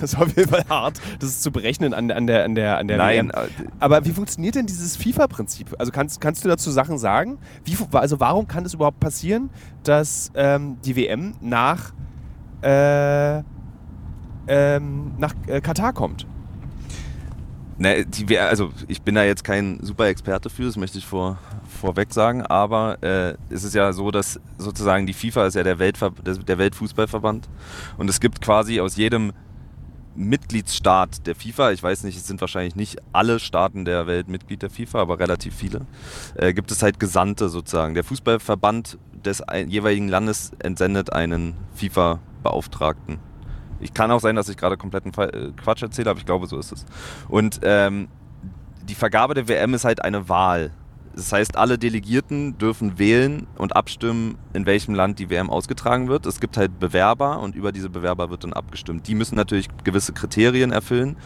Das 0.00 0.12
ist 0.12 0.18
auf 0.18 0.36
jeden 0.36 0.48
Fall 0.48 0.64
hart, 0.68 1.00
das 1.18 1.30
ist 1.30 1.42
zu 1.42 1.50
berechnen 1.50 1.94
an, 1.94 2.12
an 2.12 2.28
der, 2.28 2.44
an 2.44 2.54
der, 2.54 2.78
an 2.78 2.86
der 2.86 2.98
Nein, 2.98 3.28
WM. 3.28 3.30
äh, 3.30 3.70
Aber 3.80 4.04
wie 4.04 4.12
funktioniert 4.12 4.54
denn 4.54 4.66
dieses 4.66 4.96
FIFA-Prinzip? 4.96 5.74
Also 5.78 5.90
kannst, 5.90 6.20
kannst 6.20 6.44
du 6.44 6.48
dazu 6.48 6.70
Sachen 6.70 6.96
sagen? 6.96 7.38
Wie, 7.64 7.76
also 7.92 8.20
warum 8.20 8.46
kann 8.46 8.64
es 8.64 8.74
überhaupt 8.74 9.00
passieren, 9.00 9.50
dass 9.82 10.30
ähm, 10.34 10.76
die 10.84 10.94
WM 10.94 11.34
nach, 11.40 11.92
äh, 12.62 13.42
ähm, 14.46 15.12
nach 15.18 15.34
äh, 15.48 15.60
Katar 15.60 15.92
kommt? 15.92 16.26
Ne, 17.80 18.04
die, 18.04 18.38
also 18.38 18.72
ich 18.88 19.00
bin 19.00 19.14
da 19.14 19.24
jetzt 19.24 19.42
kein 19.42 19.78
super 19.80 20.06
Experte 20.08 20.50
für, 20.50 20.64
das 20.64 20.76
möchte 20.76 20.98
ich 20.98 21.06
vor, 21.06 21.38
vorweg 21.80 22.12
sagen, 22.12 22.42
aber 22.42 23.02
äh, 23.02 23.38
es 23.48 23.64
ist 23.64 23.74
ja 23.74 23.94
so, 23.94 24.10
dass 24.10 24.38
sozusagen 24.58 25.06
die 25.06 25.14
FIFA 25.14 25.46
ist 25.46 25.54
ja 25.54 25.62
der, 25.62 25.78
Weltver 25.78 26.10
der, 26.10 26.58
Weltfußballverband 26.58 27.48
und 27.96 28.10
es 28.10 28.20
gibt 28.20 28.42
quasi 28.42 28.80
aus 28.80 28.96
jedem 28.96 29.32
Mitgliedsstaat 30.14 31.26
der 31.26 31.34
FIFA, 31.34 31.72
ich 31.72 31.82
weiß 31.82 32.04
nicht, 32.04 32.18
es 32.18 32.26
sind 32.26 32.42
wahrscheinlich 32.42 32.76
nicht 32.76 32.98
alle 33.14 33.38
Staaten 33.38 33.86
der 33.86 34.06
Welt 34.06 34.28
Mitglied 34.28 34.60
der 34.60 34.68
FIFA, 34.68 35.00
aber 35.00 35.18
relativ 35.18 35.54
viele, 35.54 35.86
äh, 36.34 36.52
gibt 36.52 36.70
es 36.70 36.82
halt 36.82 37.00
Gesandte 37.00 37.48
sozusagen. 37.48 37.94
Der 37.94 38.04
Fußballverband 38.04 38.98
des 39.24 39.42
jeweiligen 39.68 40.08
Landes 40.08 40.52
entsendet 40.58 41.14
einen 41.14 41.54
FIFA-Beauftragten. 41.76 43.29
Ich 43.80 43.94
kann 43.94 44.10
auch 44.10 44.20
sein, 44.20 44.36
dass 44.36 44.48
ich 44.48 44.56
gerade 44.56 44.76
kompletten 44.76 45.12
äh, 45.14 45.52
Quatsch 45.56 45.82
erzähle, 45.82 46.10
aber 46.10 46.18
ich 46.18 46.26
glaube, 46.26 46.46
so 46.46 46.58
ist 46.58 46.72
es. 46.72 46.84
Und 47.28 47.60
ähm, 47.62 48.08
die 48.88 48.94
Vergabe 48.94 49.34
der 49.34 49.48
WM 49.48 49.74
ist 49.74 49.84
halt 49.84 50.04
eine 50.04 50.28
Wahl. 50.28 50.72
Das 51.14 51.32
heißt, 51.32 51.56
alle 51.56 51.76
Delegierten 51.76 52.56
dürfen 52.58 52.98
wählen 52.98 53.46
und 53.56 53.74
abstimmen, 53.74 54.38
in 54.52 54.64
welchem 54.64 54.94
Land 54.94 55.18
die 55.18 55.28
WM 55.28 55.50
ausgetragen 55.50 56.08
wird. 56.08 56.24
Es 56.24 56.40
gibt 56.40 56.56
halt 56.56 56.78
Bewerber 56.78 57.40
und 57.40 57.56
über 57.56 57.72
diese 57.72 57.90
Bewerber 57.90 58.30
wird 58.30 58.44
dann 58.44 58.52
abgestimmt. 58.52 59.08
Die 59.08 59.14
müssen 59.14 59.34
natürlich 59.34 59.68
gewisse 59.82 60.12
Kriterien 60.12 60.70
erfüllen. 60.70 61.16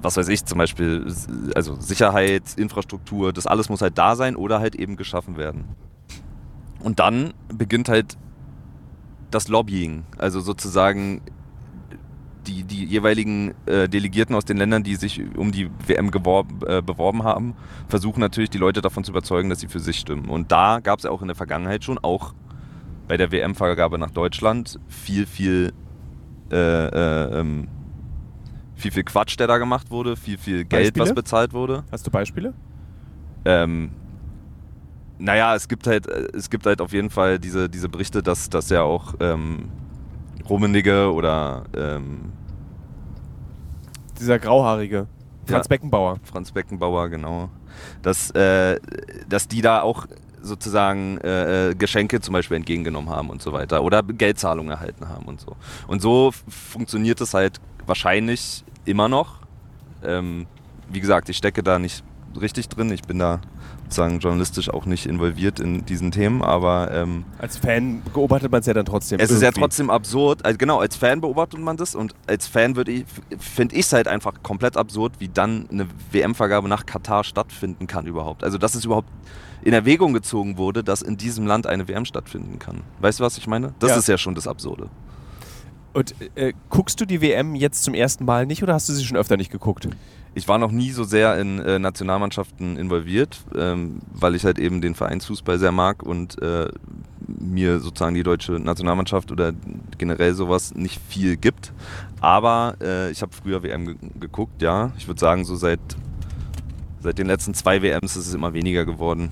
Was 0.00 0.16
weiß 0.16 0.28
ich, 0.28 0.44
zum 0.44 0.58
Beispiel, 0.58 1.06
also 1.54 1.76
Sicherheit, 1.78 2.42
Infrastruktur, 2.56 3.32
das 3.32 3.46
alles 3.46 3.68
muss 3.68 3.82
halt 3.82 3.98
da 3.98 4.16
sein 4.16 4.34
oder 4.36 4.60
halt 4.60 4.74
eben 4.74 4.96
geschaffen 4.96 5.36
werden. 5.36 5.64
Und 6.80 7.00
dann 7.00 7.32
beginnt 7.48 7.88
halt 7.88 8.16
das 9.34 9.48
Lobbying, 9.48 10.04
also 10.18 10.40
sozusagen 10.40 11.20
die, 12.46 12.62
die 12.62 12.84
jeweiligen 12.84 13.54
äh, 13.66 13.88
Delegierten 13.88 14.34
aus 14.34 14.44
den 14.44 14.56
Ländern, 14.56 14.82
die 14.82 14.96
sich 14.96 15.22
um 15.36 15.50
die 15.50 15.70
WM 15.86 16.10
geworben, 16.10 16.60
äh, 16.66 16.82
beworben 16.82 17.22
haben, 17.22 17.54
versuchen 17.88 18.20
natürlich 18.20 18.50
die 18.50 18.58
Leute 18.58 18.80
davon 18.80 19.04
zu 19.04 19.12
überzeugen, 19.12 19.48
dass 19.48 19.60
sie 19.60 19.68
für 19.68 19.80
sich 19.80 19.98
stimmen. 19.98 20.28
Und 20.28 20.52
da 20.52 20.80
gab 20.80 20.98
es 20.98 21.04
ja 21.04 21.10
auch 21.10 21.22
in 21.22 21.28
der 21.28 21.36
Vergangenheit 21.36 21.84
schon, 21.84 21.98
auch 21.98 22.34
bei 23.08 23.16
der 23.16 23.32
WM-Vergabe 23.32 23.98
nach 23.98 24.10
Deutschland, 24.10 24.78
viel, 24.88 25.26
viel, 25.26 25.72
äh, 26.50 26.56
äh, 26.56 27.40
ähm, 27.40 27.68
viel, 28.74 28.90
viel 28.90 29.04
Quatsch, 29.04 29.38
der 29.38 29.46
da 29.46 29.58
gemacht 29.58 29.90
wurde, 29.90 30.16
viel, 30.16 30.38
viel 30.38 30.64
Geld, 30.64 30.94
Beispiele? 30.94 31.04
was 31.04 31.14
bezahlt 31.14 31.52
wurde. 31.52 31.84
Hast 31.90 32.06
du 32.06 32.10
Beispiele? 32.10 32.54
Ähm, 33.44 33.90
naja, 35.24 35.54
es 35.54 35.68
gibt 35.68 35.86
halt, 35.86 36.06
äh, 36.06 36.28
es 36.34 36.50
gibt 36.50 36.66
halt 36.66 36.80
auf 36.80 36.92
jeden 36.92 37.10
Fall 37.10 37.38
diese, 37.38 37.68
diese 37.68 37.88
Berichte, 37.88 38.22
dass, 38.22 38.50
dass 38.50 38.68
ja 38.70 38.82
auch 38.82 39.14
ähm, 39.20 39.70
Rummenigge 40.48 41.10
oder 41.12 41.64
ähm, 41.76 42.32
Dieser 44.20 44.38
grauhaarige 44.38 45.06
Franz 45.46 45.66
Ja. 45.66 45.68
Beckenbauer. 45.68 46.18
Franz 46.24 46.52
Beckenbauer, 46.52 47.08
genau, 47.08 47.48
dass, 48.02 48.30
äh, 48.32 48.78
dass 49.28 49.48
die 49.48 49.62
da 49.62 49.80
auch 49.82 50.06
sozusagen 50.42 51.18
äh, 51.18 51.70
äh, 51.70 51.74
Geschenke 51.74 52.20
zum 52.20 52.34
Beispiel 52.34 52.58
entgegengenommen 52.58 53.08
haben 53.08 53.30
und 53.30 53.40
so 53.40 53.52
weiter 53.54 53.82
oder 53.82 54.02
Geldzahlungen 54.02 54.70
erhalten 54.70 55.08
haben 55.08 55.24
und 55.24 55.40
so. 55.40 55.56
Und 55.86 56.02
so 56.02 56.32
funktioniert 56.48 57.20
es 57.22 57.32
halt 57.32 57.60
wahrscheinlich 57.86 58.62
immer 58.84 59.08
noch. 59.08 59.38
Ähm, 60.04 60.46
wie 60.90 61.00
gesagt, 61.00 61.30
ich 61.30 61.38
stecke 61.38 61.62
da 61.62 61.78
nicht 61.78 62.04
richtig 62.40 62.68
drin. 62.68 62.90
Ich 62.92 63.02
bin 63.02 63.18
da 63.18 63.40
sozusagen 63.84 64.18
journalistisch 64.18 64.70
auch 64.70 64.86
nicht 64.86 65.06
involviert 65.06 65.60
in 65.60 65.84
diesen 65.84 66.10
Themen, 66.10 66.42
aber 66.42 66.90
ähm, 66.92 67.24
Als 67.38 67.58
Fan 67.58 68.02
beobachtet 68.12 68.50
man 68.50 68.60
es 68.60 68.66
ja 68.66 68.72
dann 68.74 68.86
trotzdem. 68.86 69.20
es 69.20 69.30
ist 69.30 69.40
ja 69.42 69.48
irgendwie. 69.48 69.60
trotzdem 69.60 69.90
absurd. 69.90 70.44
Also 70.44 70.56
genau, 70.58 70.80
als 70.80 70.96
Fan 70.96 71.20
beobachtet 71.20 71.60
man 71.60 71.76
das 71.76 71.94
und 71.94 72.14
als 72.26 72.46
Fan 72.46 72.76
würde 72.76 72.92
ich, 72.92 73.04
finde 73.38 73.74
ich 73.76 73.82
es 73.86 73.92
halt 73.92 74.08
einfach 74.08 74.42
komplett 74.42 74.76
absurd, 74.76 75.12
wie 75.18 75.28
dann 75.28 75.68
eine 75.70 75.86
WM-Vergabe 76.12 76.68
nach 76.68 76.86
Katar 76.86 77.24
stattfinden 77.24 77.86
kann 77.86 78.06
überhaupt. 78.06 78.42
Also 78.42 78.58
dass 78.58 78.74
es 78.74 78.84
überhaupt 78.84 79.08
in 79.62 79.72
Erwägung 79.72 80.12
gezogen 80.12 80.58
wurde, 80.58 80.82
dass 80.84 81.00
in 81.02 81.16
diesem 81.16 81.46
Land 81.46 81.66
eine 81.66 81.86
WM 81.88 82.04
stattfinden 82.04 82.58
kann. 82.58 82.80
Weißt 83.00 83.20
du, 83.20 83.24
was 83.24 83.38
ich 83.38 83.46
meine? 83.46 83.74
Das 83.78 83.90
Ja. 83.90 83.96
ist 83.96 84.08
ja 84.08 84.18
schon 84.18 84.34
das 84.34 84.46
Absurde. 84.46 84.88
Und 85.92 86.14
äh, 86.34 86.52
guckst 86.70 87.00
du 87.00 87.04
die 87.04 87.20
WM 87.20 87.54
jetzt 87.54 87.84
zum 87.84 87.94
ersten 87.94 88.24
Mal 88.24 88.46
nicht 88.46 88.62
oder 88.64 88.74
hast 88.74 88.88
du 88.88 88.92
sie 88.92 89.04
schon 89.04 89.16
öfter 89.16 89.36
nicht 89.36 89.52
geguckt? 89.52 89.88
Ich 90.36 90.48
war 90.48 90.58
noch 90.58 90.72
nie 90.72 90.90
so 90.90 91.04
sehr 91.04 91.38
in 91.38 91.60
äh, 91.60 91.78
Nationalmannschaften 91.78 92.76
involviert, 92.76 93.44
ähm, 93.56 94.00
weil 94.12 94.34
ich 94.34 94.44
halt 94.44 94.58
eben 94.58 94.80
den 94.80 94.96
Vereinsfußball 94.96 95.58
sehr 95.58 95.70
mag 95.70 96.02
und 96.02 96.40
äh, 96.42 96.68
mir 97.26 97.78
sozusagen 97.78 98.14
die 98.14 98.24
deutsche 98.24 98.52
Nationalmannschaft 98.52 99.30
oder 99.30 99.52
generell 99.96 100.34
sowas 100.34 100.74
nicht 100.74 101.00
viel 101.08 101.36
gibt. 101.36 101.72
Aber 102.20 102.76
äh, 102.80 103.10
ich 103.10 103.22
habe 103.22 103.32
früher 103.32 103.62
WM 103.62 103.86
ge 103.86 103.96
geguckt, 104.18 104.60
ja. 104.60 104.90
Ich 104.98 105.06
würde 105.06 105.20
sagen, 105.20 105.44
so 105.44 105.54
seit, 105.54 105.80
seit 107.00 107.18
den 107.18 107.26
letzten 107.26 107.54
zwei 107.54 107.80
WMs 107.80 108.16
ist 108.16 108.26
es 108.26 108.34
immer 108.34 108.54
weniger 108.54 108.84
geworden. 108.84 109.30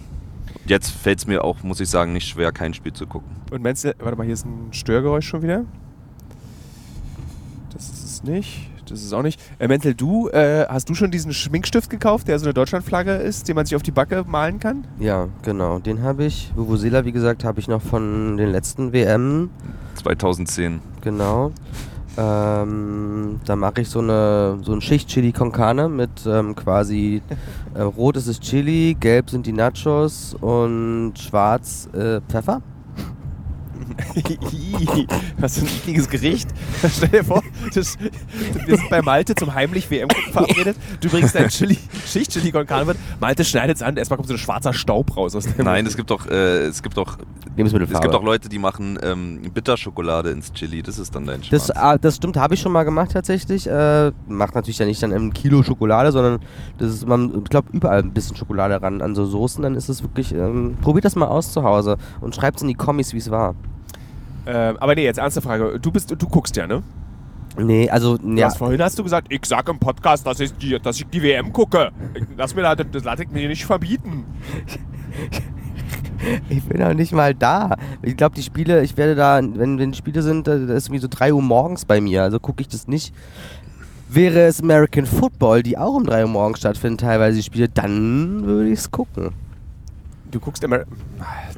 Jetzt 0.67 0.91
fällt 0.91 1.19
es 1.19 1.27
mir 1.27 1.43
auch, 1.43 1.63
muss 1.65 1.81
ich 1.81 1.89
sagen, 1.89 2.13
nicht 2.13 2.29
schwer, 2.29 2.53
kein 2.53 2.75
Spiel 2.75 2.93
zu 2.93 3.07
gucken. 3.07 3.29
Und 3.51 3.63
meinst 3.63 3.85
du, 3.85 3.95
warte 3.99 4.17
mal, 4.17 4.25
hier 4.25 4.35
ist 4.35 4.47
ein 4.47 4.73
Störgeräusch 4.73 5.27
schon 5.27 5.43
wieder. 5.43 5.65
Das 7.73 7.91
ist 7.91 8.05
es 8.05 8.23
nicht. 8.23 8.72
Das 8.93 9.01
ist 9.01 9.07
es 9.07 9.13
auch 9.15 9.23
nicht. 9.23 9.41
Äh, 9.59 9.69
Menzel, 9.69 9.95
du, 9.95 10.29
äh, 10.29 10.67
hast 10.69 10.87
du 10.91 10.95
schon 10.95 11.11
diesen 11.11 11.33
Schminkstift 11.33 11.89
gekauft, 11.89 12.29
der 12.29 12.39
so 12.39 12.45
eine 12.45 12.53
Deutschlandflagge 12.53 13.13
ist, 13.13 13.49
den 13.49 13.57
man 13.57 13.65
sich 13.65 13.75
auf 13.75 13.83
die 13.83 13.91
Backe 13.91 14.23
malen 14.29 14.61
kann? 14.61 14.87
Ja, 14.99 15.29
genau. 15.41 15.79
Den 15.79 16.03
habe 16.03 16.27
ich. 16.27 16.53
Vuvuzela, 16.55 17.07
wie 17.07 17.13
gesagt, 17.13 17.43
habe 17.43 17.59
ich 17.59 17.69
noch 17.69 17.81
von 17.81 18.37
den 18.37 18.51
letzten 18.51 18.93
WM. 18.93 19.49
2010. 19.95 20.81
Genau. 21.01 21.53
Ähm, 22.19 23.41
da 23.47 23.57
mache 23.57 23.81
ich 23.81 23.89
so 23.89 24.01
eine 24.01 24.59
so 24.61 24.75
ein 24.75 24.83
Schicht 24.83 25.09
Chili 25.09 25.33
con 25.33 25.51
Carne 25.53 25.89
mit 25.89 26.11
ähm, 26.27 26.55
quasi 26.55 27.23
äh, 27.73 27.81
rot 27.81 28.19
ist 28.19 28.27
es 28.27 28.41
Chili, 28.41 28.95
gelb 29.01 29.31
sind 29.31 29.47
die 29.47 29.53
Nachos 29.53 30.37
und 30.39 31.15
schwarz 31.17 31.89
äh, 31.95 32.21
Pfeffer. 32.29 32.61
Was 35.39 35.59
für 35.59 35.65
ein 35.65 35.69
ekliges 35.69 36.09
Gericht. 36.09 36.49
Stell 36.97 37.09
dir 37.09 37.25
vor, 37.25 37.43
das, 37.75 37.99
wir 38.67 38.77
sind 38.77 38.91
bei 38.91 39.03
Malte 39.03 39.35
zum 39.35 39.55
heimlich 39.55 39.91
WM 39.91 40.09
verabredet. 40.33 40.77
Du 41.01 41.09
bringst 41.09 41.35
dein 41.35 41.49
Chili, 41.49 41.79
Schicht-Chili 42.07 42.53
con 42.53 42.67
Carne 42.67 42.87
mit. 42.87 42.97
Malte 43.21 43.45
schneidet 43.45 43.77
es 43.77 43.83
an, 43.83 43.97
erstmal 43.97 44.17
kommt 44.17 44.29
so 44.29 44.35
ein 44.35 44.39
schwarzer 44.39 44.73
Staub 44.73 45.17
raus 45.17 45.35
aus 45.35 45.45
dem 45.45 45.65
Nein, 45.65 45.87
es 45.87 45.97
gibt 45.97 46.11
doch, 46.11 46.27
äh, 46.27 46.67
es 46.67 46.83
gibt 46.83 46.97
doch, 46.97 47.19
es 47.57 47.73
gibt 48.01 48.15
auch 48.15 48.23
Leute, 48.23 48.49
die 48.49 48.59
machen 48.59 48.99
ähm, 49.03 49.43
Bitterschokolade 49.53 50.31
ins 50.31 50.53
Chili. 50.53 50.83
Das 50.83 50.99
ist 50.99 51.15
dann 51.15 51.27
dein 51.27 51.43
Schwarz. 51.43 51.67
Das, 51.67 51.77
ah, 51.77 51.99
das 51.99 52.17
stimmt, 52.17 52.37
habe 52.37 52.55
ich 52.55 52.61
schon 52.61 52.73
mal 52.73 52.85
gemacht 52.85 53.13
tatsächlich. 53.13 53.67
Äh, 53.67 54.13
macht 54.27 54.55
natürlich 54.55 54.79
ja 54.79 54.87
nicht 54.87 55.03
dann 55.03 55.13
ein 55.13 55.33
Kilo 55.33 55.63
Schokolade, 55.63 56.13
sondern 56.13 56.41
das 56.79 56.91
ist, 56.91 57.07
man, 57.07 57.43
ich 57.43 57.51
glaube, 57.51 57.69
überall 57.73 58.01
ein 58.01 58.13
bisschen 58.13 58.37
Schokolade 58.37 58.81
ran 58.81 59.03
an 59.03 59.15
so 59.15 59.27
Soßen. 59.27 59.63
Dann 59.63 59.75
ist 59.75 59.89
es 59.89 60.03
wirklich, 60.03 60.33
ähm, 60.35 60.77
probiert 60.81 61.05
das 61.05 61.17
mal 61.17 61.27
aus 61.27 61.53
zu 61.53 61.63
Hause 61.63 61.99
und 62.21 62.35
schreibt 62.35 62.61
in 62.63 62.69
die 62.69 62.75
Kommis, 62.75 63.13
wie 63.13 63.19
es 63.19 63.31
war. 63.31 63.55
Ähm, 64.47 64.77
aber 64.79 64.95
nee, 64.95 65.05
jetzt 65.05 65.19
ernste 65.19 65.41
Frage. 65.41 65.79
Du 65.81 65.91
bist, 65.91 66.11
du 66.11 66.29
guckst 66.29 66.57
ja, 66.57 66.67
ne? 66.67 66.83
Nee, 67.59 67.91
also, 67.91 68.19
ja. 68.25 68.47
hast 68.47 68.59
vorhin 68.59 68.83
hast 68.83 68.99
du 68.99 69.03
gesagt, 69.03 69.27
ich 69.31 69.45
sag 69.45 69.69
im 69.69 69.79
Podcast, 69.79 70.27
dass 70.27 70.41
ich 70.41 70.57
die, 70.57 70.79
dass 70.81 70.99
ich 70.99 71.07
die 71.07 71.23
WM 71.23 71.53
gucke. 71.53 71.91
Lass 72.37 72.55
mir 72.55 72.63
das, 72.63 72.87
das 72.91 73.05
lass 73.05 73.21
ich 73.21 73.31
mir 73.31 73.49
nicht 73.49 73.65
verbieten. 73.65 74.25
Ich 76.49 76.63
bin 76.63 76.81
noch 76.81 76.95
nicht 76.95 77.13
mal 77.13 77.35
da. 77.35 77.75
Ich 78.01 78.17
glaube, 78.17 78.37
die 78.37 78.43
Spiele, 78.43 78.83
ich 78.83 78.97
werde 78.97 79.15
da, 79.15 79.41
wenn, 79.43 79.79
wenn 79.79 79.91
die 79.91 79.99
Spiele 79.99 80.23
sind, 80.23 80.47
da 80.47 80.55
ist 80.55 80.87
irgendwie 80.87 81.01
so 81.01 81.09
3 81.11 81.33
Uhr 81.33 81.43
morgens 81.43 81.85
bei 81.85 82.01
mir, 82.01 82.23
also 82.23 82.39
gucke 82.39 82.63
ich 82.63 82.69
das 82.69 82.87
nicht. 82.87 83.13
Wäre 84.09 84.43
es 84.43 84.63
American 84.63 85.07
Football, 85.07 85.63
die 85.63 85.77
auch 85.77 85.95
um 85.95 86.05
3 86.05 86.23
Uhr 86.23 86.29
morgens 86.29 86.61
stattfinden, 86.61 86.99
teilweise 86.99 87.39
die 87.39 87.43
Spiele, 87.43 87.69
dann 87.69 88.45
würde 88.45 88.69
ich 88.69 88.79
es 88.79 88.91
gucken. 88.91 89.31
Du 90.31 90.39
guckst, 90.39 90.65
Amer 90.65 90.85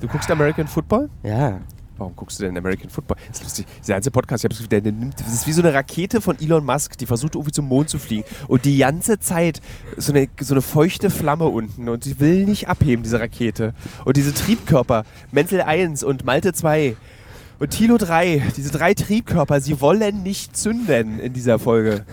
du 0.01 0.09
guckst 0.09 0.31
American 0.31 0.67
Football? 0.67 1.11
Ja. 1.23 1.61
Warum 1.97 2.17
guckst 2.17 2.41
du 2.41 2.45
denn 2.45 2.57
American 2.57 2.91
Football? 2.91 3.17
Das 3.29 3.39
ist 3.39 3.43
lustig. 3.45 3.67
Dieser 3.81 3.95
ganze 3.95 4.11
Podcast, 4.11 4.43
ich 4.43 4.47
hab 4.47 4.51
das, 4.51 4.59
Gefühl, 4.59 4.81
der 4.81 4.93
nimmt, 4.93 5.21
das 5.21 5.33
ist 5.33 5.47
wie 5.47 5.53
so 5.53 5.63
eine 5.63 5.73
Rakete 5.73 6.21
von 6.21 6.39
Elon 6.41 6.65
Musk, 6.65 6.99
die 6.99 7.07
versucht 7.07 7.35
irgendwie 7.35 7.53
zum 7.53 7.69
Mond 7.69 7.89
zu 7.89 7.99
fliegen. 7.99 8.25
Und 8.49 8.65
die 8.65 8.79
ganze 8.79 9.21
Zeit 9.21 9.61
so 9.97 10.13
eine, 10.13 10.29
so 10.41 10.55
eine 10.55 10.63
feuchte 10.63 11.11
Flamme 11.11 11.47
unten. 11.47 11.89
Und 11.89 12.05
sie 12.05 12.19
will 12.19 12.47
nicht 12.47 12.69
abheben, 12.69 13.05
diese 13.05 13.21
Rakete. 13.21 13.75
Und 14.05 14.17
diese 14.17 14.35
Triebkörper, 14.35 15.05
Menzel 15.31 15.63
1 15.63 16.03
und 16.03 16.25
Malte 16.25 16.53
2 16.53 16.97
und 17.61 17.71
Tilo 17.71 17.99
3, 17.99 18.43
diese 18.57 18.73
drei 18.73 18.95
Triebkörper, 18.95 19.61
sie 19.61 19.81
wollen 19.81 20.23
nicht 20.23 20.57
zünden 20.57 21.21
in 21.21 21.33
dieser 21.33 21.61
Folge. 21.61 22.05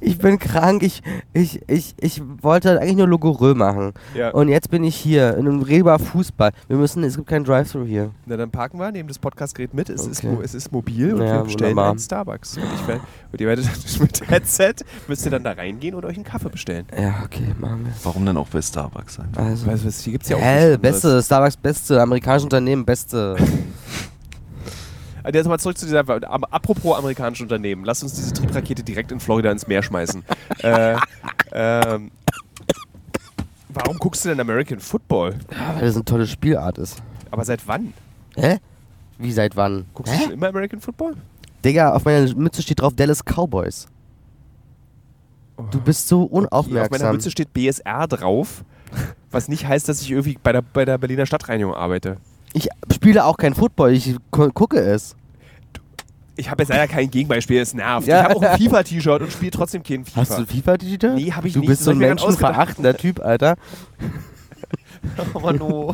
Ich 0.00 0.18
bin 0.18 0.38
krank, 0.38 0.82
ich, 0.82 1.02
ich, 1.32 1.60
ich, 1.68 1.94
ich 1.98 2.22
wollte 2.42 2.80
eigentlich 2.80 2.96
nur 2.96 3.08
Logorö 3.08 3.54
machen. 3.54 3.92
Ja. 4.14 4.30
Und 4.30 4.48
jetzt 4.48 4.70
bin 4.70 4.84
ich 4.84 4.94
hier, 4.96 5.36
in 5.36 5.46
einem 5.48 5.62
Reba 5.62 5.98
Fußball. 5.98 6.52
Wir 6.68 6.76
müssen, 6.76 7.02
es 7.04 7.16
gibt 7.16 7.28
keinen 7.28 7.44
Drive-Thru 7.44 7.84
hier. 7.84 8.10
Na, 8.26 8.36
dann 8.36 8.50
parken 8.50 8.78
wir, 8.78 8.90
nehmen 8.92 9.08
das 9.08 9.18
Podcastgerät 9.18 9.74
mit. 9.74 9.88
Es, 9.90 10.06
ist, 10.06 10.18
Okay. 10.24 10.34
mo- 10.34 10.42
es 10.42 10.54
ist 10.54 10.70
mobil 10.72 11.14
und 11.14 11.22
Ja, 11.22 11.34
wir 11.38 11.44
bestellen 11.44 11.70
wunderbar. 11.72 11.90
einen 11.90 11.98
Starbucks. 11.98 12.56
Und, 12.56 12.64
ich, 12.64 12.94
und 13.32 13.40
ihr 13.40 13.46
werdet 13.48 13.66
mit 14.00 14.30
Headset, 14.30 14.74
müsst 15.08 15.24
ihr 15.24 15.30
dann 15.30 15.44
da 15.44 15.52
reingehen 15.52 15.94
und 15.94 16.04
euch 16.04 16.16
einen 16.16 16.24
Kaffee 16.24 16.48
bestellen. 16.50 16.86
Ja, 16.98 17.14
okay, 17.24 17.54
machen 17.58 17.84
wir. 17.86 17.92
Warum 18.02 18.24
denn 18.26 18.36
auch 18.36 18.48
bei 18.48 18.62
Starbucks 18.62 19.14
sein? 19.14 19.28
Also, 19.36 19.66
Weißt 19.66 19.84
du, 19.84 19.90
hier 19.90 20.12
gibt 20.12 20.24
es 20.24 20.30
ja 20.30 20.36
auch 20.36 20.40
Hell, 20.40 20.78
beste, 20.78 21.22
Starbucks 21.22 21.56
beste, 21.56 22.00
amerikanische 22.00 22.44
Unternehmen 22.44 22.84
beste. 22.84 23.36
Also 25.24 25.38
jetzt 25.38 25.48
mal 25.48 25.58
zurück 25.58 25.78
zu 25.78 25.86
dieser. 25.86 26.04
Apropos 26.52 26.96
amerikanische 26.98 27.42
Unternehmen, 27.42 27.84
lasst 27.84 28.02
uns 28.02 28.12
diese 28.12 28.32
Triebrakete 28.34 28.82
direkt 28.84 29.10
in 29.10 29.20
Florida 29.20 29.50
ins 29.50 29.66
Meer 29.66 29.82
schmeißen. 29.82 30.22
äh, 30.62 30.96
ähm, 31.52 32.10
warum 33.70 33.98
guckst 33.98 34.24
du 34.24 34.28
denn 34.28 34.38
American 34.38 34.80
Football? 34.80 35.34
Ja, 35.50 35.76
weil 35.76 35.86
das 35.86 35.94
eine 35.96 36.04
tolle 36.04 36.26
Spielart 36.26 36.76
ist. 36.76 37.02
Aber 37.30 37.44
seit 37.44 37.66
wann? 37.66 37.94
Hä? 38.36 38.58
Wie 39.18 39.32
seit 39.32 39.56
wann? 39.56 39.86
Guckst 39.94 40.12
du 40.12 40.16
Hä? 40.18 40.24
schon 40.24 40.32
immer 40.34 40.48
American 40.48 40.80
Football? 40.80 41.14
Digga, 41.64 41.92
auf 41.92 42.04
meiner 42.04 42.32
Mütze 42.34 42.60
steht 42.60 42.82
drauf 42.82 42.92
Dallas 42.94 43.24
Cowboys. 43.24 43.86
Du 45.70 45.80
bist 45.80 46.06
so 46.06 46.24
Auf 46.24 46.30
meiner 46.32 46.48
unaufmerksam. 46.52 47.12
Mütze 47.12 47.30
steht 47.30 47.54
BSR 47.54 48.08
drauf, 48.08 48.62
was 49.30 49.48
nicht 49.48 49.66
heißt, 49.66 49.88
dass 49.88 50.02
ich 50.02 50.10
irgendwie 50.10 50.36
bei 50.42 50.52
der, 50.52 50.62
bei 50.62 50.84
der 50.84 50.98
Berliner 50.98 51.24
Stadtreinigung 51.24 51.74
arbeite. 51.74 52.18
Ich 52.54 52.68
spiele 52.92 53.24
auch 53.24 53.36
kein 53.36 53.52
Football, 53.52 53.92
ich 53.92 54.16
gu 54.30 54.48
gucke 54.50 54.78
es. 54.78 55.16
Ich 56.36 56.50
habe 56.50 56.62
jetzt 56.62 56.70
leider 56.70 56.88
kein 56.88 57.10
Gegenbeispiel, 57.10 57.60
es 57.60 57.74
nervt. 57.74 58.06
Ja. 58.06 58.20
Ich 58.20 58.24
habe 58.24 58.36
auch 58.36 58.42
ein 58.42 58.58
FIFA-T-Shirt 58.58 59.22
und 59.22 59.32
spiele 59.32 59.50
trotzdem 59.50 59.82
kein 59.82 60.04
FIFA. 60.04 60.20
Hast 60.20 60.38
du 60.38 60.46
FIFA-Digital? 60.46 61.14
Nee, 61.14 61.32
hab 61.32 61.44
ich 61.44 61.52
du 61.52 61.60
nicht, 61.60 61.68
bist 61.68 61.80
das 61.80 61.84
so 61.86 61.90
ein 61.90 61.98
menschenverachtender 61.98 62.96
Typ, 62.96 63.20
Alter. 63.20 63.56
Oh 65.34 65.40
Mann, 65.40 65.60
oh. 65.60 65.92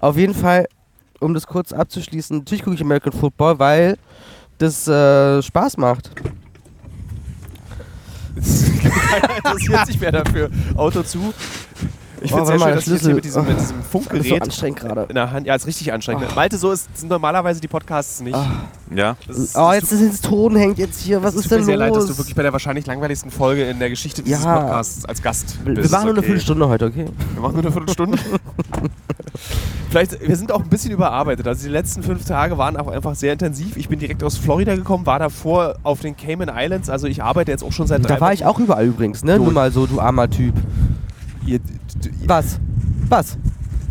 Auf 0.00 0.16
jeden 0.16 0.34
Fall, 0.34 0.66
um 1.20 1.34
das 1.34 1.46
kurz 1.46 1.72
abzuschließen, 1.72 2.38
natürlich 2.38 2.62
gucke 2.64 2.76
ich 2.76 2.82
American 2.82 3.12
Football, 3.12 3.58
weil 3.58 3.98
das 4.58 4.86
äh, 4.88 5.42
Spaß 5.42 5.76
macht. 5.76 6.10
Keiner 8.36 9.36
interessiert 9.36 9.86
sich 9.86 10.00
mehr 10.00 10.12
dafür. 10.12 10.50
Auto 10.74 11.02
zu. 11.02 11.34
Ich 12.22 12.32
Oh, 12.32 12.36
finde 12.36 12.42
es 12.42 12.48
sehr 12.48 12.58
schön, 12.58 12.60
dass 12.60 12.60
der 12.60 12.68
ich 12.68 12.74
jetzt 12.76 12.84
hier 12.84 12.98
Schlüssel. 12.98 13.14
mit 13.14 13.24
diesem, 13.24 13.46
mit 13.46 13.60
diesem 13.60 13.76
Das 13.76 13.84
ist 13.84 13.90
Funkgerät 13.90 14.24
so 14.26 14.34
anstrengend 14.36 14.80
gerade. 14.80 15.02
in 15.08 15.14
der 15.14 15.30
Hand. 15.30 15.46
Ja, 15.46 15.54
ist 15.54 15.66
richtig 15.66 15.92
anstrengend. 15.92 16.24
Ah. 16.30 16.34
Malte, 16.34 16.56
so 16.58 16.72
ist, 16.72 16.88
sind 16.98 17.08
normalerweise 17.10 17.60
die 17.60 17.68
Podcasts 17.68 18.20
nicht. 18.20 18.34
Ah. 18.34 18.46
Ja? 18.94 19.16
Das 19.26 19.36
ist, 19.38 19.56
Oh, 19.56 19.72
jetzt 19.72 19.92
ist 19.92 20.00
ins 20.00 20.20
Ton 20.20 20.56
hängt 20.56 20.78
jetzt 20.78 21.00
hier. 21.00 21.22
Was 21.22 21.34
tut 21.34 21.44
ist 21.44 21.50
mir 21.50 21.56
denn 21.58 21.66
sehr 21.66 21.76
los? 21.76 21.86
leid, 21.88 21.96
dass 21.96 22.06
du 22.06 22.18
wirklich 22.18 22.34
bei 22.34 22.42
der 22.42 22.52
wahrscheinlich 22.52 22.86
langweiligsten 22.86 23.30
Folge 23.30 23.64
in 23.64 23.78
der 23.78 23.90
Geschichte 23.90 24.22
dieses 24.22 24.44
Ja. 24.44 24.58
Podcasts 24.60 25.04
als 25.04 25.22
Gast 25.22 25.58
bist. 25.64 25.82
wir 25.82 25.90
machen 25.90 26.04
nur 26.04 26.10
eine 26.14 26.18
okay. 26.18 26.26
Viertelstunde 26.26 26.68
heute, 26.68 26.86
okay? 26.86 27.06
Wir 27.34 27.42
machen 27.42 27.52
nur 27.54 27.62
eine 27.62 27.72
Viertelstunde. 27.72 28.18
Vielleicht, 29.90 30.20
wir 30.26 30.36
sind 30.36 30.52
auch 30.52 30.60
ein 30.62 30.68
bisschen 30.68 30.90
überarbeitet. 30.90 31.46
Also 31.46 31.64
die 31.64 31.70
letzten 31.72 32.02
fünf 32.02 32.24
Tage 32.24 32.58
waren 32.58 32.76
auch 32.76 32.88
einfach 32.88 33.14
sehr 33.14 33.32
intensiv. 33.32 33.76
Ich 33.76 33.88
bin 33.88 33.98
direkt 33.98 34.22
aus 34.22 34.36
Florida 34.36 34.74
gekommen, 34.74 35.06
war 35.06 35.18
davor 35.18 35.76
auf 35.84 36.00
den 36.00 36.16
Cayman 36.16 36.50
Islands. 36.54 36.90
Also 36.90 37.06
ich 37.06 37.22
arbeite 37.22 37.50
jetzt 37.50 37.62
auch 37.62 37.72
schon 37.72 37.86
seit 37.86 38.02
drei 38.04 38.14
Da 38.14 38.20
war 38.20 38.28
Wochen. 38.28 38.34
ich 38.34 38.44
auch 38.44 38.58
überall 38.58 38.86
übrigens, 38.86 39.24
ne? 39.24 39.36
Du- 39.36 39.44
Nur 39.44 39.52
mal 39.52 39.70
so, 39.70 39.86
du 39.86 40.00
armer 40.00 40.28
Typ. 40.28 40.54
Was? 42.26 42.58
Was? 43.08 43.38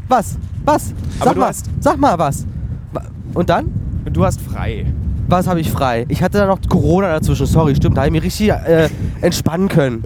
Was? 0.07 0.37
Was? 0.65 0.93
Aber 1.19 1.25
Sag 1.25 1.33
du 1.33 1.39
mal, 1.39 1.47
hast- 1.47 1.69
sag 1.79 1.97
mal 1.99 2.19
was. 2.19 2.45
Wa- 2.91 3.03
Und 3.33 3.49
dann? 3.49 3.65
du 4.11 4.23
hast 4.25 4.41
frei. 4.41 4.85
Was 5.27 5.47
habe 5.47 5.59
ich 5.59 5.71
frei? 5.71 6.05
Ich 6.09 6.21
hatte 6.21 6.37
da 6.37 6.45
noch 6.45 6.59
Corona 6.69 7.07
dazwischen, 7.13 7.45
sorry, 7.47 7.75
stimmt. 7.75 7.97
Da 7.97 8.01
habe 8.01 8.09
ich 8.09 8.13
mich 8.13 8.23
richtig 8.23 8.49
äh, 8.49 8.89
entspannen 9.21 9.67
können. 9.69 10.03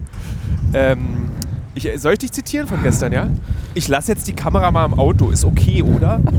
Ähm, 0.74 1.00
ich, 1.76 1.90
soll 1.98 2.14
ich 2.14 2.20
dich 2.20 2.32
zitieren 2.32 2.68
von 2.68 2.82
gestern, 2.84 3.12
ja? 3.12 3.28
Ich 3.74 3.88
lasse 3.90 4.12
jetzt 4.14 4.28
die 4.28 4.34
Kamera 4.34 4.72
mal 4.72 4.86
im 4.86 4.94
Auto. 4.98 5.30
Ist 5.30 5.44
okay, 5.46 5.82
oder? 5.84 6.20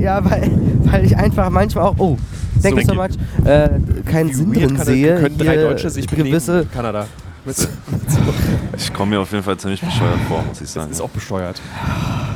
Ja, 0.00 0.24
weil, 0.24 0.50
weil 0.84 1.04
ich 1.04 1.16
einfach 1.16 1.50
manchmal 1.50 1.84
auch, 1.84 1.94
oh, 1.98 2.16
thank 2.62 2.76
you 2.80 2.86
so 2.86 2.94
much, 2.94 3.10
äh, 3.44 3.68
keinen 4.06 4.32
Sinn 4.32 4.52
drin 4.52 4.76
sehe, 4.76 5.16
können 5.20 5.36
drei 5.36 5.52
hier 5.54 5.62
Deutsche 5.62 5.90
sich 5.90 6.06
gewisse, 6.06 6.60
in 6.60 6.70
Kanada. 6.70 7.06
Das 7.48 7.68
Ich 8.76 8.92
komme 8.94 9.10
mir 9.16 9.20
auf 9.20 9.32
jeden 9.32 9.42
Fall 9.44 9.56
ziemlich 9.56 9.80
bescheuert 9.80 10.20
vor, 10.28 10.42
muss 10.42 10.60
ich 10.60 10.70
sagen. 10.70 10.90
ist 10.92 11.00
auch 11.00 11.08
besteuert. 11.10 11.60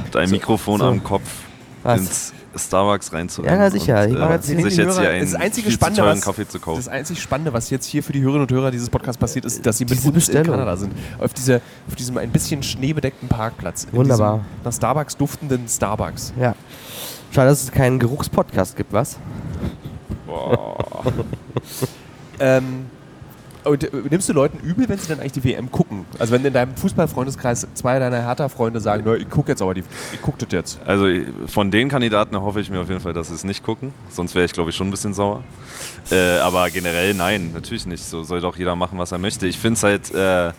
Mit 0.05 0.17
einem 0.17 0.31
Mikrofon 0.33 0.79
so. 0.81 0.87
am 0.87 1.03
Kopf 1.05 1.23
was? 1.85 2.01
ins 2.01 2.33
Starbucks 2.57 3.13
reinzurennen. 3.13 3.55
Ja, 3.59 3.65
na 3.65 3.71
sicher. 3.71 4.07
Ich 4.07 4.13
Und, 4.15 4.21
mach 4.21 4.31
äh, 4.31 4.35
jetzt 4.35 4.47
sich 4.47 4.59
jetzt 4.59 4.75
hier 4.75 4.87
Hörer- 4.87 5.09
einen 5.09 5.31
das 5.33 5.35
einzige 5.41 5.71
Spannende, 5.71 6.03
was- 6.05 6.21
Kaffee 6.21 6.47
zu 6.47 6.59
kaufen. 6.61 6.79
Das 6.79 6.89
einzig 6.89 7.21
Spannende, 7.23 7.53
was 7.53 7.71
jetzt 7.71 7.87
hier 7.87 8.03
für 8.03 8.13
die 8.13 8.21
Hörerinnen 8.21 8.43
und 8.47 8.53
Hörer 8.53 8.71
dieses 8.71 8.91
Podcasts 8.91 9.19
passiert, 9.19 9.45
ist, 9.45 9.65
dass 9.65 9.79
sie 9.79 9.85
mit 9.87 10.05
uns 10.05 10.29
in. 10.29 10.43
Kanada 10.45 10.77
sind. 10.77 10.93
Auf, 11.19 11.33
diese, 11.33 11.61
auf 11.89 11.95
diesem 11.95 12.19
ein 12.19 12.31
bisschen 12.31 12.63
schneebedeckten 12.63 13.29
Parkplatz. 13.29 13.87
Wunderbar. 13.93 14.39
Diesem 14.39 14.65
nach 14.65 14.73
Starbucks 14.73 15.17
duftenden 15.17 15.67
Starbucks. 15.69 16.33
Ja. 16.39 16.55
Schade, 17.31 17.49
dass 17.49 17.63
es 17.63 17.73
keinen 17.73 17.99
Geruchspodcast 17.99 18.77
gibt, 18.77 18.93
was? 18.93 19.19
Ähm, 22.41 22.87
und 23.65 24.11
nimmst 24.11 24.29
du 24.29 24.33
Leuten 24.33 24.59
übel, 24.59 24.89
wenn 24.89 24.99
sie 24.99 25.09
dann 25.09 25.21
eigentlich 25.21 25.33
die 25.33 25.45
WM 25.45 25.71
gucken? 25.71 26.05
Also 26.19 26.33
wenn 26.33 26.45
in 26.45 26.53
deinem 26.53 26.77
Fußballfreundeskreis 26.77 27.67
zwei 27.75 27.99
deiner 27.99 28.23
Hertha-Freunde 28.23 28.81
sagen, 28.81 29.05
"Nö, 29.05 29.17
ich 29.17 29.29
gucke 29.31 29.51
jetzt 29.53 29.63
aber 29.63 29.75
die, 29.75 29.85
ich 30.13 30.21
guck 30.23 30.39
das 30.39 30.49
jetzt. 30.51 30.81
Also 30.87 31.07
von 31.47 31.71
den 31.71 31.89
Kandidaten 31.89 32.41
hoffe 32.41 32.61
ich 32.61 32.71
mir 32.71 32.81
auf 32.81 32.89
jeden 32.89 33.01
Fall, 33.01 33.13
dass 33.13 33.29
sie 33.29 33.35
es 33.35 33.45
nicht 33.45 33.63
gucken. 33.63 33.93
Sonst 34.11 34.35
wäre 34.35 34.45
ich, 34.45 34.53
glaube 34.53 34.71
ich, 34.71 34.77
schon 34.77 34.89
ein 34.89 34.91
bisschen 34.91 35.15
sauer. 35.15 35.43
Äh, 36.11 36.39
aber 36.39 36.71
generell 36.71 37.15
nein, 37.15 37.51
natürlich 37.55 37.87
nicht. 37.87 38.05
So 38.05 38.23
soll 38.23 38.41
doch 38.41 38.57
jeder 38.57 38.77
machen, 38.77 38.99
was 38.99 39.13
er 39.13 39.19
möchte. 39.19 39.47
Ich 39.47 39.59
finde 39.59 39.77
es 39.77 39.83
halt, 39.83 40.15
äh, 40.15 40.53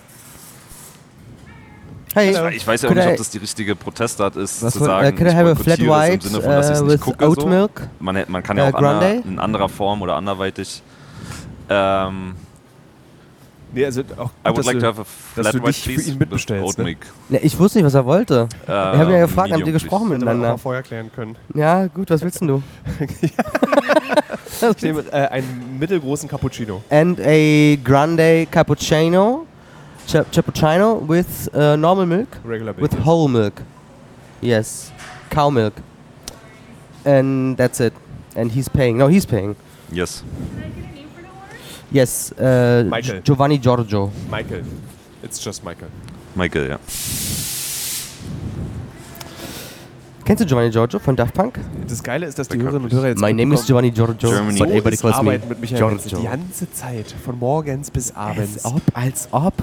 Hey, 2.15 2.29
ich 2.55 2.67
weiß 2.67 2.83
ja 2.83 2.89
auch 2.89 2.93
nicht, 2.93 3.07
ob 3.07 3.17
das 3.17 3.31
die 3.31 3.39
richtige 3.39 3.75
Protestart 3.75 4.35
ist, 4.35 4.61
was 4.61 4.73
zu 4.73 4.83
sagen, 4.83 5.07
uh, 5.07 5.17
could 5.17 5.27
I 5.27 5.31
ich 5.31 5.35
have 5.35 5.49
a 5.49 5.55
flat 5.55 5.79
es 5.79 5.83
im 5.83 5.89
white 5.89 6.27
Sinne 6.27 6.41
von, 6.43 6.51
dass 6.51 6.69
ich 6.69 6.75
es 6.75 6.81
uh, 6.83 6.85
nicht 6.85 7.01
gucke. 7.01 7.27
oat 7.27 7.41
So. 7.41 7.47
milk? 7.47 7.89
Man, 7.99 8.23
man 8.27 8.43
kann 8.43 8.55
ja 8.57 8.69
Äh, 8.69 8.73
auch 8.73 9.25
in 9.25 9.39
anderer 9.39 9.67
Form 9.67 10.03
oder 10.03 10.15
anderweitig. 10.15 10.83
Ähm, 11.69 12.35
Nee, 13.73 13.85
also 13.85 14.01
auch 14.01 14.05
I 14.05 14.07
gut, 14.07 14.29
would 14.45 14.57
dass 14.59 14.65
like 14.67 14.75
du- 14.75 14.79
to 14.81 14.87
have 14.87 15.01
a 15.01 15.05
dass 15.41 15.51
du 15.51 15.59
dich 15.59 15.81
für 15.83 15.89
please 15.93 16.11
ihn 16.11 16.17
mitbestellst, 16.19 16.77
ne? 16.77 16.83
milk. 16.83 16.97
Ne, 17.29 17.39
ich 17.39 17.57
wusste 17.57 17.79
nicht, 17.79 17.85
was 17.85 17.93
er 17.95 18.05
wollte. 18.05 18.47
Äh, 18.67 18.71
Ich 18.71 18.99
habe 18.99 19.11
ja 19.13 19.19
gefragt, 19.21 19.49
habt 19.49 19.59
ihr 19.61 19.65
medium, 19.65 19.73
gesprochen 19.73 20.07
please. 20.09 20.15
Hätte 20.15 20.25
man 20.25 20.35
miteinander? 20.37 20.55
auch 20.55 20.59
vorher 20.59 20.83
klären 20.83 21.11
können. 21.13 21.35
Ja, 21.55 21.87
gut, 21.87 22.09
was 22.09 22.21
willst 22.21 22.39
denn 22.41 22.47
du? 22.49 22.63
Ich 24.75 24.81
nehme 24.81 25.03
äh, 25.11 25.27
einen 25.27 25.77
mittelgroßen 25.77 26.29
Cappuccino. 26.29 26.81
And 26.89 27.19
a 27.19 27.75
grande 27.83 28.45
cappuccino, 28.49 29.45
Cha- 30.07 30.23
cappuccino 30.31 31.01
with 31.05 31.49
uh, 31.53 31.75
normal 31.75 32.05
milk, 32.05 32.29
Regular 32.45 32.73
Milk. 32.73 32.81
with 32.93 33.05
whole 33.05 33.27
milk. 33.29 33.53
Yes. 34.41 34.91
cow 35.29 35.49
milk. 35.51 35.73
And 37.03 37.57
that's 37.57 37.81
it. 37.81 37.91
And 38.35 38.51
he's 38.51 38.69
paying. 38.69 38.97
No, 38.97 39.09
he's 39.09 39.25
paying. 39.25 39.55
Yes. 39.91 40.23
Yes, 41.93 42.33
uh, 42.39 42.83
Michael. 42.89 43.21
Giovanni 43.23 43.59
Giorgio. 43.59 44.11
Michael. 44.29 44.63
It's 45.21 45.43
just 45.43 45.63
Michael. 45.63 45.89
Michael, 46.35 46.69
ja. 46.69 46.79
Kennst 50.25 50.41
du 50.41 50.45
Giovanni 50.47 50.71
Giorgio 50.71 50.99
von 50.99 51.15
Daft 51.15 51.33
Punk? 51.35 51.59
Das 51.87 52.01
Geile 52.01 52.25
ist, 52.25 52.39
dass 52.39 52.47
die 52.47 52.57
Hörerinnen 52.57 52.85
und. 52.85 52.93
Hörer 52.93 53.09
jetzt 53.09 53.21
My 53.21 53.31
name 53.31 53.53
is 53.53 53.65
Giovanni 53.65 53.91
Giorgio. 53.91 54.29
Germany. 54.29 54.57
But 54.57 54.67
So 54.69 54.73
everybody 54.73 54.97
calls 54.97 55.21
me 55.21 55.39
mit 55.47 55.61
Michael 55.61 55.77
Giorgio. 55.77 56.19
die 56.19 56.25
ganze 56.25 56.71
Zeit, 56.71 57.13
von 57.23 57.37
morgens 57.37 57.91
bis 57.91 58.15
abends. 58.15 58.65
Als 58.65 58.73
ob, 58.73 58.81
als 58.93 59.27
ob. 59.31 59.53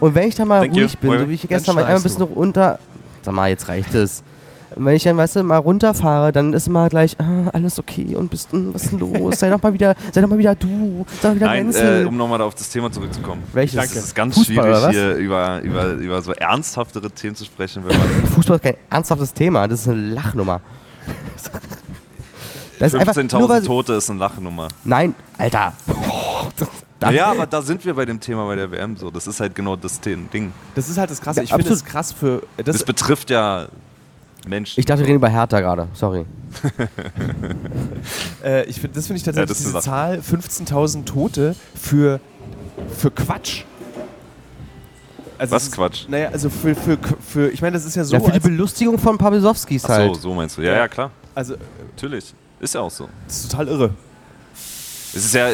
Und 0.00 0.14
wenn 0.16 0.28
ich 0.28 0.34
dann 0.34 0.48
mal 0.48 0.62
Thank 0.62 0.74
you. 0.76 0.82
ruhig 0.82 0.98
bin, 0.98 1.18
so 1.18 1.28
wie 1.28 1.34
ich 1.34 1.46
gestern 1.46 1.76
mal 1.76 1.82
einmal 1.82 1.96
ein 1.98 2.02
bisschen 2.02 2.20
noch 2.20 2.30
unter. 2.34 2.78
Sag 3.22 3.34
mal, 3.34 3.50
jetzt 3.50 3.68
reicht 3.68 3.94
es. 3.94 4.24
Wenn 4.76 4.96
ich 4.96 5.02
dann, 5.04 5.16
weißt 5.16 5.36
du, 5.36 5.42
mal 5.42 5.56
runterfahre, 5.58 6.32
dann 6.32 6.52
ist 6.52 6.66
immer 6.66 6.88
gleich, 6.88 7.16
ah, 7.20 7.48
alles 7.52 7.78
okay 7.78 8.14
und 8.16 8.30
bist, 8.30 8.52
hm, 8.52 8.72
was 8.74 8.84
ist 8.84 8.92
denn 8.92 8.98
los? 9.00 9.38
sei 9.40 9.50
doch 9.50 9.62
mal 9.62 9.72
wieder, 9.72 9.94
sei 10.12 10.20
doch 10.20 10.28
mal 10.28 10.38
wieder 10.38 10.54
du, 10.54 11.04
sei 11.20 11.28
doch 11.30 11.34
wieder 11.36 11.46
Nein, 11.46 11.72
äh, 11.74 12.04
um 12.04 12.16
nochmal 12.16 12.40
auf 12.42 12.54
das 12.54 12.68
Thema 12.70 12.90
zurückzukommen. 12.92 13.42
Welches? 13.52 13.76
Danke. 13.76 13.98
Es 13.98 14.04
ist 14.06 14.14
ganz 14.14 14.34
Fußball, 14.34 14.64
schwierig, 14.64 14.90
hier 14.96 15.14
über, 15.16 15.60
über, 15.60 15.86
über 15.92 16.22
so 16.22 16.32
ernsthaftere 16.32 17.10
Themen 17.10 17.34
zu 17.36 17.44
sprechen, 17.44 17.82
wenn 17.86 17.96
man 17.96 18.08
Fußball 18.34 18.56
ist 18.56 18.62
kein 18.62 18.76
ernsthaftes 18.90 19.32
Thema, 19.32 19.68
das 19.68 19.80
ist 19.82 19.88
eine 19.88 20.00
Lachnummer. 20.00 20.60
Das 22.78 22.94
ist 22.94 22.98
einfach 23.00 23.14
nur 23.14 23.24
15.000 23.24 23.48
weil, 23.48 23.62
Tote 23.62 23.92
ist 23.94 24.10
eine 24.10 24.18
Lachnummer. 24.18 24.68
Nein, 24.84 25.14
Alter. 25.38 25.72
Das- 26.56 26.68
Ja, 27.10 27.32
aber 27.32 27.46
da 27.48 27.62
sind 27.62 27.84
wir 27.84 27.94
bei 27.94 28.04
dem 28.04 28.20
Thema 28.20 28.46
bei 28.46 28.54
der 28.54 28.70
WM 28.70 28.96
so. 28.96 29.10
Das 29.10 29.26
ist 29.26 29.40
halt 29.40 29.56
genau 29.56 29.74
das 29.74 29.98
The- 30.04 30.14
Ding. 30.32 30.52
Das 30.76 30.88
ist 30.88 30.98
halt 30.98 31.10
das 31.10 31.20
Krasse. 31.20 31.40
Ja, 31.40 31.42
Ich 31.42 31.50
finde 31.52 31.72
es 31.72 31.84
krass 31.84 32.12
für. 32.12 32.42
Das, 32.58 32.76
Das 32.76 32.84
betrifft 32.84 33.28
ja 33.30 33.66
Menschen. 34.46 34.80
Ich 34.80 34.86
dachte, 34.86 35.00
wir 35.00 35.06
reden 35.06 35.16
über 35.16 35.28
Hertha 35.28 35.60
gerade. 35.60 35.88
Sorry. 35.94 36.24
äh, 38.44 38.64
ich 38.64 38.80
find, 38.80 38.96
das 38.96 39.06
finde 39.06 39.20
ich 39.20 39.26
Ja, 39.26 39.32
tatsächlich 39.32 39.58
ist 39.58 39.66
diese 39.66 39.74
eine 39.74 39.82
Zahl 39.82 40.18
15.000 40.20 41.04
Tote 41.04 41.54
für, 41.74 42.20
für 42.96 43.10
Quatsch. 43.10 43.64
Also 45.38 45.54
Was 45.54 45.64
ist- 45.64 45.72
Quatsch? 45.74 46.04
Naja, 46.08 46.28
also 46.30 46.50
für, 46.50 46.74
für, 46.74 46.98
für 47.20 47.50
ich 47.50 47.62
meine, 47.62 47.74
das 47.74 47.84
ist 47.84 47.96
ja 47.96 48.04
so. 48.04 48.14
ja, 48.14 48.20
für 48.20 48.32
die 48.32 48.40
Belustigung 48.40 48.98
von 48.98 49.18
Pawlowskis 49.18 49.84
Ach 49.84 49.88
so, 49.88 49.94
halt. 49.94 50.16
so 50.16 50.34
meinst 50.34 50.56
du. 50.58 50.62
Ja, 50.62 50.74
ja, 50.74 50.88
klar. 50.88 51.10
also, 51.34 51.56
Natürlich. 51.94 52.34
Ist 52.60 52.74
ja 52.74 52.80
auch 52.80 52.90
so. 52.90 53.08
das 53.26 53.38
ist 53.40 53.50
total 53.50 53.68
irre. 53.68 53.90
Es 54.54 55.24
ist 55.24 55.34
ja, 55.34 55.48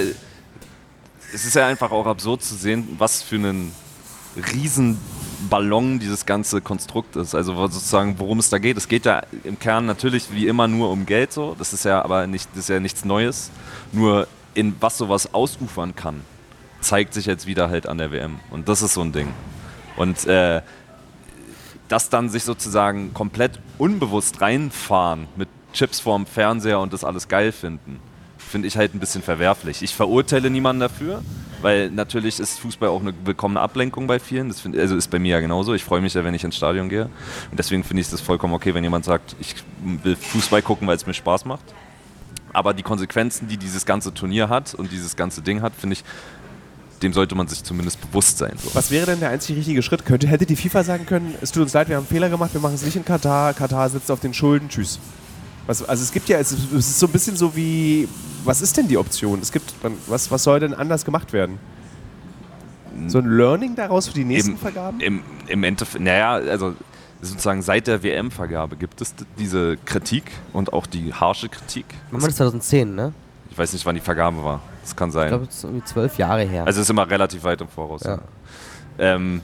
es 1.35 1.45
ist 1.45 1.55
ja 1.55 1.67
einfach 1.67 1.91
auch 1.91 2.07
absurd 2.07 2.43
zu 2.43 2.55
sehen, 2.55 2.87
was 2.99 3.23
für 3.23 3.37
einen 3.37 3.73
riesen 4.53 4.99
Ballon 5.51 5.99
dieses 5.99 6.27
ganze 6.27 6.61
Konstrukt 6.61 7.17
ist. 7.17 7.35
Also 7.35 7.55
sozusagen, 7.55 8.19
worum 8.19 8.39
es 8.39 8.51
da 8.51 8.59
geht. 8.59 8.77
Es 8.77 8.89
geht 8.89 9.07
ja 9.07 9.23
im 9.45 9.59
Kern 9.59 9.87
natürlich 9.87 10.33
wie 10.33 10.47
immer 10.47 10.69
nur 10.69 10.91
um 10.91 11.07
Geld 11.07 11.33
so. 11.33 11.55
Das 11.59 11.73
ist 11.73 11.85
ja 11.85 12.03
aber 12.05 12.27
nicht, 12.27 12.49
das 12.53 12.61
ist 12.61 12.69
ja 12.69 12.81
nichts 12.81 13.05
Neues. 13.05 13.51
Nur 13.93 14.29
in 14.55 14.75
was 14.81 14.99
sowas 14.99 15.35
ausufern 15.35 15.95
kann, 15.95 16.23
zeigt 16.81 17.15
sich 17.15 17.27
jetzt 17.27 17.47
wieder 17.47 17.71
halt 17.71 17.87
an 17.87 17.99
der 17.99 18.11
WM. 18.11 18.41
Und 18.51 18.69
das 18.69 18.83
ist 18.83 18.95
so 18.95 19.03
ein 19.03 19.13
Ding. 19.13 19.29
Und 19.97 20.27
äh, 20.27 20.63
das 21.89 22.11
dann 22.11 22.29
sich 22.29 22.45
sozusagen 22.45 23.15
komplett 23.15 23.61
unbewusst 23.79 24.41
reinfahren 24.41 25.27
mit 25.37 25.49
Chips 25.73 26.01
vorm 26.01 26.27
Fernseher 26.27 26.81
und 26.81 26.93
das 26.93 27.05
alles 27.05 27.29
geil 27.29 27.53
finden, 27.53 28.01
finde 28.39 28.69
ich 28.69 28.77
halt 28.77 28.95
ein 28.95 29.01
bisschen 29.01 29.23
verwerflich. 29.23 29.83
Ich 29.83 29.95
verurteile 29.95 30.51
niemanden 30.51 30.81
dafür, 30.81 31.23
weil 31.63 31.91
natürlich 31.91 32.41
ist 32.41 32.59
Fußball 32.61 32.89
auch 32.89 33.01
eine 33.01 33.15
willkommene 33.25 33.61
Ablenkung 33.61 34.07
bei 34.07 34.19
vielen. 34.19 34.49
Das 34.49 34.61
find, 34.61 34.77
also 34.77 34.97
ist 34.97 35.11
bei 35.11 35.19
mir 35.19 35.33
ja 35.33 35.41
genauso. 35.41 35.75
Ich 35.75 35.85
freue 35.85 36.01
mich 36.01 36.15
ja, 36.15 36.25
wenn 36.25 36.35
ich 36.35 36.45
ins 36.45 36.57
Stadion 36.57 36.89
gehe. 36.89 37.05
Und 37.51 37.59
deswegen 37.59 37.85
finde 37.85 38.01
ich 38.03 38.11
das 38.11 38.21
vollkommen 38.21 38.55
okay, 38.55 38.75
wenn 38.75 38.85
jemand 38.85 39.05
sagt, 39.05 39.37
ich 39.41 39.55
will 39.83 40.17
Fußball 40.17 40.63
gucken, 40.63 40.87
weil 40.87 40.97
es 40.97 41.07
mir 41.07 41.15
Spaß 41.15 41.45
macht. 41.45 41.65
Aber 42.53 42.75
die 42.75 42.83
Konsequenzen, 42.83 43.49
die 43.49 43.57
dieses 43.57 43.85
ganze 43.87 44.15
Turnier 44.15 44.49
hat 44.49 44.75
und 44.75 44.91
dieses 44.91 45.17
ganze 45.17 45.43
Ding 45.43 45.63
hat, 45.63 45.75
finde 45.75 45.95
ich, 45.95 46.05
dem 47.03 47.13
sollte 47.13 47.35
man 47.35 47.47
sich 47.47 47.63
zumindest 47.63 48.01
bewusst 48.01 48.39
sein. 48.39 48.53
So. 48.57 48.75
Was 48.75 48.91
wäre 48.91 49.07
denn 49.07 49.21
der 49.21 49.31
einzig 49.31 49.57
richtige 49.57 49.83
Schritt? 49.83 50.05
Könnte, 50.05 50.27
hätte 50.27 50.47
die 50.47 50.57
FIFA 50.57 50.85
sagen 50.85 51.07
können, 51.07 51.35
es 51.41 51.53
tut 51.53 51.63
uns 51.63 51.73
leid, 51.73 51.89
wir 51.89 51.97
haben 51.97 52.03
einen 52.03 52.09
Fehler 52.09 52.29
gemacht, 52.29 52.53
wir 52.55 52.61
machen 52.61 52.75
es 52.75 52.83
nicht 52.83 52.97
in 52.97 53.05
Katar, 53.05 53.55
Katar 53.55 53.89
sitzt 53.89 54.11
auf 54.11 54.21
den 54.21 54.35
Schulden, 54.35 54.69
tschüss. 54.69 54.99
Was, 55.69 55.87
also 55.87 56.03
es 56.03 56.11
gibt 56.11 56.29
ja, 56.31 56.39
es 56.39 56.51
ist, 56.51 56.73
es 56.73 56.89
ist 56.89 56.99
so 56.99 57.07
ein 57.07 57.13
bisschen 57.13 57.37
so 57.37 57.55
wie, 57.55 58.09
was 58.43 58.63
ist 58.63 58.75
denn 58.79 58.89
die 58.89 58.97
Option? 58.97 59.39
Es 59.43 59.53
gibt, 59.53 59.75
was, 60.07 60.31
was 60.31 60.43
soll 60.43 60.61
denn 60.61 60.73
anders 60.73 61.05
gemacht 61.05 61.33
werden? 61.35 61.59
So 63.07 63.19
ein 63.19 63.27
Learning 63.29 63.77
daraus 63.77 64.09
für 64.09 64.15
die 64.15 64.25
nächsten 64.25 64.53
Eben. 64.53 64.59
Vergaben? 64.59 64.99
Im, 65.01 65.23
Im 65.47 65.63
Endeffekt, 65.65 66.03
naja, 66.03 66.33
also 66.33 66.75
sozusagen 67.21 67.61
seit 67.61 67.87
der 67.87 68.03
WM-Vergabe 68.03 68.77
gibt 68.77 69.03
es 69.03 69.15
diese 69.39 69.77
Kritik 69.85 70.25
und 70.55 70.73
auch 70.73 70.87
die 70.87 71.13
harsche 71.13 71.51
Kritik. 71.51 71.85
Machen 72.11 72.23
wir 72.23 72.29
das 72.29 72.37
2010, 72.37 72.95
ne? 72.95 73.13
Ich 73.51 73.59
weiß 73.59 73.75
nicht, 73.75 73.85
wann 73.85 73.95
die 73.95 74.01
Vergabe 74.01 74.43
war. 74.43 74.63
Das 74.83 74.97
kann 74.97 75.11
Ich 75.11 75.15
sein. 75.15 75.29
glaube, 75.29 75.45
es 75.51 75.57
ist 75.59 75.65
irgendwie 75.65 75.85
zwölf 75.85 76.17
Jahre 76.17 76.45
her. 76.45 76.65
Also 76.67 76.81
es 76.81 76.87
ist 76.87 76.91
immer 76.91 77.09
relativ 77.11 77.45
weit 77.45 77.61
im 77.61 77.69
Voraus. 77.69 78.03
Ja. 78.05 78.21
Ähm, 78.99 79.43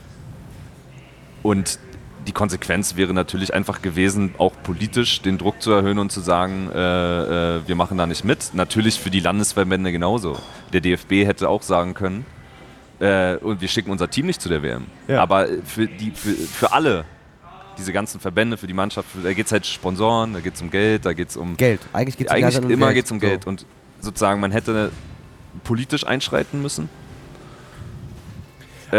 und 1.43 1.77
die 2.27 2.31
Konsequenz 2.31 2.95
wäre 2.95 3.13
natürlich 3.13 3.53
einfach 3.53 3.81
gewesen, 3.81 4.33
auch 4.37 4.53
politisch 4.63 5.21
den 5.21 5.37
Druck 5.37 5.61
zu 5.61 5.71
erhöhen 5.71 5.99
und 5.99 6.11
zu 6.11 6.21
sagen, 6.21 6.69
äh, 6.73 7.57
äh, 7.57 7.61
wir 7.67 7.75
machen 7.75 7.97
da 7.97 8.07
nicht 8.07 8.23
mit. 8.23 8.53
Natürlich 8.53 8.99
für 8.99 9.09
die 9.09 9.19
Landesverbände 9.19 9.91
genauso. 9.91 10.37
Der 10.73 10.81
DFB 10.81 11.25
hätte 11.25 11.49
auch 11.49 11.61
sagen 11.61 11.93
können, 11.93 12.25
äh, 12.99 13.35
und 13.37 13.61
wir 13.61 13.67
schicken 13.67 13.91
unser 13.91 14.09
Team 14.09 14.25
nicht 14.25 14.41
zu 14.41 14.49
der 14.49 14.63
WM. 14.63 14.85
Ja. 15.07 15.21
Aber 15.21 15.47
für, 15.65 15.87
die, 15.87 16.11
für, 16.11 16.31
für 16.31 16.71
alle, 16.71 17.05
diese 17.77 17.91
ganzen 17.91 18.19
Verbände, 18.19 18.57
für 18.57 18.67
die 18.67 18.73
Mannschaft, 18.73 19.09
da 19.21 19.33
geht 19.33 19.45
es 19.45 19.51
halt 19.51 19.65
Sponsoren, 19.65 20.33
da 20.33 20.39
geht 20.39 20.55
es 20.55 20.61
um 20.61 20.69
Geld, 20.71 21.05
da 21.05 21.13
geht 21.13 21.29
es 21.29 21.37
um 21.37 21.57
Geld. 21.57 21.81
Eigentlich 21.93 22.17
geht 22.17 22.27
es 22.27 22.33
eigentlich 22.33 22.71
immer 22.71 22.93
geht 22.93 23.05
es 23.05 23.11
um 23.11 23.19
So. 23.19 23.27
Geld. 23.27 23.45
Und 23.45 23.65
sozusagen, 23.99 24.39
man 24.39 24.51
hätte 24.51 24.91
politisch 25.63 26.05
einschreiten 26.07 26.61
müssen. 26.61 26.89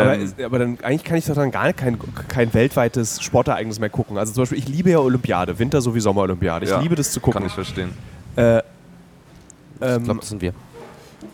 Aber, 0.02 0.14
Ähm, 0.14 0.32
aber 0.44 0.58
dann 0.58 0.78
eigentlich 0.82 1.04
kann 1.04 1.16
ich 1.18 1.26
doch 1.26 1.34
dann 1.34 1.50
gar 1.50 1.72
kein, 1.72 1.98
kein 2.28 2.52
weltweites 2.54 3.22
Sportereignis 3.22 3.78
mehr 3.80 3.90
gucken. 3.90 4.18
Also 4.18 4.32
zum 4.32 4.42
Beispiel, 4.42 4.58
ich 4.58 4.68
liebe 4.68 4.90
ja 4.90 4.98
Olympiade, 4.98 5.58
Winter- 5.58 5.80
sowie 5.80 6.00
Sommerolympiade. 6.00 6.64
Ich 6.64 6.70
Ja, 6.70 6.80
liebe 6.80 6.94
das 6.94 7.10
zu 7.12 7.20
gucken. 7.20 7.40
kann 7.40 7.46
ich 7.46 7.54
verstehen. 7.54 7.90
Äh, 8.36 8.58
Ich 8.58 8.62
ähm, 9.82 10.04
glaube, 10.04 10.20
das 10.20 10.28
sind 10.30 10.40
wir. 10.40 10.52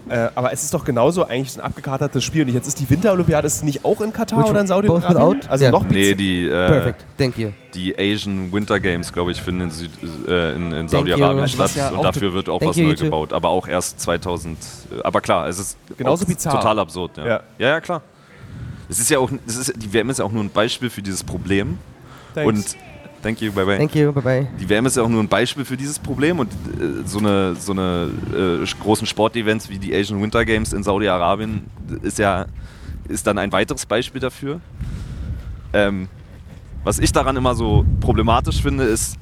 äh, 0.09 0.29
aber 0.35 0.53
es 0.53 0.62
ist 0.64 0.75
doch 0.75 0.85
genauso 0.85 1.25
eigentlich 1.27 1.57
ein 1.57 1.61
abgekatertes 1.61 2.25
Spiel. 2.25 2.42
Und 2.46 2.53
jetzt 2.55 2.66
ist 2.66 2.81
die 2.81 2.88
Winterolympiade, 2.90 3.46
ist 3.46 3.62
nicht 3.64 3.85
auch 3.85 4.01
in 4.01 4.12
Katar 4.12 4.40
Which 4.40 4.51
oder 4.51 4.61
in 4.61 4.66
Saudi-Arabien? 4.66 5.40
Also 5.48 5.64
Ja. 5.64 5.70
noch 5.70 5.85
Nee, 5.88 6.14
die, 6.14 6.46
äh, 6.46 6.48
Perfekt. 6.66 7.05
Thank 7.18 7.38
you. 7.38 7.51
die 7.75 7.96
Asian 7.96 8.53
Winter 8.53 8.81
Games, 8.81 9.12
glaube 9.12 9.31
ich, 9.33 9.40
finden 9.40 9.62
in, 9.62 9.70
Süd, 9.70 9.90
äh, 10.29 10.55
in, 10.55 10.72
in 10.72 10.88
Saudi-Arabien 10.88 11.48
statt. 11.48 11.70
Ja 11.77 11.90
und 11.90 12.03
dafür 12.03 12.33
wird 12.33 12.48
auch 12.48 12.59
Thank 12.59 12.70
was 12.70 12.77
neu 12.79 12.94
gebaut. 12.94 13.33
Aber 13.33 13.48
auch 13.51 13.68
erst 13.68 14.01
2000. 14.01 14.59
äh, 14.90 15.03
Aber 15.05 15.20
klar, 15.20 15.46
es 15.48 15.59
ist 15.59 15.77
Genauso 15.96 16.27
bizarr. 16.27 16.55
total 16.61 16.79
absurd. 16.81 17.16
Ja. 17.18 17.27
Ja. 17.27 17.40
ja, 17.59 17.68
ja, 17.68 17.81
klar. 17.81 18.03
Es 18.92 18.98
ist 18.98 19.11
ja 19.11 19.18
auch, 19.18 19.31
es 19.46 19.57
ist, 19.57 19.72
die 19.76 19.90
WM 19.92 20.11
ist 20.11 20.18
ja 20.18 20.24
auch 20.24 20.33
nur 20.33 20.44
ein 20.44 20.50
Beispiel 20.50 20.90
für 20.90 21.00
dieses 21.00 21.24
Problem. 21.24 21.78
Thanks. 22.35 22.46
Und 22.46 22.76
thank 23.22 23.40
you, 23.40 23.50
bye 23.50 23.64
bye. 23.64 23.78
Thank 23.78 23.94
you. 23.94 24.12
Bye 24.12 24.22
bye. 24.22 24.48
Die 24.61 24.68
WM 24.68 24.85
ist 24.85 24.98
ja 24.98 25.02
auch 25.02 25.09
nur 25.09 25.22
ein 25.22 25.28
Beispiel 25.28 25.64
für 25.64 25.78
dieses 25.78 25.98
Problem 25.98 26.38
und 26.38 26.52
äh, 26.52 27.07
so 27.07 27.18
eine, 27.18 27.57
so 27.57 27.72
eine 27.72 28.11
äh, 28.35 28.66
großen 28.83 29.07
Sportevents 29.07 29.70
wie 29.70 29.78
die 29.78 29.94
Asian 29.94 30.20
Winter 30.20 30.44
Games 30.44 30.74
in 30.74 30.83
Saudi-Arabien 30.83 31.64
ist 32.02 32.18
ja 32.18 32.44
ist 33.09 33.26
dann 33.26 33.38
ein 33.38 33.50
weiteres 33.50 33.87
Beispiel 33.87 34.20
dafür. 34.20 34.61
Ähm, 35.72 36.09
was 36.85 36.98
ich 36.98 37.12
daran 37.12 37.37
immer 37.37 37.55
so 37.55 37.87
problematisch 38.00 38.61
finde, 38.61 38.85
ist, 38.85 39.16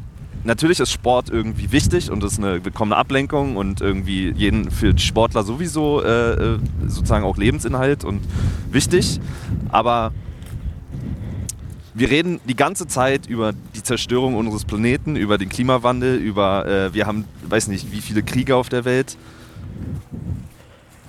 natürlich 0.45 0.81
ist 0.81 0.91
Sport 0.91 1.31
irgendwie 1.31 1.73
wichtig 1.73 2.11
und 2.11 2.25
ist 2.25 2.39
eine 2.39 2.65
willkommene 2.65 2.97
Ablenkung 2.97 3.57
und 3.57 3.81
irgendwie 3.81 4.31
jeden 4.31 4.71
für 4.71 4.95
die 4.95 5.03
Sportler 5.03 5.43
sowieso 5.43 6.03
äh, 6.03 6.33
äh, 6.55 6.59
sozusagen 6.87 7.25
auch 7.25 7.37
Lebensinhalt 7.37 8.05
und 8.05 8.21
wichtig, 8.71 9.21
aber 9.71 10.13
wir 11.93 12.11
reden 12.11 12.41
die 12.47 12.57
ganze 12.57 12.87
Zeit 12.87 13.27
über 13.27 13.53
die 13.75 13.83
Zerstörung 13.83 14.37
unseres 14.37 14.65
Planeten, 14.65 15.17
über 15.17 15.39
den 15.39 15.49
Klimawandel, 15.49 16.17
über 16.17 16.67
äh, 16.67 16.95
wir 16.95 17.07
haben, 17.07 17.25
weiß 17.49 17.69
nicht, 17.69 17.93
wie 17.93 18.01
viele 18.01 18.23
Kriege 18.23 18.57
auf 18.57 18.69
der 18.69 18.85
Welt. 18.85 19.17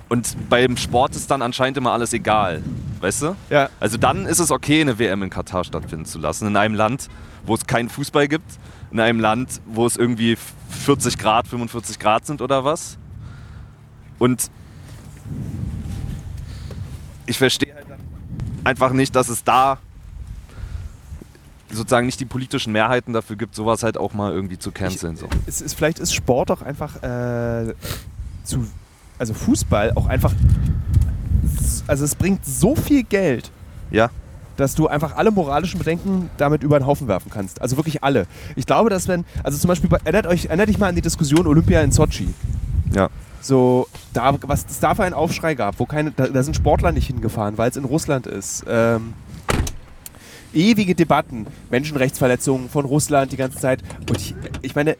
Und 0.10 0.36
beim 0.50 0.76
Sport 0.76 1.16
ist 1.16 1.32
dann 1.32 1.42
anscheinend 1.42 1.78
immer 1.78 1.94
alles 1.94 2.12
egal, 2.12 2.62
weißt 3.00 3.22
du? 3.22 3.36
ja, 3.50 3.70
Also 3.80 3.98
dann 3.98 4.26
ist 4.26 4.40
es 4.40 4.52
okay, 4.52 4.82
eine 4.82 5.00
WM 5.00 5.24
in 5.24 5.30
Katar 5.30 5.64
stattfinden 5.64 6.06
zu 6.06 6.20
lassen, 6.20 6.48
in 6.48 6.58
einem 6.58 6.76
Land, 6.76 7.08
wo 7.46 7.56
es 7.56 7.66
keinen 7.66 7.88
Fußball 7.88 8.28
gibt, 8.28 8.60
in 8.92 9.00
einem 9.00 9.20
Land, 9.20 9.62
wo 9.66 9.86
es 9.86 9.98
irgendwie 9.98 10.38
40 10.70 11.18
Grad, 11.18 11.48
45 11.48 12.00
Grad 12.00 12.26
sind 12.26 12.42
oder 12.42 12.64
was. 12.64 12.98
Und 14.20 14.52
ich 17.26 17.38
verstehe 17.38 17.74
halt 17.74 17.86
einfach 18.64 18.92
nicht, 18.94 19.16
dass 19.16 19.30
es 19.30 19.44
da 19.44 19.80
sozusagen 21.72 22.06
nicht 22.06 22.20
die 22.20 22.26
politischen 22.26 22.74
Mehrheiten 22.74 23.14
dafür 23.14 23.38
gibt, 23.38 23.56
sowas 23.56 23.84
halt 23.84 23.98
auch 23.98 24.14
mal 24.14 24.34
irgendwie 24.34 24.60
zu 24.60 24.72
canceln. 24.72 25.16
So. 25.16 25.28
es 25.48 25.62
ist, 25.62 25.74
vielleicht 25.74 26.00
ist 26.00 26.14
Sport 26.14 26.52
auch 26.52 26.62
einfach 26.62 26.98
äh, 27.02 27.74
zu, 28.44 28.68
also 29.18 29.34
Fußball 29.34 29.94
auch 29.96 30.08
einfach, 30.08 30.34
also 31.88 32.04
es 32.04 32.16
bringt 32.16 32.46
so 32.46 32.76
viel 32.76 33.04
Geld, 33.04 33.52
Ja, 33.90 34.10
dass 34.62 34.76
du 34.76 34.88
einfach 34.88 35.18
alle 35.18 35.32
moralischen 35.32 35.78
Bedenken 35.80 36.30
damit 36.38 36.64
über 36.64 36.80
den 36.80 36.86
Haufen 36.86 37.08
werfen 37.10 37.30
kannst. 37.30 37.62
Also 37.62 37.76
wirklich 37.78 38.04
alle. 38.04 38.26
Ich 38.56 38.66
glaube, 38.66 38.90
dass 38.90 39.08
wenn, 39.10 39.26
also 39.44 39.58
zum 39.58 39.68
Beispiel, 39.68 39.90
bei- 39.90 40.00
erinnert 40.04 40.28
euch, 40.28 40.46
erinnert 40.46 40.70
dich 40.70 40.78
mal 40.78 40.88
an 40.88 40.96
die 40.96 41.02
Diskussion 41.02 41.46
Olympia 41.48 41.82
in 41.82 41.92
Sochi. 41.92 42.34
Ja. 42.94 43.10
So, 43.42 43.88
da, 44.14 44.38
was 44.44 44.66
es 44.70 44.80
da 44.80 44.94
für 44.96 45.04
einen 45.04 45.16
Aufschrei 45.16 45.56
gab, 45.56 45.80
wo 45.80 45.86
keine, 45.86 46.12
da, 46.12 46.28
da 46.28 46.44
sind 46.44 46.56
Sportler 46.56 46.92
nicht 46.92 47.08
hingefahren, 47.08 47.58
weil 47.58 47.70
es 47.72 47.76
in 47.76 47.86
Russland 47.86 48.28
ist. 48.28 48.64
Ähm, 48.68 49.14
ewige 50.54 50.94
Debatten, 50.96 51.48
Menschenrechtsverletzungen 51.70 52.70
von 52.70 52.86
Russland 52.86 53.32
die 53.32 53.38
ganze 53.38 53.58
Zeit. 53.58 53.82
Und 54.10 54.18
ich, 54.18 54.36
ich 54.62 54.76
meine, 54.76 54.96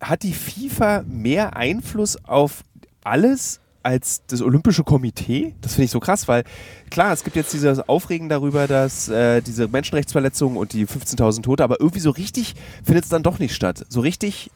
hat 0.00 0.22
die 0.22 0.34
FIFA 0.34 1.02
mehr 1.08 1.56
Einfluss 1.56 2.22
auf 2.24 2.62
alles 3.04 3.60
als 3.88 4.22
das 4.26 4.42
Olympische 4.42 4.84
Komitee? 4.84 5.54
Das 5.62 5.72
finde 5.72 5.86
ich 5.86 5.90
so 5.90 5.98
krass, 5.98 6.28
weil 6.28 6.44
klar, 6.90 7.12
es 7.14 7.24
gibt 7.24 7.36
jetzt 7.36 7.54
dieses 7.54 7.88
Aufregen 7.88 8.28
darüber, 8.28 8.66
dass 8.66 9.08
äh, 9.08 9.40
diese 9.40 9.66
Menschenrechtsverletzungen 9.66 10.58
und 10.58 10.74
die 10.74 10.86
15.000 10.86 11.42
Tote, 11.42 11.64
aber 11.64 11.80
irgendwie 11.80 12.00
so 12.00 12.10
richtig 12.10 12.54
findet 12.84 13.04
es 13.04 13.10
dann 13.10 13.22
doch 13.22 13.38
nicht 13.38 13.54
statt. 13.54 13.86
So 13.88 14.00
richtig 14.00 14.50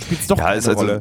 spielt 0.00 0.20
es 0.20 0.26
doch 0.28 0.38
Ja, 0.38 0.44
keine 0.44 0.58
ist 0.58 0.68
also 0.68 0.80
Rolle. 0.80 1.00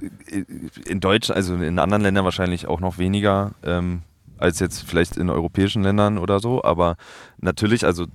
in 0.88 1.00
Deutschland, 1.00 1.38
also 1.38 1.54
in 1.56 1.78
anderen 1.78 2.02
Ländern 2.02 2.26
wahrscheinlich 2.26 2.66
auch 2.66 2.80
noch 2.80 2.98
weniger 2.98 3.52
ähm, 3.64 4.02
als 4.40 4.60
jetzt 4.60 4.82
vielleicht 4.84 5.16
in 5.18 5.30
europäischen 5.30 5.84
Ländern 5.84 6.18
oder 6.18 6.40
so. 6.40 6.64
Aber 6.64 6.98
natürlich, 7.40 7.86
also 7.86 8.08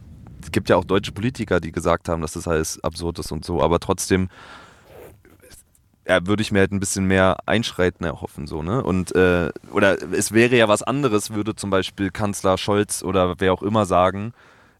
es 0.42 0.51
gibt 0.51 0.68
ja 0.68 0.77
auch 0.77 0.85
deutsche 0.85 1.12
Politiker, 1.12 1.61
die 1.61 1.70
gesagt 1.70 2.09
haben, 2.09 2.22
dass 2.22 2.33
das 2.33 2.48
alles 2.48 2.83
absurd 2.83 3.20
ist 3.20 3.31
und 3.31 3.44
so. 3.44 3.62
Aber 3.62 3.79
trotzdem 3.79 4.29
ja, 6.09 6.27
würde 6.27 6.42
ich 6.42 6.51
mir 6.53 6.61
halt 6.61 6.73
ein 6.73 6.81
bisschen 6.81 7.05
mehr 7.05 7.37
Einschreiten 7.47 8.05
erhoffen, 8.05 8.47
so, 8.47 8.62
ne? 8.62 8.83
Und, 8.83 9.14
äh, 9.14 9.51
oder 9.73 10.03
es 10.12 10.33
wäre 10.33 10.57
ja 10.57 10.66
was 10.66 10.83
anderes, 10.83 11.35
würde 11.35 11.55
zum 11.55 11.68
Beispiel 11.68 12.11
Kanzler 12.11 12.57
Scholz 12.57 13.03
oder 13.03 13.38
wer 13.40 13.53
auch 13.53 13.62
immer 13.62 13.85
sagen, 13.85 14.33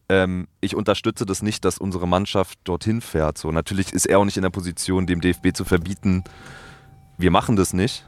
ähm, 0.09 0.47
ich 0.59 0.75
unterstütze 0.75 1.27
das 1.27 1.43
nicht, 1.43 1.63
dass 1.65 1.77
unsere 1.77 2.07
Mannschaft 2.07 2.57
dorthin 2.63 2.99
fährt. 3.01 3.37
So, 3.37 3.51
natürlich 3.51 3.93
ist 3.93 4.07
er 4.07 4.17
auch 4.17 4.25
nicht 4.25 4.37
in 4.37 4.43
der 4.43 4.49
Position, 4.49 5.05
dem 5.05 5.21
DFB 5.21 5.53
zu 5.53 5.65
verbieten, 5.65 6.23
wir 7.19 7.31
machen 7.31 7.55
das 7.55 7.73
nicht. 7.73 8.05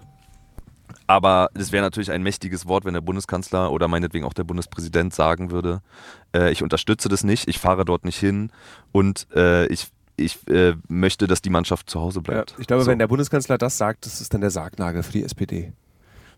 Aber 1.05 1.49
es 1.53 1.71
wäre 1.71 1.83
natürlich 1.83 2.11
ein 2.11 2.23
mächtiges 2.23 2.67
Wort, 2.67 2.85
wenn 2.85 2.93
der 2.93 3.01
Bundeskanzler 3.01 3.71
oder 3.71 3.87
meinetwegen 3.87 4.25
auch 4.25 4.33
der 4.33 4.45
Bundespräsident 4.45 5.13
sagen 5.13 5.51
würde, 5.51 5.81
äh, 6.33 6.51
ich 6.51 6.63
unterstütze 6.63 7.09
das 7.09 7.23
nicht, 7.23 7.47
ich 7.47 7.59
fahre 7.59 7.85
dort 7.85 8.05
nicht 8.05 8.17
hin 8.17 8.51
und 8.91 9.27
äh, 9.35 9.67
ich, 9.67 9.91
ich 10.21 10.47
äh, 10.47 10.75
möchte, 10.87 11.27
dass 11.27 11.41
die 11.41 11.49
Mannschaft 11.49 11.89
zu 11.89 11.99
Hause 11.99 12.19
Ja, 12.19 12.33
bleibt. 12.33 12.55
ich 12.59 12.67
glaube, 12.67 12.83
so. 12.83 12.91
wenn 12.91 12.99
der 12.99 13.07
Bundeskanzler 13.07 13.57
das 13.57 13.77
sagt, 13.77 14.05
das 14.05 14.21
ist 14.21 14.33
dann 14.33 14.41
der 14.41 14.49
Sargnagel 14.51 15.03
für 15.03 15.11
die 15.13 15.23
SPD. 15.23 15.73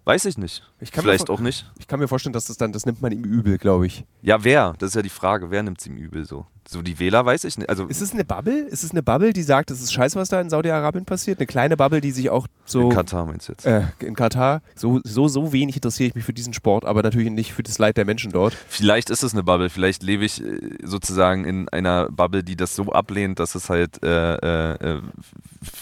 Weiß 0.05 0.25
ich 0.25 0.37
nicht. 0.37 0.63
Ich 0.79 0.91
Vielleicht 0.91 1.29
auch 1.29 1.39
nicht. 1.39 1.71
Ich 1.79 1.87
kann 1.87 1.99
mir 1.99 2.07
vorstellen, 2.09 2.33
dass 2.33 2.45
das 2.45 2.57
dann, 2.57 2.73
das 2.73 2.85
nimmt 2.85 3.01
man 3.01 3.11
ihm 3.13 3.23
übel, 3.23 3.57
glaube 3.57 3.87
ich. 3.87 4.03
Ja, 4.21 4.43
wer? 4.43 4.73
Das 4.79 4.89
ist 4.89 4.95
ja 4.95 5.01
die 5.01 5.09
Frage. 5.09 5.49
Wer 5.49 5.63
nimmt 5.63 5.79
es 5.79 5.87
ihm 5.87 5.95
übel 5.95 6.25
so? 6.25 6.45
So 6.65 6.81
die 6.81 6.97
Wähler 6.97 7.25
weiß 7.25 7.43
ich 7.43 7.57
nicht. 7.57 7.69
Also 7.69 7.85
Ist 7.87 8.01
es 8.01 8.13
eine 8.13 8.23
Bubble? 8.23 8.61
Ist 8.67 8.83
es 8.83 8.91
eine 8.91 9.03
Bubble, 9.03 9.33
die 9.33 9.43
sagt, 9.43 9.69
es 9.69 9.81
ist 9.81 9.91
scheiße, 9.93 10.17
was 10.17 10.29
da 10.29 10.39
in 10.39 10.49
Saudi-Arabien 10.49 11.03
passiert? 11.03 11.39
Eine 11.39 11.45
kleine 11.47 11.75
Bubble, 11.75 11.99
die 11.99 12.11
sich 12.11 12.29
auch 12.29 12.47
so 12.65 12.83
in 12.83 12.89
Katar 12.95 13.25
meinst 13.25 13.49
du 13.49 13.53
jetzt? 13.53 13.65
äh, 13.65 13.83
in 13.99 14.15
Katar, 14.15 14.61
so, 14.73 15.01
so, 15.03 15.27
so 15.27 15.51
wenig 15.51 15.75
interessiere 15.75 16.07
ich 16.09 16.15
mich 16.15 16.23
für 16.23 16.31
diesen 16.33 16.53
Sport, 16.53 16.85
aber 16.85 17.03
natürlich 17.03 17.29
nicht 17.31 17.51
für 17.53 17.63
das 17.63 17.79
Leid 17.79 17.97
der 17.97 18.05
Menschen 18.05 18.31
dort. 18.31 18.53
Vielleicht 18.69 19.09
ist 19.09 19.23
es 19.23 19.33
eine 19.33 19.43
Bubble. 19.43 19.69
Vielleicht 19.69 20.03
lebe 20.03 20.23
ich 20.23 20.41
äh, 20.41 20.77
sozusagen 20.83 21.43
in 21.43 21.67
einer 21.69 22.09
Bubble, 22.09 22.43
die 22.45 22.55
das 22.55 22.75
so 22.77 22.83
ablehnt, 22.93 23.39
dass 23.39 23.55
es 23.55 23.69
halt 23.69 24.01
äh, 24.01 24.35
äh, 24.35 24.95
äh, 24.97 25.01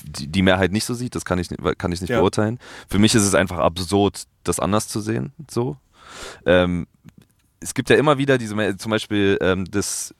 die, 0.03 0.27
die 0.27 0.41
Mehrheit 0.41 0.71
nicht 0.71 0.85
so 0.85 0.95
sieht. 0.95 1.13
Das 1.15 1.25
kann 1.25 1.37
ich, 1.37 1.51
nicht- 1.51 1.61
kann 1.79 1.91
ich 1.91 2.01
nicht 2.01 2.09
Ja. 2.09 2.19
beurteilen. 2.19 2.57
Für 2.89 2.97
mich 2.97 3.13
ist 3.13 3.23
es 3.23 3.35
einfach 3.35 3.59
absurd, 3.59 4.10
das 4.43 4.59
anders 4.59 4.87
zu 4.87 4.99
sehen. 5.01 5.33
So. 5.49 5.77
Ähm, 6.45 6.87
es 7.59 7.73
gibt 7.73 7.89
ja 7.89 7.95
immer 7.95 8.17
wieder 8.17 8.37
diese, 8.37 8.77
zum 8.77 8.89
Beispiel 8.89 9.37
ähm, 9.41 9.65
das, 9.69 10.15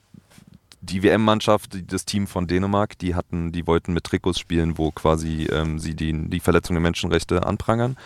die 0.81 1.03
WM-Mannschaft, 1.03 1.91
das 1.91 2.05
Team 2.05 2.27
von 2.27 2.47
Dänemark, 2.47 2.97
die 2.99 3.15
hatten, 3.15 3.51
die 3.51 3.67
wollten 3.67 3.93
mit 3.93 4.03
Trikots 4.03 4.39
spielen, 4.39 4.77
wo 4.77 4.91
quasi 4.91 5.47
ähm, 5.51 5.79
sie 5.79 5.95
die, 5.95 6.29
die 6.29 6.39
Verletzung 6.39 6.75
der 6.75 6.81
Menschenrechte 6.81 7.45
anprangern. 7.45 7.97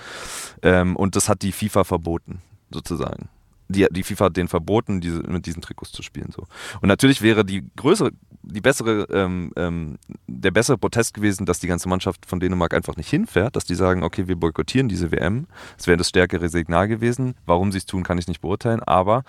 Ähm, 0.61 0.95
und 0.95 1.15
das 1.15 1.29
hat 1.29 1.41
die 1.41 1.51
FIFA 1.51 1.83
verboten, 1.83 2.41
sozusagen. 2.71 3.29
Die, 3.67 3.87
die 3.89 4.03
FIFA 4.03 4.25
hat 4.25 4.37
denen 4.37 4.47
verboten, 4.47 5.01
diese, 5.01 5.19
mit 5.23 5.45
diesen 5.45 5.61
Trikots 5.61 5.91
zu 5.91 6.03
spielen. 6.03 6.31
So. 6.35 6.43
Und 6.81 6.87
natürlich 6.87 7.21
wäre 7.21 7.43
die 7.43 7.63
größere, 7.75 8.11
die 8.43 8.61
bessere, 8.61 9.07
ähm, 9.11 9.51
ähm, 9.55 9.97
der 10.27 10.51
bessere 10.51 10.77
Protest 10.77 11.13
gewesen, 11.13 11.45
dass 11.45 11.59
die 11.59 11.67
ganze 11.67 11.89
Mannschaft 11.89 12.25
von 12.25 12.39
Dänemark 12.39 12.73
einfach 12.73 12.95
nicht 12.95 13.09
hinfährt, 13.09 13.55
dass 13.55 13.65
die 13.65 13.75
sagen, 13.75 14.03
okay, 14.03 14.27
wir 14.27 14.35
boykottieren 14.35 14.87
diese 14.87 15.11
WM. 15.11 15.47
Das 15.77 15.87
wäre 15.87 15.97
das 15.97 16.09
stärkere 16.09 16.49
Signal 16.49 16.87
gewesen. 16.87 17.35
Warum 17.45 17.71
sie 17.71 17.79
es 17.79 17.85
tun, 17.85 18.03
kann 18.03 18.17
ich 18.17 18.27
nicht 18.27 18.41
beurteilen. 18.41 18.83
Aber 18.83 19.23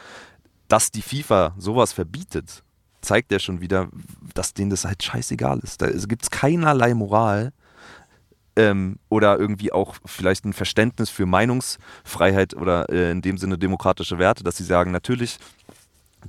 dass 0.68 0.90
die 0.90 1.02
FIFA 1.02 1.54
sowas 1.56 1.92
verbietet, 1.92 2.62
zeigt 3.00 3.30
ja 3.32 3.38
schon 3.38 3.60
wieder, 3.60 3.88
dass 4.34 4.52
denen 4.52 4.70
das 4.70 4.84
halt 4.84 5.02
scheißegal 5.02 5.60
ist. 5.60 5.80
Da 5.80 5.90
gibt 5.90 6.24
es 6.24 6.30
keinerlei 6.30 6.92
Moral 6.94 7.52
ähm, 8.56 8.98
oder 9.08 9.38
irgendwie 9.38 9.72
auch 9.72 9.96
vielleicht 10.04 10.44
ein 10.44 10.52
Verständnis 10.52 11.10
für 11.10 11.26
Meinungsfreiheit 11.26 12.54
oder 12.54 12.88
äh, 12.90 13.10
in 13.10 13.22
dem 13.22 13.38
Sinne 13.38 13.58
demokratische 13.58 14.18
Werte, 14.18 14.42
dass 14.44 14.56
sie 14.56 14.64
sagen, 14.64 14.90
natürlich 14.90 15.38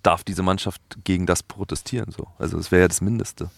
darf 0.04 0.24
diese 0.24 0.44
Mannschaft 0.44 0.82
gegen 1.04 1.26
das 1.26 1.44
protestieren. 1.44 2.12
So. 2.12 2.28
Also 2.38 2.58
das 2.58 2.72
wäre 2.72 2.84
ja 2.84 2.88
das 2.88 3.02
Mindeste. 3.02 3.50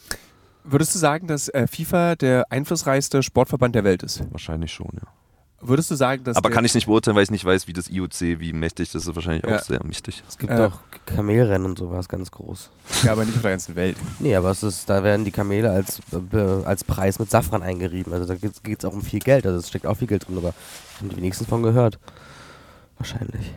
Würdest 0.64 0.94
du 0.94 1.00
sagen, 1.00 1.28
dass 1.28 1.50
äh, 1.50 1.68
FIFA 1.68 2.16
der 2.16 2.52
einflussreichste 2.52 3.24
Sportverband 3.24 3.76
der 3.76 3.84
Welt 3.84 4.04
ist? 4.04 4.22
Wahrscheinlich 4.32 4.72
schon, 4.72 4.92
ja. 4.94 5.08
Würdest 5.62 5.92
du 5.92 5.96
sagen, 5.96 6.24
dass 6.24 6.38
Aber 6.38 6.50
kann 6.50 6.64
ich 6.64 6.74
nicht 6.74 6.86
beurteilen, 6.88 7.16
weil 7.18 7.24
ich 7.24 7.32
nicht 7.32 7.44
weiß, 7.44 7.68
wie 7.68 7.74
das 7.74 7.90
IOC, 7.90 8.40
wie 8.40 8.54
mächtig 8.54 8.92
das 8.94 9.06
ist, 9.06 9.14
wahrscheinlich 9.16 9.44
Ja. 9.46 9.58
auch 9.58 9.62
sehr 9.62 9.84
mächtig. 9.86 10.24
Es 10.28 10.38
gibt 10.38 10.54
Äh. 10.54 10.66
auch 10.68 10.80
Kamelrennen 11.06 11.66
und 11.66 11.78
sowas 11.78 12.08
ganz 12.08 12.32
groß. 12.32 12.70
ja, 13.04 13.12
aber 13.12 13.26
nicht 13.26 13.36
auf 13.36 13.42
der 13.42 13.52
ganzen 13.52 13.76
Welt. 13.76 13.98
Nee, 14.20 14.36
aber 14.36 14.52
es 14.52 14.64
ist, 14.64 14.90
da 14.90 15.04
werden 15.04 15.26
die 15.26 15.32
Kamele 15.32 15.70
als, 15.72 16.02
als 16.66 16.84
Preis 16.86 17.20
mit 17.20 17.30
Safran 17.30 17.62
eingerieben. 17.62 18.14
Also 18.14 18.26
da 18.26 18.36
geht 18.36 18.80
es 18.80 18.86
auch 18.86 18.94
um 18.94 19.02
viel 19.02 19.20
Geld. 19.20 19.46
Also 19.46 19.60
es 19.60 19.68
steckt 19.68 19.86
auch 19.86 19.96
viel 19.98 20.08
Geld 20.08 20.28
drin, 20.28 20.38
aber 20.38 20.54
haben 21.00 21.10
die 21.10 21.18
wenigsten 21.18 21.46
von 21.46 21.62
gehört. 21.62 22.00
Wahrscheinlich. 22.98 23.54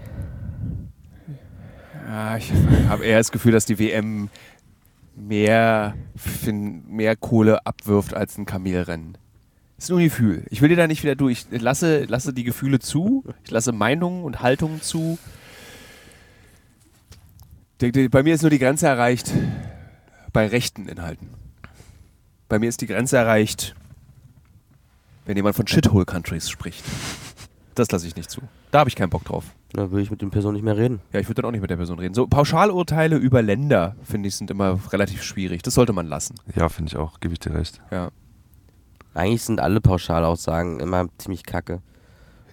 Ja, 2.09 2.37
ich 2.37 2.53
habe 2.89 3.05
eher 3.05 3.19
das 3.19 3.31
Gefühl, 3.31 3.53
dass 3.53 3.65
die 3.65 3.79
WM 3.79 4.29
mehr, 5.15 5.95
mehr 6.53 7.17
Kohle 7.17 7.65
abwirft 7.65 8.15
als 8.15 8.37
ein 8.39 8.45
Kamelrennen. 8.47 9.17
Das 9.83 9.87
ist 9.87 9.91
nur 9.91 9.99
ein 9.99 10.05
Gefühl. 10.05 10.45
Ich 10.49 10.63
will 10.63 10.69
dir 10.69 10.77
da 10.77 10.87
nicht 10.87 11.03
wieder 11.03 11.17
durch. 11.17 11.45
Ich 11.51 11.61
lasse, 11.61 12.05
lasse 12.05 12.33
die 12.33 12.45
Gefühle 12.45 12.79
zu. 12.79 13.25
Ich 13.43 13.51
lasse 13.51 13.73
Meinungen 13.73 14.23
und 14.23 14.41
Haltungen 14.41 14.81
zu. 14.81 15.19
Bei 18.13 18.23
mir 18.23 18.33
ist 18.33 18.43
nur 18.43 18.51
die 18.53 18.61
Grenze 18.61 18.87
erreicht 18.87 19.33
bei 20.33 20.47
rechten 20.47 20.87
Inhalten. 20.87 21.31
Bei 22.49 22.61
mir 22.61 22.69
ist 22.69 22.81
die 22.81 22.87
Grenze 22.87 23.17
erreicht, 23.17 23.75
wenn 25.27 25.37
jemand 25.37 25.57
von 25.57 25.67
Shithole 25.67 26.05
Countries 26.05 26.49
spricht. 26.49 26.85
Das 27.75 27.91
lasse 27.91 28.07
ich 28.07 28.15
nicht 28.15 28.31
zu. 28.31 28.41
Da 28.71 28.79
habe 28.79 28.89
ich 28.89 28.95
keinen 28.95 29.11
Bock 29.11 29.25
drauf. 29.25 29.47
Da 29.73 29.91
würde 29.91 30.05
ich 30.05 30.13
mit 30.13 30.23
den 30.23 30.31
Personen 30.31 30.55
nicht 30.55 30.65
mehr 30.65 30.77
reden. 30.77 31.01
Ja, 31.13 31.19
ich 31.19 31.27
würde 31.27 31.43
dann 31.43 31.49
auch 31.49 31.53
nicht 31.53 31.61
mit 31.61 31.71
der 31.71 31.77
Person 31.77 31.99
reden. 31.99 32.15
So 32.15 32.29
Pauschalurteile 32.29 33.17
über 33.17 33.43
Länder, 33.43 33.97
finde 34.05 34.29
ich, 34.29 34.37
sind 34.37 34.49
immer 34.53 34.79
relativ 34.93 35.25
schwierig. 35.25 35.63
Das 35.63 35.75
sollte 35.75 35.93
man 35.93 36.07
lassen. 36.07 36.37
Ja, 36.55 36.69
finde 36.69 36.91
ich 36.91 36.97
auch, 36.97 37.19
gebe 37.19 37.35
ich 37.35 37.41
dir 37.41 37.53
recht. 37.53 37.83
Ja. 37.91 38.13
Eigentlich 39.15 39.43
sind 39.43 39.61
alle 39.61 39.81
Pauschalaussagen 39.81 40.81
immer 40.81 41.07
ziemlich 41.19 41.45
kacke. 41.45 41.81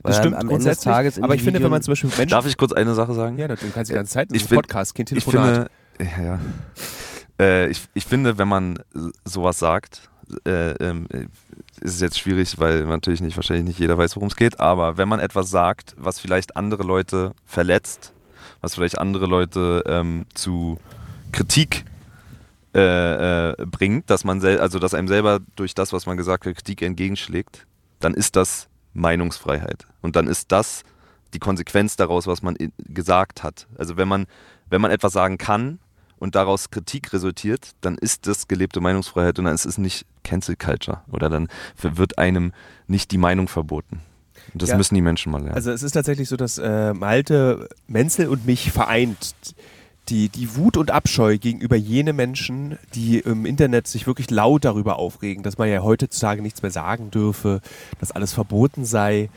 Weil 0.01 0.11
Das 0.11 0.17
stimmt 0.17 0.35
am, 0.35 0.41
am 0.41 0.49
Ende 0.49 0.55
des 0.55 0.65
grundsätzlich. 0.65 0.93
Tages 0.93 1.21
aber 1.21 1.35
ich 1.35 1.43
finde, 1.43 1.61
wenn 1.61 1.71
man 1.71 1.81
zum 1.81 1.91
Beispiel 1.91 2.09
Menschen... 2.09 2.29
Darf 2.29 2.45
ich 2.45 2.57
kurz 2.57 2.71
eine 2.71 2.93
Sache 2.93 3.13
sagen? 3.13 3.37
ja, 3.37 3.47
du 3.47 3.55
kannst 3.73 3.91
die 3.91 3.95
ganze 3.95 4.13
Zeit. 4.13 4.29
Ich 4.31 4.43
find- 4.45 4.61
Podcast, 4.61 4.95
kein 4.95 5.03
ich 5.03 5.09
Telefonat. 5.09 5.69
finde, 5.97 6.11
ja, 6.17 6.23
ja. 6.23 6.39
Äh, 7.39 7.67
ich, 7.69 7.81
ich 7.93 8.05
finde, 8.05 8.37
wenn 8.37 8.47
man 8.47 8.79
sowas 9.25 9.59
sagt, 9.59 10.09
äh, 10.45 10.71
ähm, 10.73 11.07
äh, 11.11 11.25
ist 11.81 11.95
es 11.95 12.01
jetzt 12.01 12.19
schwierig, 12.19 12.59
weil 12.59 12.85
natürlich 12.85 13.21
nicht, 13.21 13.37
wahrscheinlich 13.37 13.65
nicht 13.65 13.79
jeder 13.79 13.97
weiß, 13.97 14.15
worum 14.15 14.27
es 14.27 14.35
geht, 14.35 14.59
aber 14.59 14.97
wenn 14.97 15.07
man 15.07 15.19
etwas 15.19 15.49
sagt, 15.49 15.95
was 15.97 16.19
vielleicht 16.19 16.55
andere 16.57 16.83
Leute 16.83 17.31
verletzt, 17.45 18.13
was 18.61 18.75
vielleicht 18.75 18.97
andere 18.99 19.25
Leute 19.25 19.83
ähm, 19.87 20.25
zu 20.33 20.77
Kritik 21.31 21.85
äh, 22.75 23.49
äh, 23.51 23.65
bringt, 23.65 24.10
dass 24.10 24.23
man 24.23 24.41
sel 24.41 24.60
also 24.60 24.79
dass 24.79 24.93
einem 24.93 25.08
selber 25.08 25.39
durch 25.56 25.73
das, 25.73 25.91
was 25.93 26.06
man 26.06 26.17
gesagt 26.17 26.46
hat, 26.46 26.56
Kritik 26.56 26.81
entgegenschlägt, 26.81 27.65
dann 28.00 28.13
ist 28.13 28.35
das 28.35 28.67
Meinungsfreiheit. 28.93 29.87
Und 30.02 30.15
dann 30.15 30.27
ist 30.27 30.52
das 30.52 30.83
die 31.33 31.39
Konsequenz 31.39 31.96
daraus, 31.96 32.27
was 32.27 32.41
man 32.41 32.56
gesagt 32.77 33.43
hat. 33.43 33.67
Also 33.77 33.98
wenn 33.98 34.08
man, 34.08 34.25
wenn 34.69 34.81
man 34.81 34.91
etwas 34.91 35.13
sagen 35.13 35.37
kann 35.37 35.79
und 36.17 36.35
daraus 36.35 36.69
Kritik 36.69 37.13
resultiert, 37.13 37.71
dann 37.81 37.98
ist 37.98 38.27
das 38.27 38.48
gelebte 38.48 38.81
Meinungsfreiheit 38.81 39.39
und 39.39 39.46
dann 39.46 39.54
ist 39.56 39.65
es 39.65 39.77
nicht 39.77 40.06
Cancel 40.23 40.56
Culture 40.56 41.02
oder 41.12 41.29
dann 41.29 41.48
wird 41.81 42.17
einem 42.17 42.54
nicht 42.87 43.12
die 43.12 43.17
Meinung 43.17 43.48
verboten. 43.48 44.02
Und 44.54 44.62
das 44.62 44.69
Ja. 44.69 44.77
müssen 44.77 44.96
die 44.96 45.02
Menschen 45.02 45.31
mal 45.31 45.39
lernen. 45.39 45.56
Also 45.56 45.71
es 45.71 45.83
ist 45.83 45.91
tatsächlich 45.91 46.29
so, 46.29 46.35
dass 46.35 46.58
äh, 46.58 46.93
Malte 46.93 47.67
Menzel 47.87 48.27
und 48.27 48.46
mich 48.46 48.71
vereint 48.71 49.35
die, 50.10 50.29
die 50.29 50.55
Wut 50.55 50.77
und 50.77 50.91
Abscheu 50.91 51.37
gegenüber 51.37 51.75
jene 51.75 52.13
Menschen, 52.13 52.77
die 52.95 53.19
im 53.19 53.45
Internet 53.45 53.87
sich 53.87 54.07
wirklich 54.07 54.29
laut 54.31 54.65
darüber 54.65 54.97
aufregen, 54.97 55.43
dass 55.43 55.57
man 55.57 55.69
ja 55.69 55.81
heutzutage 55.83 56.41
nichts 56.41 56.62
mehr 56.62 56.71
sagen 56.71 57.12
dürfe, 57.12 57.62
dass 57.99 58.12
alles 58.12 58.33
verboten 58.33 58.85
sei. 58.85 59.29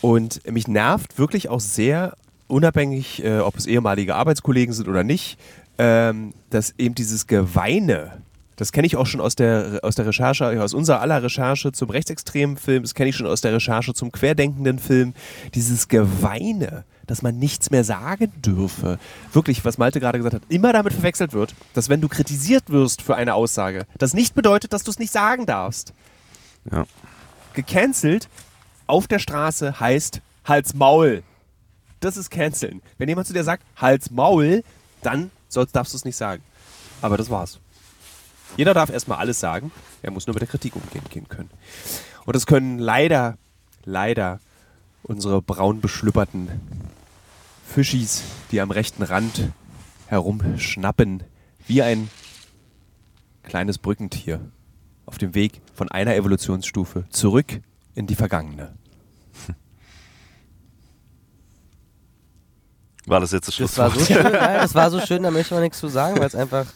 Und 0.00 0.48
mich 0.50 0.68
nervt 0.68 1.18
wirklich 1.18 1.48
auch 1.48 1.60
sehr 1.60 2.16
unabhängig, 2.48 3.24
äh, 3.24 3.40
ob 3.40 3.56
es 3.56 3.66
ehemalige 3.66 4.14
Arbeitskollegen 4.14 4.72
sind 4.72 4.88
oder 4.88 5.02
nicht, 5.02 5.38
ähm, 5.78 6.32
dass 6.50 6.74
eben 6.78 6.94
dieses 6.94 7.26
Geweine, 7.26 8.22
das 8.56 8.72
kenne 8.72 8.86
ich 8.86 8.96
auch 8.96 9.06
schon 9.06 9.20
aus 9.20 9.34
der, 9.34 9.80
aus 9.82 9.96
der 9.96 10.06
Recherche, 10.06 10.62
aus 10.62 10.74
unserer 10.74 11.00
aller 11.00 11.22
Recherche 11.22 11.72
zum 11.72 11.90
rechtsextremen 11.90 12.56
Film, 12.56 12.82
das 12.82 12.94
kenne 12.94 13.10
ich 13.10 13.16
schon 13.16 13.26
aus 13.26 13.40
der 13.40 13.52
Recherche 13.52 13.94
zum 13.94 14.12
querdenkenden 14.12 14.78
Film, 14.78 15.14
dieses 15.54 15.88
Geweine, 15.88 16.84
dass 17.06 17.22
man 17.22 17.38
nichts 17.38 17.70
mehr 17.70 17.84
sagen 17.84 18.32
dürfe. 18.36 18.98
Wirklich, 19.32 19.64
was 19.64 19.78
Malte 19.78 20.00
gerade 20.00 20.18
gesagt 20.18 20.34
hat, 20.34 20.42
immer 20.48 20.72
damit 20.72 20.92
verwechselt 20.92 21.32
wird, 21.32 21.54
dass 21.74 21.88
wenn 21.88 22.00
du 22.00 22.08
kritisiert 22.08 22.70
wirst 22.70 23.02
für 23.02 23.16
eine 23.16 23.34
Aussage, 23.34 23.86
das 23.98 24.14
nicht 24.14 24.34
bedeutet, 24.34 24.72
dass 24.72 24.84
du 24.84 24.90
es 24.90 24.98
nicht 24.98 25.12
sagen 25.12 25.46
darfst. 25.46 25.92
Ja. 26.70 26.86
Gecancelt 27.54 28.28
auf 28.86 29.06
der 29.06 29.18
Straße 29.18 29.80
heißt 29.80 30.20
Hals 30.44 30.74
Maul. 30.74 31.22
Das 32.00 32.16
ist 32.16 32.30
canceln. 32.30 32.82
Wenn 32.98 33.08
jemand 33.08 33.26
zu 33.26 33.32
dir 33.32 33.44
sagt 33.44 33.64
Hals 33.76 34.10
Maul, 34.10 34.62
dann 35.02 35.30
sollst, 35.48 35.74
darfst 35.74 35.92
du 35.92 35.96
es 35.96 36.04
nicht 36.04 36.16
sagen. 36.16 36.42
Aber 37.02 37.16
das 37.16 37.30
war's. 37.30 37.58
Jeder 38.56 38.74
darf 38.74 38.90
erstmal 38.90 39.18
alles 39.18 39.40
sagen. 39.40 39.72
Er 40.02 40.10
muss 40.10 40.26
nur 40.26 40.34
mit 40.34 40.40
der 40.40 40.48
Kritik 40.48 40.76
umgehen 40.76 41.02
gehen 41.10 41.28
können. 41.28 41.50
Und 42.24 42.36
das 42.36 42.46
können 42.46 42.78
leider, 42.78 43.36
leider 43.84 44.40
unsere 45.02 45.42
braun 45.42 45.80
beschlüpperten 45.80 46.48
Fischis, 47.68 48.22
die 48.50 48.60
am 48.60 48.70
rechten 48.70 49.02
Rand 49.02 49.50
herumschnappen, 50.06 51.22
wie 51.66 51.82
ein 51.82 52.08
kleines 53.42 53.78
Brückentier 53.78 54.40
auf 55.04 55.18
dem 55.18 55.34
Weg 55.34 55.60
von 55.74 55.88
einer 55.90 56.14
Evolutionsstufe 56.14 57.04
zurück 57.10 57.60
in 57.94 58.06
die 58.06 58.14
vergangene. 58.14 58.74
War 63.06 63.20
das 63.20 63.30
jetzt 63.32 63.46
das 63.48 63.56
Das 63.56 63.78
war 63.78 63.90
Schlusswort? 63.90 64.08
so 64.08 64.14
schön, 64.22 64.32
nein, 64.32 64.58
das 64.60 64.74
war 64.74 64.90
so 64.90 65.00
schön, 65.00 65.22
da 65.22 65.30
möchte 65.30 65.54
man 65.54 65.62
nichts 65.62 65.78
zu 65.78 65.86
sagen, 65.88 66.18
weil 66.18 66.26
es 66.26 66.34
einfach, 66.34 66.66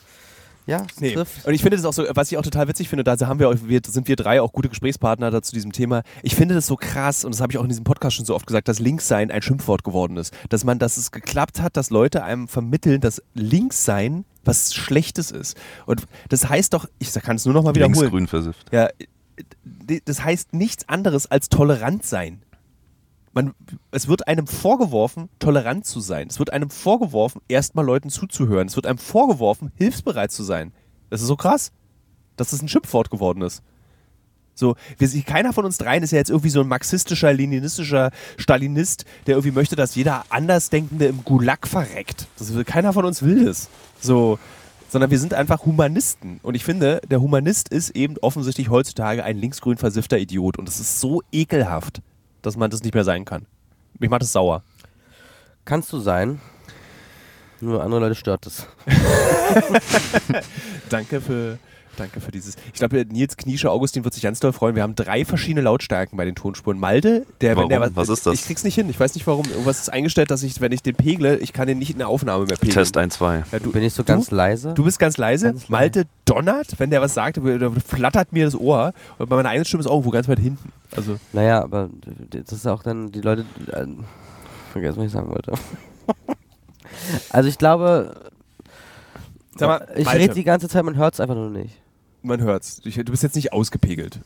ja, 0.70 0.86
es 0.88 1.00
Nee. 1.00 1.12
trifft. 1.12 1.44
Und 1.46 1.52
ich 1.52 1.62
finde 1.62 1.76
das 1.76 1.84
auch 1.84 1.92
so, 1.92 2.04
was 2.14 2.30
ich 2.30 2.38
auch 2.38 2.42
total 2.42 2.68
witzig 2.68 2.88
finde, 2.88 3.04
da 3.04 3.16
haben 3.26 3.38
wir, 3.38 3.48
auch, 3.48 3.54
wir 3.62 3.80
sind 3.86 4.08
wir 4.08 4.16
drei 4.16 4.40
auch 4.40 4.52
gute 4.52 4.68
Gesprächspartner 4.68 5.30
da 5.30 5.42
zu 5.42 5.52
diesem 5.52 5.72
Thema. 5.72 6.02
Ich 6.22 6.34
finde 6.34 6.54
das 6.54 6.66
so 6.66 6.76
krass, 6.76 7.24
und 7.24 7.34
das 7.34 7.40
habe 7.40 7.52
ich 7.52 7.58
auch 7.58 7.62
in 7.62 7.68
diesem 7.68 7.84
Podcast 7.84 8.16
schon 8.16 8.24
so 8.24 8.34
oft 8.34 8.46
gesagt, 8.46 8.68
dass 8.68 8.78
Linkssein 8.78 9.30
ein 9.30 9.42
Schimpfwort 9.42 9.84
geworden 9.84 10.16
ist. 10.16 10.32
Dass 10.48 10.64
man, 10.64 10.78
dass 10.78 10.96
es 10.96 11.10
geklappt 11.10 11.60
hat, 11.60 11.76
dass 11.76 11.90
Leute 11.90 12.22
einem 12.24 12.48
vermitteln, 12.48 13.00
dass 13.00 13.22
Linkssein 13.34 14.24
was 14.44 14.74
Schlechtes 14.74 15.30
ist. 15.30 15.56
Und 15.86 16.06
das 16.28 16.48
heißt 16.48 16.72
doch, 16.72 16.88
ich 16.98 17.12
kann 17.12 17.36
es 17.36 17.44
nur 17.44 17.54
noch 17.54 17.62
mal 17.62 17.74
wiederholen. 17.74 17.94
Linksgrün 17.94 18.26
versifft. 18.26 18.72
Ja, 18.72 18.88
das 20.04 20.24
heißt 20.24 20.54
nichts 20.54 20.88
anderes 20.88 21.30
als 21.30 21.48
tolerant 21.48 22.04
sein. 22.04 22.42
Man, 23.32 23.54
es 23.92 24.08
wird 24.08 24.26
einem 24.26 24.46
vorgeworfen, 24.46 25.28
tolerant 25.38 25.86
zu 25.86 26.00
sein. 26.00 26.26
Es 26.28 26.38
wird 26.38 26.52
einem 26.52 26.70
vorgeworfen, 26.70 27.40
erstmal 27.48 27.84
Leuten 27.84 28.10
zuzuhören. 28.10 28.66
Es 28.66 28.76
wird 28.76 28.86
einem 28.86 28.98
vorgeworfen, 28.98 29.70
hilfsbereit 29.76 30.32
zu 30.32 30.42
sein. 30.42 30.72
Das 31.10 31.20
ist 31.20 31.28
so 31.28 31.36
krass, 31.36 31.70
dass 32.36 32.50
das 32.50 32.62
ein 32.62 32.68
Schimpfwort 32.68 33.10
geworden 33.10 33.42
ist. 33.42 33.62
So, 34.54 34.76
wir, 34.98 35.22
keiner 35.22 35.52
von 35.52 35.64
uns 35.64 35.78
dreien 35.78 36.02
ist 36.02 36.10
ja 36.10 36.18
jetzt 36.18 36.28
irgendwie 36.28 36.50
so 36.50 36.60
ein 36.60 36.68
marxistischer, 36.68 37.32
leninistischer 37.32 38.10
Stalinist, 38.36 39.06
der 39.26 39.36
irgendwie 39.36 39.52
möchte, 39.52 39.74
dass 39.74 39.94
jeder 39.94 40.24
Andersdenkende 40.28 41.06
im 41.06 41.24
Gulag 41.24 41.66
verreckt. 41.66 42.26
Das, 42.38 42.52
keiner 42.66 42.92
von 42.92 43.04
uns 43.04 43.22
will 43.22 43.46
das. 43.46 43.70
So, 44.00 44.38
sondern 44.90 45.10
wir 45.10 45.18
sind 45.18 45.34
einfach 45.34 45.64
Humanisten. 45.64 46.40
Und 46.42 46.56
ich 46.56 46.64
finde, 46.64 47.00
der 47.08 47.20
Humanist 47.20 47.68
ist 47.70 47.90
eben 47.90 48.18
offensichtlich 48.18 48.68
heutzutage 48.68 49.24
ein 49.24 49.38
linksgrün 49.38 49.78
versiffter 49.78 50.18
Idiot. 50.18 50.58
Und 50.58 50.68
das 50.68 50.80
ist 50.80 51.00
so 51.00 51.22
ekelhaft, 51.32 52.02
dass 52.42 52.56
man 52.56 52.70
das 52.70 52.82
nicht 52.82 52.94
mehr 52.94 53.04
sein 53.04 53.24
kann. 53.24 53.46
Mich 53.98 54.10
macht 54.10 54.22
das 54.22 54.32
sauer. 54.32 54.62
Kannst 55.64 55.92
du 55.92 55.98
sein, 55.98 56.40
nur 57.60 57.82
andere 57.82 58.00
Leute 58.00 58.14
stört 58.14 58.46
es. 58.46 58.66
Danke 60.88 61.20
für, 61.20 61.58
danke 61.96 62.20
für 62.20 62.30
dieses. 62.30 62.56
Ich 62.72 62.78
glaube, 62.78 63.04
Nils 63.06 63.36
Kniesche 63.36 63.70
Augustin 63.70 64.04
wird 64.04 64.14
sich 64.14 64.22
ganz 64.22 64.40
doll 64.40 64.52
freuen. 64.52 64.74
Wir 64.74 64.82
haben 64.82 64.94
drei 64.94 65.24
verschiedene 65.24 65.62
Lautstärken 65.62 66.16
bei 66.16 66.24
den 66.24 66.34
Tonspuren. 66.34 66.78
Malte, 66.78 67.26
der, 67.40 67.56
Warum? 67.56 67.70
wenn 67.70 67.80
der 67.80 67.96
Was 67.96 68.08
ist 68.08 68.26
das? 68.26 68.34
Ich 68.34 68.46
krieg's 68.46 68.64
nicht 68.64 68.74
hin. 68.74 68.88
Ich 68.90 68.98
weiß 68.98 69.14
nicht 69.14 69.26
warum. 69.26 69.46
Irgendwas 69.46 69.80
ist 69.80 69.88
eingestellt, 69.88 70.30
dass 70.30 70.42
ich, 70.42 70.60
wenn 70.60 70.72
ich 70.72 70.82
den 70.82 70.94
pegle, 70.94 71.38
ich 71.38 71.52
kann 71.52 71.66
den 71.66 71.78
nicht 71.78 71.90
in 71.90 71.98
der 71.98 72.08
Aufnahme 72.08 72.44
mehr 72.46 72.56
pegeln. 72.56 72.74
Test 72.74 72.96
1, 72.96 73.14
2. 73.14 73.44
Ja, 73.52 73.58
du, 73.58 73.72
Bin 73.72 73.82
ich 73.82 73.94
so 73.94 74.02
du? 74.02 74.06
ganz 74.06 74.30
leise? 74.30 74.74
Du 74.74 74.84
bist 74.84 74.98
ganz 74.98 75.16
leise. 75.16 75.46
Ganz. 75.46 75.68
Malte 75.68 76.04
donnert, 76.24 76.78
wenn 76.78 76.90
der 76.90 77.00
was 77.00 77.14
sagt, 77.14 77.40
flattert 77.86 78.32
mir 78.32 78.44
das 78.44 78.54
Ohr. 78.54 78.92
Und 79.18 79.28
bei 79.28 79.36
meiner 79.36 79.48
eigenen 79.50 79.64
Stimme 79.64 79.80
ist 79.80 79.86
auch 79.86 79.94
irgendwo 79.94 80.10
ganz 80.10 80.28
weit 80.28 80.38
hinten. 80.38 80.72
Also, 80.96 81.16
Naja, 81.32 81.62
aber 81.62 81.90
das 82.30 82.52
ist 82.52 82.66
auch 82.66 82.82
dann 82.82 83.12
die 83.12 83.20
Leute. 83.20 83.44
Äh, 83.72 83.86
vergessen, 84.72 84.98
was 84.98 85.06
ich 85.06 85.12
sagen 85.12 85.28
wollte. 85.30 85.52
also 87.30 87.48
ich 87.48 87.58
glaube, 87.58 88.14
sag 89.60 89.68
mal, 89.68 89.88
ich 89.96 90.04
Malte, 90.04 90.20
rede 90.20 90.34
die 90.34 90.44
ganze 90.44 90.68
Zeit, 90.68 90.84
man 90.84 90.96
hört 90.96 91.14
es 91.14 91.20
einfach 91.20 91.34
nur 91.34 91.50
nicht. 91.50 91.80
man 92.22 92.40
hört's. 92.40 92.80
Ich, 92.84 92.96
du 92.96 93.04
bist 93.04 93.22
jetzt 93.22 93.36
nicht 93.36 93.52
ausgepegelt. 93.52 94.20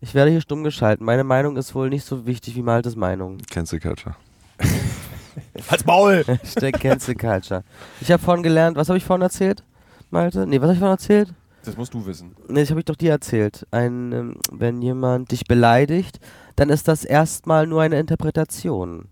Ich 0.00 0.14
werde 0.14 0.30
hier 0.30 0.40
stumm 0.40 0.64
geschalten. 0.64 1.04
Meine 1.04 1.24
Meinung 1.24 1.56
ist 1.56 1.74
wohl 1.74 1.90
nicht 1.90 2.04
so 2.04 2.26
wichtig 2.26 2.54
wie 2.56 2.62
Maltes 2.62 2.96
Meinung. 2.96 3.38
Cancel 3.50 3.80
Culture. 3.80 4.14
Halt's 5.70 5.84
Maul! 5.84 6.24
Hashtag 6.26 6.80
Cancel 6.80 7.14
Culture. 7.14 7.64
Ich 8.00 8.10
habe 8.10 8.22
vorhin 8.22 8.42
gelernt, 8.42 8.76
was 8.76 8.88
habe 8.88 8.98
ich 8.98 9.04
vorhin 9.04 9.22
erzählt? 9.22 9.62
Malte? 10.10 10.46
Nee, 10.46 10.56
was 10.60 10.68
habe 10.68 10.72
ich 10.74 10.78
vorhin 10.78 10.94
erzählt? 10.94 11.34
Das 11.64 11.76
musst 11.76 11.92
du 11.92 12.06
wissen. 12.06 12.34
Nee, 12.48 12.60
das 12.60 12.70
habe 12.70 12.80
ich 12.80 12.86
doch 12.86 12.96
dir 12.96 13.10
erzählt. 13.10 13.66
Ein, 13.70 14.12
ähm, 14.12 14.36
wenn 14.50 14.80
jemand 14.80 15.30
dich 15.30 15.44
beleidigt, 15.44 16.18
dann 16.56 16.70
ist 16.70 16.88
das 16.88 17.04
erstmal 17.04 17.66
nur 17.66 17.82
eine 17.82 17.98
Interpretation. 17.98 19.08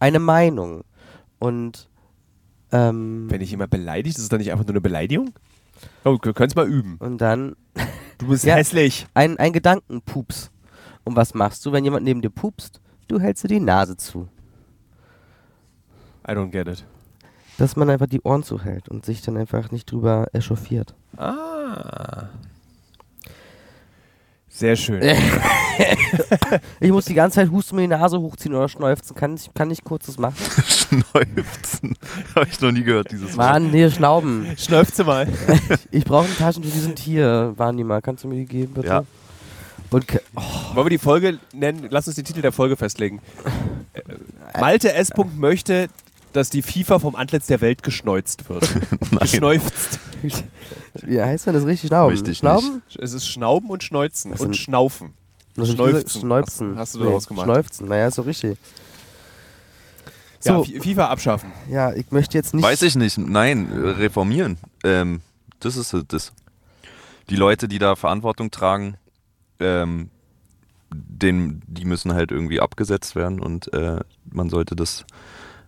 Eine 0.00 0.18
Meinung. 0.18 0.82
Und 1.38 1.88
ähm, 2.72 3.26
Wenn 3.30 3.40
dich 3.40 3.50
jemand 3.50 3.70
beleidigt, 3.70 4.16
ist 4.16 4.22
es 4.24 4.28
dann 4.28 4.38
nicht 4.40 4.50
einfach 4.52 4.64
nur 4.64 4.72
eine 4.72 4.80
Beleidigung? 4.80 5.30
Oh, 6.04 6.18
wir 6.22 6.32
können 6.32 6.48
es 6.50 6.56
mal 6.56 6.66
üben. 6.68 6.96
und 6.98 7.18
dann 7.18 7.56
Du 8.18 8.28
bist 8.28 8.44
Ja. 8.44 8.54
hässlich. 8.54 9.06
ein, 9.14 9.36
ein 9.38 9.52
Gedankenpups. 9.52 10.50
Und 11.04 11.16
was 11.16 11.34
machst 11.34 11.64
du, 11.66 11.72
wenn 11.72 11.84
jemand 11.84 12.04
neben 12.04 12.22
dir 12.22 12.30
pupst? 12.30 12.80
Du 13.08 13.18
hältst 13.20 13.42
dir 13.44 13.48
die 13.48 13.60
Nase 13.60 13.96
zu. 13.96 14.28
I 16.26 16.32
don't 16.32 16.50
get 16.50 16.68
it. 16.68 16.84
Dass 17.58 17.74
man 17.76 17.90
einfach 17.90 18.06
die 18.06 18.20
Ohren 18.22 18.42
zuhält 18.44 18.88
und 18.88 19.04
sich 19.04 19.22
dann 19.22 19.36
einfach 19.36 19.70
nicht 19.72 19.90
drüber 19.90 20.26
echauffiert. 20.32 20.94
Ah. 21.16 22.28
Sehr 24.52 24.76
schön. 24.76 25.02
Ich 26.80 26.90
muss 26.90 27.06
die 27.06 27.14
ganze 27.14 27.36
Zeit 27.36 27.50
husten, 27.50 27.76
mir 27.76 27.82
die 27.82 27.88
Nase 27.88 28.20
hochziehen 28.20 28.54
oder 28.54 28.68
schnäufzen. 28.68 29.16
Kann 29.16 29.34
ich, 29.34 29.50
kann 29.54 29.70
ich 29.70 29.82
kurz 29.82 30.06
das 30.06 30.18
machen? 30.18 30.36
Schnäufzen. 30.66 31.96
Habe 32.34 32.46
ich 32.50 32.60
noch 32.60 32.70
nie 32.72 32.82
gehört, 32.82 33.10
dieses 33.10 33.28
Wort. 33.28 33.36
Mann, 33.38 33.70
nee, 33.70 33.90
Schnauben. 33.90 34.46
Schnäufze 34.58 35.02
mal. 35.04 35.26
Ich 35.90 36.04
brauche 36.04 36.26
ein 36.26 36.36
Taschentuch, 36.36 36.70
die 36.70 36.78
sind 36.78 36.98
hier. 36.98 37.54
Waren 37.56 37.78
die 37.78 37.84
mal? 37.84 38.02
Kannst 38.02 38.22
du 38.24 38.28
mir 38.28 38.34
die 38.36 38.44
geben, 38.44 38.74
bitte? 38.74 38.86
Ja. 38.88 39.04
Und 39.90 40.06
ke- 40.06 40.20
Wollen 40.74 40.86
wir 40.86 40.90
die 40.90 40.98
Folge 40.98 41.38
nennen? 41.54 41.86
Lass 41.88 42.06
uns 42.06 42.16
den 42.16 42.24
Titel 42.26 42.42
der 42.42 42.52
Folge 42.52 42.76
festlegen. 42.76 43.20
Äh, 43.94 44.60
Malte 44.60 44.92
S. 44.92 45.10
möchte, 45.36 45.88
dass 46.32 46.50
die 46.50 46.62
FIFA 46.62 46.98
vom 46.98 47.14
Antlitz 47.16 47.46
der 47.46 47.60
Welt 47.60 47.82
geschneuzt 47.82 48.48
wird. 48.48 48.68
Geschneuzt. 49.20 49.98
wie 51.02 51.20
heißt 51.20 51.46
denn 51.46 51.54
das 51.54 51.66
richtig? 51.66 51.88
Schnauben? 51.88 52.12
Richtig 52.14 52.38
Schnauben? 52.38 52.82
Es 52.98 53.12
ist 53.12 53.26
Schnauben 53.28 53.68
und 53.70 53.82
Schneuzen 53.82 54.32
und? 54.32 54.56
Schnaufen. 54.56 55.14
Sind 55.56 55.66
Schnäufzen. 55.76 56.30
Hast- 56.76 56.78
hast 56.78 56.94
du 56.94 56.98
daraus 57.00 57.26
gemacht. 57.26 57.44
Schnäufzen, 57.44 57.88
naja, 57.88 58.06
ist 58.08 58.16
doch 58.18 58.26
richtig. 58.26 58.56
Ja, 60.44 60.54
So, 60.56 60.64
Fi- 60.64 60.80
FIFA 60.80 61.06
abschaffen. 61.08 61.52
ja, 61.70 61.92
ich 61.92 62.10
möchte 62.10 62.36
jetzt 62.38 62.54
nicht. 62.54 62.64
Weiß 62.64 62.82
ich 62.82 62.96
nicht. 62.96 63.18
Nein, 63.18 63.70
reformieren. 63.72 64.56
Ähm, 64.82 65.20
das 65.60 65.76
ist 65.76 65.92
halt 65.92 66.12
das. 66.12 66.32
Die 67.30 67.36
Leute, 67.36 67.68
die 67.68 67.78
da 67.78 67.94
Verantwortung 67.94 68.50
tragen, 68.50 68.96
ähm, 69.60 70.10
den, 70.92 71.62
die 71.66 71.84
müssen 71.84 72.12
halt 72.12 72.32
irgendwie 72.32 72.60
abgesetzt 72.60 73.14
werden 73.14 73.38
und 73.40 73.72
äh, 73.72 74.00
man 74.30 74.50
sollte 74.50 74.74
das, 74.74 75.04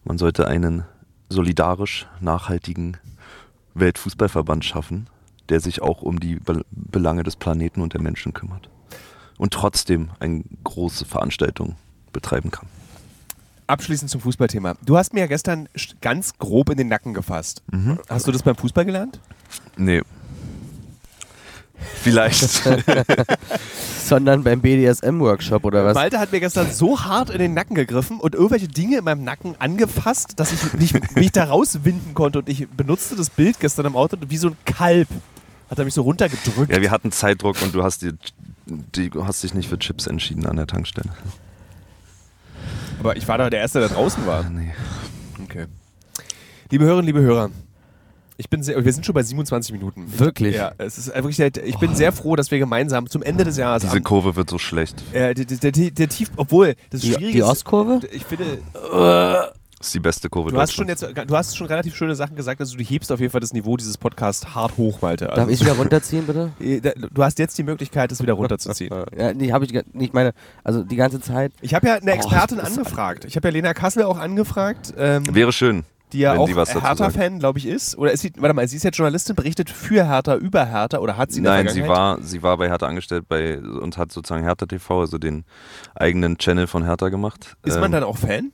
man 0.05 0.19
sollte 0.19 0.47
einen 0.47 0.85
solidarisch 1.29 2.07
nachhaltigen 2.21 2.97
Weltfußballverband 3.75 4.65
schaffen, 4.65 5.09
der 5.49 5.61
sich 5.61 5.83
auch 5.83 6.03
um 6.03 6.21
die 6.21 6.37
Be 6.37 6.65
Belange 6.71 7.23
des 7.23 7.37
Planeten 7.37 7.83
und 7.83 7.93
der 7.93 8.01
Menschen 8.01 8.33
kümmert. 8.33 8.71
Und 9.37 9.53
trotzdem 9.53 10.11
eine 10.21 10.45
große 10.63 11.05
Veranstaltung 11.05 11.77
betreiben 12.13 12.51
kann. 12.51 12.69
Abschließend 13.67 14.11
zum 14.11 14.21
Fußballthema. 14.21 14.75
Du 14.85 14.97
hast 14.97 15.13
mir 15.13 15.21
ja 15.21 15.27
gestern 15.27 15.69
ganz 16.01 16.39
grob 16.39 16.71
in 16.71 16.77
den 16.77 16.89
Nacken 16.89 17.15
gefasst. 17.15 17.63
Mhm. 17.73 17.99
Hast 18.09 18.27
du 18.27 18.33
das 18.33 18.43
beim 18.43 18.55
Fußball 18.55 18.85
gelernt? 18.85 19.21
Nee. 19.77 20.03
Vielleicht. 22.05 22.63
Sondern 24.05 24.45
beim 24.45 24.61
BDSM-Workshop 24.61 25.65
oder 25.65 25.87
was? 25.87 25.95
Malte 25.95 26.19
hat 26.19 26.33
mir 26.33 26.41
gestern 26.41 26.71
so 26.71 27.01
hart 27.01 27.31
in 27.31 27.39
den 27.39 27.55
Nacken 27.55 27.75
gegriffen 27.75 28.21
und 28.21 28.35
irgendwelche 28.35 28.69
Dinge 28.69 28.99
in 28.99 29.05
meinem 29.05 29.25
Nacken 29.25 29.59
angefasst, 29.59 30.35
dass 30.37 30.53
ich 30.53 30.75
nicht, 30.75 31.17
mich 31.17 31.33
da 31.33 31.45
rauswinden 31.45 32.13
konnte. 32.13 32.41
Und 32.41 32.51
ich 32.51 32.69
benutzte 32.69 33.17
das 33.17 33.31
Bild 33.31 33.59
gestern 33.59 33.87
im 33.87 33.97
Auto 33.97 34.19
wie 34.29 34.37
so 34.37 34.49
ein 34.49 34.57
Kalb. 34.67 35.09
Hat 35.71 35.79
er 35.79 35.87
mich 35.87 35.95
so 35.95 36.03
runtergedrückt. 36.03 36.71
Ja, 36.71 36.83
wir 36.83 36.91
hatten 36.91 37.11
Zeitdruck 37.11 37.63
und 37.63 37.75
du 37.75 37.83
hast, 37.83 38.03
die, 38.03 38.13
die, 38.67 39.09
du 39.09 39.27
hast 39.27 39.43
dich 39.43 39.55
nicht 39.55 39.71
für 39.71 39.79
Chips 39.79 40.07
entschieden 40.07 40.47
an 40.47 40.57
der 40.57 40.67
Tankstelle. 40.67 41.09
Aber 43.01 43.17
ich 43.17 43.27
war 43.27 43.39
doch 43.39 43.49
der 43.49 43.61
Erste, 43.61 43.81
der 43.81 43.89
draußen 43.89 44.27
war. 44.27 44.45
Nee. 44.45 44.75
Okay. 45.43 45.67
Liebe 46.71 46.85
Hörerinnen, 46.85 47.07
liebe 47.07 47.21
Hörer, 47.21 47.51
ich 48.37 48.49
bin 48.51 48.63
sehr, 48.63 48.85
wir 48.85 48.93
sind 48.93 49.07
schon 49.07 49.15
bei 49.15 49.23
27 49.23 49.73
Minuten. 49.73 50.07
Wirklich? 50.19 50.57
Ja, 50.57 50.73
es 50.79 50.99
ist 50.99 51.15
wirklich, 51.15 51.37
sehr- 51.37 51.51
ich 51.65 51.79
bin 51.79 51.95
sehr 51.95 52.13
froh, 52.13 52.35
dass 52.37 52.51
wir 52.51 52.59
gemeinsam 52.59 53.09
zum 53.09 53.23
Ende 53.23 53.45
des 53.45 53.57
Jahres 53.57 53.83
Diese 53.83 54.01
Kurve 54.01 54.35
wird 54.37 54.51
so 54.51 54.59
schlecht. 54.59 55.03
äh, 55.13 55.35
der, 55.35 55.45
der, 55.45 55.73
der, 55.73 55.91
der 55.91 56.09
Tief, 56.09 56.31
obwohl 56.37 56.75
das 56.91 57.01
Die, 57.03 57.09
Schwierige 57.13 57.33
die 57.33 57.39
ist, 57.39 57.45
Ostkurve? 57.45 58.01
ich 58.13 58.25
finde, 58.25 58.45
Das 59.79 59.89
ist 59.89 59.95
die 59.95 60.01
beste 60.01 60.29
Kurve 60.31 60.51
du 60.51 60.59
hast 60.59 60.73
schon 60.73 60.89
jetzt, 60.89 61.03
du 61.03 61.37
hast 61.37 61.57
schon 61.57 61.67
relativ 61.67 61.95
schöne 61.95 62.15
Sachen 62.15 62.37
gesagt, 62.37 62.59
also 62.61 62.77
du 62.77 62.83
hebst 62.83 63.13
auf 63.13 63.21
jeden 63.21 63.31
Fall 63.31 63.41
das 63.43 63.53
Niveau 63.53 63.77
dieses 63.77 63.99
Podcasts 63.99 64.55
hart 64.55 64.77
hoch, 64.79 65.03
Malte. 65.03 65.29
Also, 65.31 65.43
Darf 65.43 65.51
ich 65.51 65.61
wieder 65.61 65.75
runterziehen, 65.75 66.27
bitte? 66.27 66.51
äh, 66.61 66.81
Du 67.13 67.23
hast 67.23 67.39
jetzt 67.39 67.57
die 67.59 67.63
Möglichkeit, 67.65 68.11
das 68.11 68.23
wieder 68.23 68.33
runterzuziehen. 68.33 68.91
Ja, 69.17 69.33
nee, 69.35 69.53
habe 69.53 69.65
ich 69.67 69.73
nicht 69.93 70.15
meine, 70.15 70.33
also 70.65 70.83
die 70.83 70.97
ganze 70.97 71.21
Zeit. 71.21 71.53
Ich 71.61 71.75
habe 71.75 71.87
ja 71.87 71.95
eine 71.97 72.13
Expertin 72.13 72.59
das 72.59 72.71
ist- 72.71 72.79
angefragt. 72.79 73.25
Ich 73.27 73.37
habe 73.37 73.47
ja 73.49 73.53
Lena 73.53 73.75
Kassel 73.75 74.05
auch 74.05 74.19
angefragt, 74.19 74.95
ähm, 74.97 75.23
Wäre 75.35 75.53
schön. 75.53 75.85
Die 76.15 76.21
ja 76.21 76.37
auch 76.37 76.49
Hertha-Fan, 76.49 77.41
glaube 77.41 77.59
ich, 77.59 77.67
ist. 77.67 77.99
Oder 77.99 78.13
ist 78.13 78.21
sie, 78.21 78.33
warte 78.39 78.55
mal, 78.55 78.67
sie 78.69 78.77
ist 78.77 78.85
jetzt 78.85 78.97
Journalistin, 78.97 79.35
berichtet 79.35 79.69
für 79.69 80.07
Hertha, 80.07 80.37
über 80.37 80.65
Hertha 80.65 80.99
oder 80.99 81.17
hat 81.17 81.33
sie 81.33 81.41
Nein, 81.41 81.69
sie 81.69 81.87
war, 81.87 82.23
sie 82.23 82.43
war 82.43 82.57
bei 82.57 82.69
Hertha 82.69 82.87
angestellt 82.87 83.25
bei, 83.29 83.59
und 83.59 83.99
hat 83.99 84.13
sozusagen 84.13 84.45
Hertha 84.45 84.67
TV, 84.67 85.01
also 85.01 85.19
den 85.19 85.45
eigenen 85.95 86.39
Channel 86.39 86.67
von 86.67 86.85
Hertha 86.85 87.09
gemacht. 87.09 87.57
Ist 87.65 87.75
man 87.77 87.87
Ähm, 87.87 87.93
dann 87.93 88.05
auch 88.05 88.17
Fan? 88.17 88.53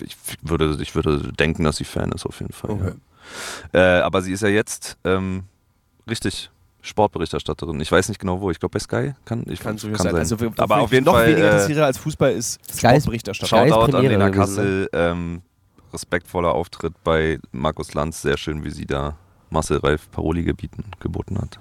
ich 0.00 0.16
würde, 0.42 0.76
ich 0.80 0.94
würde 0.94 1.32
denken, 1.32 1.64
dass 1.64 1.76
sie 1.76 1.84
Fan 1.84 2.12
ist 2.12 2.26
auf 2.26 2.40
jeden 2.40 2.52
Fall. 2.52 2.70
Okay. 2.70 2.92
Ja. 3.72 3.98
Äh, 3.98 4.02
aber 4.02 4.22
sie 4.22 4.32
ist 4.32 4.42
ja 4.42 4.48
jetzt 4.48 4.98
ähm, 5.04 5.44
richtig 6.08 6.50
Sportberichterstatterin. 6.82 7.80
Ich 7.80 7.90
weiß 7.90 8.08
nicht 8.08 8.18
genau 8.18 8.40
wo. 8.40 8.50
Ich 8.50 8.58
glaube 8.58 8.72
bei 8.72 8.80
Sky 8.80 9.14
kann 9.24 9.44
ich 9.48 9.60
Kann, 9.60 9.76
kann 9.76 9.90
durchaus 9.90 10.02
sein. 10.02 10.16
Also, 10.16 10.36
aber 10.58 10.80
auf 10.80 10.92
jeden 10.92 11.04
noch 11.04 11.14
Fall 11.14 11.28
weniger 11.28 11.44
äh, 11.44 11.50
interessiere 11.52 11.84
als 11.84 11.98
Fußball 11.98 12.32
ist 12.32 12.60
ist 12.66 13.46
Shoutout 13.46 13.96
an 13.96 14.04
Lena 14.04 14.30
Kassel. 14.30 14.88
Ähm, 14.92 15.42
respektvoller 15.92 16.52
Auftritt 16.54 16.94
bei 17.04 17.38
Markus 17.52 17.94
Lanz. 17.94 18.22
Sehr 18.22 18.36
schön, 18.38 18.64
wie 18.64 18.70
sie 18.70 18.86
da 18.86 19.16
Marcel 19.50 19.78
Reif 19.78 20.10
Paroli 20.10 20.42
gebieten, 20.44 20.84
geboten 21.00 21.38
hat. 21.38 21.58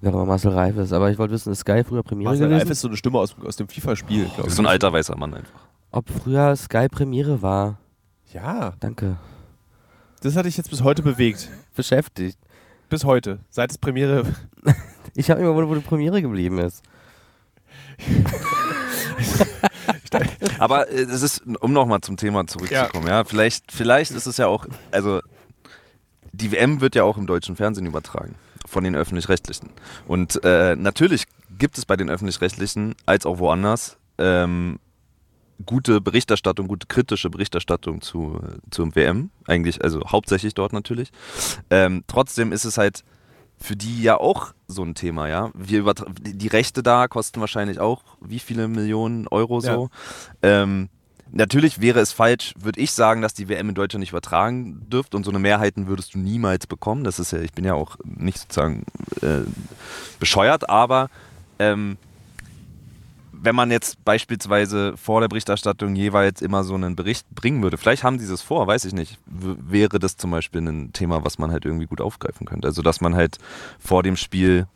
Wer 0.00 0.10
auch 0.12 0.16
immer 0.16 0.26
Marcel 0.26 0.52
Reif 0.52 0.76
ist. 0.76 0.92
Aber 0.92 1.10
ich 1.10 1.18
wollte 1.18 1.34
wissen, 1.34 1.52
ist 1.52 1.60
Sky 1.60 1.82
früher 1.84 2.02
Premiere 2.02 2.30
Marcel 2.30 2.46
gewesen? 2.48 2.60
Reif 2.60 2.70
ist 2.70 2.80
so 2.80 2.88
eine 2.88 2.96
Stimme 2.96 3.18
aus, 3.18 3.34
aus 3.44 3.56
dem 3.56 3.68
FIFA-Spiel, 3.68 4.24
glaube 4.26 4.36
Das 4.36 4.46
ich. 4.46 4.50
ist 4.50 4.56
so 4.56 4.62
ein 4.62 4.66
alter 4.66 4.92
weißer 4.92 5.16
Mann 5.16 5.34
einfach. 5.34 5.60
Ob 5.90 6.08
früher 6.10 6.54
Sky 6.56 6.88
Premiere 6.88 7.40
war. 7.42 7.78
Ja, 8.32 8.74
Danke. 8.80 9.16
das 10.20 10.36
hatte 10.36 10.48
ich 10.48 10.56
jetzt 10.56 10.70
bis 10.70 10.82
heute 10.82 11.02
bewegt. 11.02 11.48
Beschäftigt. 11.74 12.38
Bis 12.90 13.04
heute. 13.04 13.38
Seit 13.50 13.70
es 13.70 13.78
Premiere. 13.78 14.24
Ich 15.14 15.30
habe 15.30 15.40
immer, 15.40 15.54
wo, 15.56 15.66
wo 15.68 15.74
die 15.74 15.80
Premiere 15.80 16.20
geblieben 16.22 16.58
ist. 16.58 16.82
Aber 20.58 20.88
äh, 20.88 21.02
es 21.02 21.22
ist, 21.22 21.42
um 21.60 21.72
nochmal 21.72 22.00
zum 22.00 22.16
Thema 22.16 22.46
zurückzukommen, 22.46 23.06
ja. 23.06 23.24
vielleicht, 23.24 23.72
vielleicht 23.72 24.12
ist 24.12 24.26
es 24.26 24.36
ja 24.36 24.46
auch, 24.46 24.66
also 24.90 25.20
die 26.32 26.52
WM 26.52 26.80
wird 26.80 26.94
ja 26.94 27.04
auch 27.04 27.18
im 27.18 27.26
deutschen 27.26 27.56
Fernsehen 27.56 27.86
übertragen 27.86 28.34
von 28.66 28.84
den 28.84 28.94
öffentlich-rechtlichen. 28.94 29.70
Und 30.06 30.42
äh, 30.44 30.76
natürlich 30.76 31.24
gibt 31.58 31.78
es 31.78 31.86
bei 31.86 31.96
den 31.96 32.10
öffentlich-rechtlichen 32.10 32.94
als 33.06 33.26
auch 33.26 33.38
woanders 33.38 33.96
ähm, 34.18 34.78
gute 35.64 36.00
Berichterstattung, 36.00 36.68
gute 36.68 36.86
kritische 36.86 37.30
Berichterstattung 37.30 38.00
zu, 38.00 38.40
zum 38.70 38.94
WM. 38.94 39.30
Eigentlich, 39.46 39.82
also 39.82 40.02
hauptsächlich 40.06 40.54
dort 40.54 40.72
natürlich. 40.72 41.10
Ähm, 41.70 42.04
trotzdem 42.06 42.52
ist 42.52 42.64
es 42.64 42.78
halt 42.78 43.04
für 43.60 43.76
die 43.76 44.02
ja 44.02 44.18
auch 44.18 44.52
so 44.68 44.82
ein 44.84 44.94
Thema, 44.94 45.28
ja. 45.28 45.50
Wir 45.54 45.82
übertra- 45.82 46.06
die 46.10 46.46
Rechte 46.48 46.82
da 46.82 47.08
kosten 47.08 47.40
wahrscheinlich 47.40 47.80
auch 47.80 48.02
wie 48.20 48.38
viele 48.38 48.68
Millionen 48.68 49.26
Euro 49.28 49.60
so. 49.60 49.90
Ähm, 50.42 50.88
natürlich 51.30 51.80
wäre 51.80 52.00
es 52.00 52.12
falsch, 52.12 52.54
würde 52.58 52.80
ich 52.80 52.92
sagen, 52.92 53.20
dass 53.20 53.34
die 53.34 53.48
WM 53.48 53.68
in 53.70 53.74
Deutschland 53.74 54.00
nicht 54.00 54.10
übertragen 54.12 54.88
dürfte 54.88 55.16
und 55.16 55.24
so 55.24 55.30
eine 55.30 55.38
Mehrheiten 55.40 55.86
würdest 55.88 56.14
du 56.14 56.18
niemals 56.18 56.66
bekommen. 56.66 57.04
Das 57.04 57.18
ist 57.18 57.32
ja, 57.32 57.40
ich 57.40 57.52
bin 57.52 57.64
ja 57.64 57.74
auch 57.74 57.96
nicht 58.04 58.38
sozusagen 58.38 58.84
äh, 59.22 59.40
bescheuert, 60.20 60.70
aber 60.70 61.08
ähm, 61.58 61.96
wenn 63.40 63.54
man 63.54 63.70
jetzt 63.70 64.04
beispielsweise 64.04 64.96
vor 64.96 65.20
der 65.20 65.28
Berichterstattung 65.28 65.94
jeweils 65.94 66.42
immer 66.42 66.64
so 66.64 66.74
einen 66.74 66.96
Bericht 66.96 67.28
bringen 67.30 67.62
würde, 67.62 67.78
vielleicht 67.78 68.04
haben 68.04 68.18
die 68.18 68.26
das 68.26 68.42
vor, 68.42 68.66
weiß 68.66 68.84
ich 68.84 68.92
nicht, 68.92 69.18
wäre 69.26 69.98
das 69.98 70.16
zum 70.16 70.30
Beispiel 70.30 70.60
ein 70.60 70.92
Thema, 70.92 71.24
was 71.24 71.38
man 71.38 71.50
halt 71.50 71.64
irgendwie 71.64 71.86
gut 71.86 72.00
aufgreifen 72.00 72.46
könnte. 72.46 72.68
Also, 72.68 72.82
dass 72.82 73.00
man 73.00 73.14
halt 73.14 73.38
vor 73.78 74.02
dem 74.02 74.16
Spiel 74.16 74.66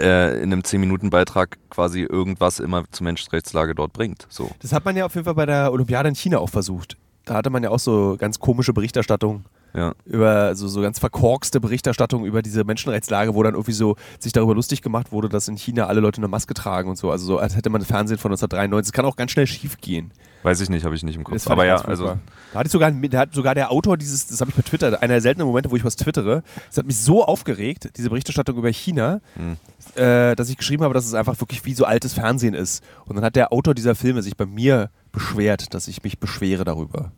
äh, 0.00 0.42
in 0.42 0.52
einem 0.52 0.62
10-Minuten-Beitrag 0.62 1.58
quasi 1.68 2.02
irgendwas 2.02 2.60
immer 2.60 2.84
zur 2.90 3.04
Menschenrechtslage 3.04 3.74
dort 3.74 3.92
bringt. 3.92 4.26
So. 4.28 4.50
Das 4.60 4.72
hat 4.72 4.84
man 4.84 4.96
ja 4.96 5.04
auf 5.04 5.14
jeden 5.14 5.24
Fall 5.24 5.34
bei 5.34 5.46
der 5.46 5.72
Olympiade 5.72 6.08
in 6.08 6.14
China 6.14 6.38
auch 6.38 6.50
versucht. 6.50 6.96
Da 7.26 7.34
hatte 7.34 7.50
man 7.50 7.62
ja 7.62 7.70
auch 7.70 7.78
so 7.78 8.16
ganz 8.18 8.38
komische 8.40 8.72
Berichterstattung 8.72 9.44
Ja. 9.74 9.92
über 10.04 10.54
so, 10.56 10.66
so 10.68 10.80
ganz 10.80 10.98
verkorkste 10.98 11.60
Berichterstattung 11.60 12.24
über 12.24 12.42
diese 12.42 12.64
Menschenrechtslage, 12.64 13.34
wo 13.34 13.42
dann 13.42 13.54
irgendwie 13.54 13.72
so 13.72 13.96
sich 14.18 14.32
darüber 14.32 14.54
lustig 14.54 14.82
gemacht 14.82 15.12
wurde, 15.12 15.28
dass 15.28 15.46
in 15.48 15.56
China 15.56 15.86
alle 15.86 16.00
Leute 16.00 16.18
eine 16.18 16.28
Maske 16.28 16.54
tragen 16.54 16.88
und 16.90 16.96
so. 16.96 17.10
Also 17.10 17.24
so 17.26 17.38
als 17.38 17.54
hätte 17.56 17.70
man 17.70 17.80
Fernsehen 17.82 18.18
von 18.18 18.30
1993. 18.32 18.90
Das 18.90 18.96
kann 18.96 19.04
auch 19.04 19.16
ganz 19.16 19.30
schnell 19.30 19.46
schief 19.46 19.76
gehen. 19.80 20.10
Weiß 20.42 20.60
ich 20.60 20.70
nicht, 20.70 20.84
habe 20.84 20.94
ich 20.94 21.02
nicht 21.02 21.16
im 21.16 21.24
Kopf. 21.24 21.46
Aber 21.48 21.64
ich 21.64 21.68
ja, 21.68 21.76
also. 21.82 22.16
Da 22.52 22.58
hat, 22.60 22.68
sogar, 22.70 22.88
ein- 22.88 23.02
da 23.10 23.18
hat 23.20 23.34
sogar 23.34 23.54
der 23.54 23.70
Autor 23.70 23.96
dieses, 23.96 24.26
das 24.26 24.40
habe 24.40 24.50
ich 24.50 24.56
bei 24.56 24.62
Twitter, 24.62 24.86
einer 25.02 25.14
der 25.14 25.20
seltenen 25.20 25.46
Momente, 25.46 25.70
wo 25.70 25.76
ich 25.76 25.84
was 25.84 25.96
twittere, 25.96 26.42
das 26.68 26.78
hat 26.78 26.86
mich 26.86 26.98
so 26.98 27.24
aufgeregt, 27.24 27.90
diese 27.96 28.08
Berichterstattung 28.08 28.56
über 28.56 28.70
China, 28.70 29.20
Hm. 29.36 29.56
äh, 30.02 30.34
dass 30.34 30.48
ich 30.48 30.56
geschrieben 30.56 30.82
habe, 30.82 30.94
dass 30.94 31.06
es 31.06 31.14
einfach 31.14 31.38
wirklich 31.40 31.64
wie 31.66 31.74
so 31.74 31.84
altes 31.84 32.14
Fernsehen 32.14 32.54
ist. 32.54 32.82
Und 33.04 33.16
dann 33.16 33.24
hat 33.24 33.36
der 33.36 33.52
Autor 33.52 33.74
dieser 33.74 33.94
Filme 33.94 34.22
sich 34.22 34.36
bei 34.36 34.46
mir 34.46 34.90
beschwert, 35.12 35.74
dass 35.74 35.88
ich 35.88 36.02
mich 36.02 36.18
beschwere 36.18 36.64
darüber. 36.64 37.12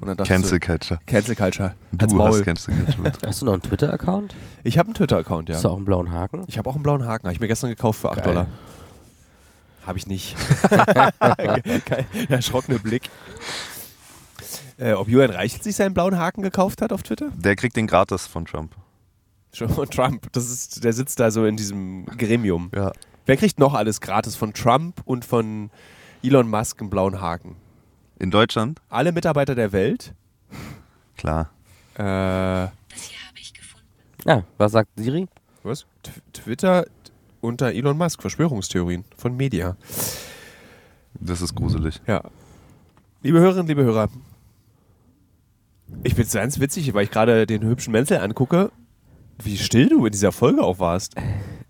Und 0.00 0.08
dann 0.08 0.16
dachte 0.16 0.32
Cancel 0.32 0.58
ich 0.58 0.66
Culture. 0.66 1.00
so, 1.00 1.12
Cancel 1.12 1.36
Culture. 1.36 1.74
Du 1.92 2.14
Maul. 2.14 2.38
hast 2.38 2.44
Cancel 2.44 2.74
Culture. 2.74 3.12
Hast 3.26 3.42
du 3.42 3.46
noch 3.46 3.52
einen 3.52 3.62
Twitter-Account? 3.62 4.34
Ich 4.64 4.78
habe 4.78 4.88
einen 4.88 4.94
Twitter-Account, 4.94 5.48
ja. 5.48 5.54
Hast 5.56 5.64
du 5.64 5.68
auch 5.68 5.76
einen 5.76 5.84
blauen 5.84 6.10
Haken? 6.10 6.44
Ich 6.48 6.58
habe 6.58 6.68
auch 6.68 6.74
einen 6.74 6.82
blauen 6.82 7.04
Haken. 7.06 7.26
Habe 7.26 7.34
ich 7.34 7.40
mir 7.40 7.48
gestern 7.48 7.70
gekauft 7.70 8.00
für 8.00 8.10
8 8.10 8.16
Geil. 8.16 8.24
Dollar. 8.24 8.46
Habe 9.86 9.98
ich 9.98 10.06
nicht. 10.06 10.36
Geil. 10.70 12.06
Der 12.28 12.30
erschrockene 12.30 12.78
Blick. 12.78 13.10
Äh, 14.78 14.92
ob 14.92 15.08
Julian 15.08 15.30
Reichelt 15.30 15.62
sich 15.62 15.76
seinen 15.76 15.94
blauen 15.94 16.16
Haken 16.18 16.42
gekauft 16.42 16.82
hat 16.82 16.92
auf 16.92 17.02
Twitter? 17.02 17.30
Der 17.36 17.56
kriegt 17.56 17.76
den 17.76 17.86
gratis 17.86 18.26
von 18.26 18.44
Trump. 18.46 18.74
Von 19.52 19.90
Trump. 19.90 20.32
Das 20.32 20.48
ist, 20.48 20.84
der 20.84 20.92
sitzt 20.92 21.18
da 21.20 21.30
so 21.30 21.44
in 21.44 21.56
diesem 21.56 22.06
Gremium. 22.06 22.70
Ja. 22.74 22.92
Wer 23.26 23.36
kriegt 23.36 23.58
noch 23.58 23.74
alles 23.74 24.00
gratis 24.00 24.36
von 24.36 24.54
Trump 24.54 25.00
und 25.04 25.24
von 25.24 25.70
Elon 26.22 26.48
Musk 26.48 26.80
einen 26.80 26.90
blauen 26.90 27.20
Haken? 27.20 27.56
In 28.18 28.30
Deutschland? 28.30 28.80
Alle 28.88 29.12
Mitarbeiter 29.12 29.54
der 29.54 29.72
Welt. 29.72 30.14
Klar. 31.16 31.50
Äh, 31.94 31.98
Das 32.02 32.72
hier 33.08 33.18
habe 33.26 33.38
ich 33.40 33.52
gefunden. 33.54 33.86
Ja, 34.26 34.44
was 34.58 34.72
sagt 34.72 34.90
Siri? 34.96 35.28
was? 35.62 35.86
T 36.02 36.12
Twitter 36.32 36.86
unter 37.40 37.72
Elon 37.72 37.96
Musk. 37.96 38.20
Verschwörungstheorien 38.22 39.04
von 39.16 39.36
Media. 39.36 39.76
Das 41.14 41.40
ist 41.42 41.54
gruselig. 41.54 42.00
Ja. 42.06 42.22
Liebe 43.22 43.40
Hörerinnen, 43.40 43.66
liebe 43.66 43.82
Hörer, 43.84 44.08
ich 46.02 46.14
bin 46.14 46.26
ganz 46.28 46.60
witzig, 46.60 46.94
weil 46.94 47.04
ich 47.04 47.10
gerade 47.10 47.46
den 47.46 47.62
hübschen 47.62 47.92
Menzel 47.92 48.18
angucke, 48.18 48.70
wie 49.42 49.58
still 49.58 49.88
du 49.88 50.06
in 50.06 50.12
dieser 50.12 50.32
Folge 50.32 50.62
auch 50.62 50.78
warst. 50.78 51.14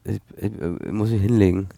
Ich, 0.04 0.20
ich, 0.36 0.52
ich 0.52 0.92
muss 0.92 1.10
mich 1.10 1.22
hinlegen. 1.22 1.68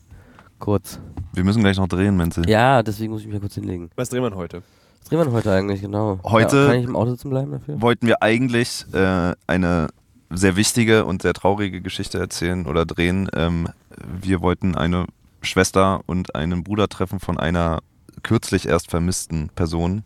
Kurz. 0.62 1.00
Wir 1.34 1.42
müssen 1.42 1.60
gleich 1.60 1.76
noch 1.76 1.88
drehen, 1.88 2.16
Menzel. 2.16 2.48
Ja, 2.48 2.84
deswegen 2.84 3.10
muss 3.12 3.22
ich 3.22 3.26
mich 3.26 3.34
ja 3.34 3.40
kurz 3.40 3.54
hinlegen. 3.54 3.90
Was 3.96 4.10
drehen 4.10 4.22
wir 4.22 4.32
heute? 4.36 4.62
Was 5.00 5.08
drehen 5.08 5.18
wir 5.18 5.32
heute 5.32 5.50
eigentlich 5.52 5.80
genau? 5.80 6.20
Heute- 6.22 6.56
Ja, 6.56 6.66
kann 6.68 6.76
ich 6.78 6.84
im 6.84 6.94
Auto 6.94 7.10
sitzen 7.10 7.30
bleiben 7.30 7.50
dafür? 7.50 7.82
Wollten 7.82 8.06
wir 8.06 8.22
eigentlich 8.22 8.86
äh, 8.94 9.32
eine 9.48 9.88
sehr 10.30 10.54
wichtige 10.54 11.04
und 11.04 11.22
sehr 11.22 11.34
traurige 11.34 11.80
Geschichte 11.80 12.20
erzählen 12.20 12.66
oder 12.68 12.86
drehen. 12.86 13.28
Ähm, 13.34 13.70
wir 14.06 14.40
wollten 14.40 14.76
eine 14.76 15.06
Schwester 15.40 16.02
und 16.06 16.36
einen 16.36 16.62
Bruder 16.62 16.86
treffen 16.88 17.18
von 17.18 17.40
einer 17.40 17.80
kürzlich 18.22 18.68
erst 18.68 18.88
vermissten 18.88 19.48
Person, 19.56 20.04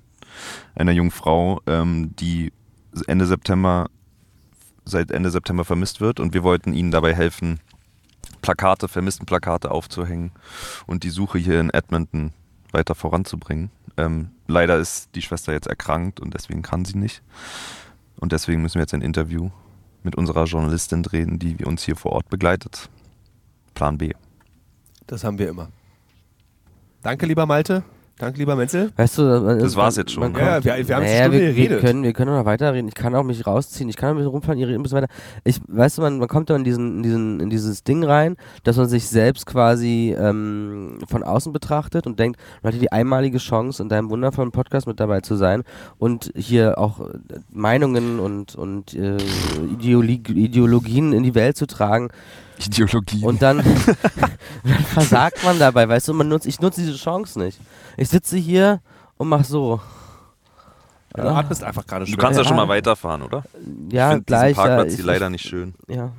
einer 0.75 0.93
jungen 0.93 1.11
Frau, 1.11 1.61
ähm, 1.67 2.15
die 2.19 2.51
Ende 3.07 3.27
September, 3.27 3.91
seit 4.87 5.11
Ende 5.11 5.29
September 5.29 5.67
vermisst 5.67 6.01
wird 6.01 6.19
und 6.19 6.33
wir 6.33 6.45
wollten 6.45 6.73
ihnen 6.73 6.91
dabei 6.93 7.15
helfen, 7.15 7.61
Plakate, 8.47 8.86
vermissten 8.86 9.26
Plakate 9.26 9.72
aufzuhängen 9.72 10.30
und 10.86 11.03
die 11.03 11.11
Suche 11.11 11.36
hier 11.36 11.59
in 11.59 11.70
Edmonton 11.70 12.32
weiter 12.70 12.94
voranzubringen. 12.94 13.72
Ähm, 13.97 14.30
leider 14.47 14.78
ist 14.78 15.09
die 15.16 15.22
Schwester 15.22 15.53
jetzt 15.53 15.66
erkrankt 15.66 16.20
und 16.20 16.32
deswegen 16.32 16.62
kann 16.62 16.84
sie 16.84 16.97
nicht. 16.97 17.22
Und 18.20 18.30
deswegen 18.30 18.62
müssen 18.62 18.76
wir 18.76 18.82
jetzt 18.82 18.94
ein 18.94 19.03
Interview 19.03 19.51
mit 20.05 20.14
unserer 20.14 20.44
Journalistin 20.44 21.03
drehen, 21.03 21.40
die 21.40 21.64
uns 21.64 21.82
hier 21.82 21.97
vor 21.97 22.12
Ort 22.12 22.28
begleitet. 22.28 22.88
Plan 23.74 23.99
B. 23.99 24.12
Das 25.09 25.24
haben 25.24 25.40
wir 25.40 25.49
immer. 25.49 25.68
Danke, 27.03 27.26
lieber 27.26 27.47
Malte. 27.47 27.82
Danke, 28.19 28.39
lieber 28.39 28.57
Menzel. 28.57 28.91
Weißt 28.97 29.19
du, 29.19 29.23
Das 29.59 29.77
war's 29.77 29.97
man- 29.97 30.03
jetzt 30.03 30.12
schon, 30.12 30.35
Ja, 30.35 30.64
wir, 30.64 30.89
wir 30.89 30.97
haben 30.97 31.03
naja, 31.05 31.25
Stunde 31.25 31.39
wir, 31.39 31.47
wir 31.49 31.53
geredet. 31.55 31.81
können, 31.83 32.03
wir 32.03 32.14
können 32.14 32.35
noch 32.35 32.47
weiterreden. 32.47 32.89
Ich 32.89 32.95
kann 32.95 33.14
auch 33.14 33.23
mich 33.25 33.47
rausziehen. 33.47 33.91
Ich 33.91 33.97
kann 33.97 34.09
auch 34.09 34.12
ein 34.12 34.17
bisschen 34.17 34.31
rumfahren, 34.31 34.59
ihr 34.59 34.67
redet 34.69 34.81
ein 34.81 34.83
bisschen 34.85 35.03
weiter. 35.03 35.12
Ich, 35.45 35.61
weißt 35.69 35.99
du, 35.99 36.03
man, 36.03 36.19
man 36.19 36.27
kommt 36.27 36.49
da 36.49 36.57
in, 36.57 36.64
diesen, 36.64 36.97
in, 36.99 37.03
diesen, 37.03 37.41
in 37.41 37.51
dieses 37.51 37.85
Ding 37.85 38.03
rein, 38.05 38.37
dass 38.64 38.79
man 38.79 38.89
sich 38.89 39.07
selbst 39.07 39.45
quasi 39.45 40.17
ähm, 40.19 40.99
von 41.07 41.23
außen 41.25 41.53
betrachtet 41.53 42.07
und 42.07 42.19
denkt, 42.19 42.41
man 42.62 42.73
hatte 42.73 42.81
die 42.81 42.91
einmalige 42.91 43.37
Chance, 43.37 43.83
in 43.83 43.91
deinem 43.91 44.09
wundervollen 44.09 44.51
Podcast 44.51 44.87
mit 44.87 44.99
dabei 44.99 45.21
zu 45.21 45.37
sein 45.37 45.62
und 45.99 46.33
hier 46.35 46.79
auch 46.79 47.01
äh, 47.01 47.19
Meinungen 47.53 48.19
und, 48.19 48.55
und 48.55 48.95
äh, 48.95 49.19
Ideologie, 49.75 50.33
Ideologien 50.33 51.12
in 51.12 51.23
die 51.23 51.35
Welt 51.35 51.59
zu 51.59 51.67
tragen. 51.67 52.09
Ideologie. 52.64 53.23
Und 53.23 53.43
dann, 53.43 53.59
dann 53.59 53.64
versagt 54.87 55.45
man 55.45 55.59
dabei, 55.59 55.87
weißt 55.87 56.09
du, 56.09 56.14
man 56.14 56.29
nutzt, 56.29 56.47
ich 56.47 56.61
nutze 56.61 56.81
diese 56.81 56.97
Chance 56.97 57.39
nicht. 57.39 57.61
Ich 57.97 58.09
sitze 58.09 58.36
hier 58.36 58.80
und 59.16 59.28
mach 59.28 59.44
so. 59.44 59.80
Ja, 61.16 61.22
du 61.24 61.28
atmest 61.30 61.64
einfach 61.64 61.86
gerade 61.86 62.05
du 62.05 62.11
schwer. 62.11 62.18
kannst 62.18 62.36
ja 62.38 62.42
Ja. 62.42 62.49
schon 62.49 62.57
mal 62.57 62.68
weiterfahren, 62.68 63.22
oder? 63.22 63.42
Ja, 63.90 64.09
ich 64.09 64.12
finde 64.14 64.24
gleich. 64.24 64.49
diesen 64.53 64.57
Parkplatz 64.64 64.90
ja, 64.92 64.97
hier 64.97 65.05
leider 65.07 65.30
nicht 65.30 65.49
schön. 65.49 65.74
Ja, 65.88 66.11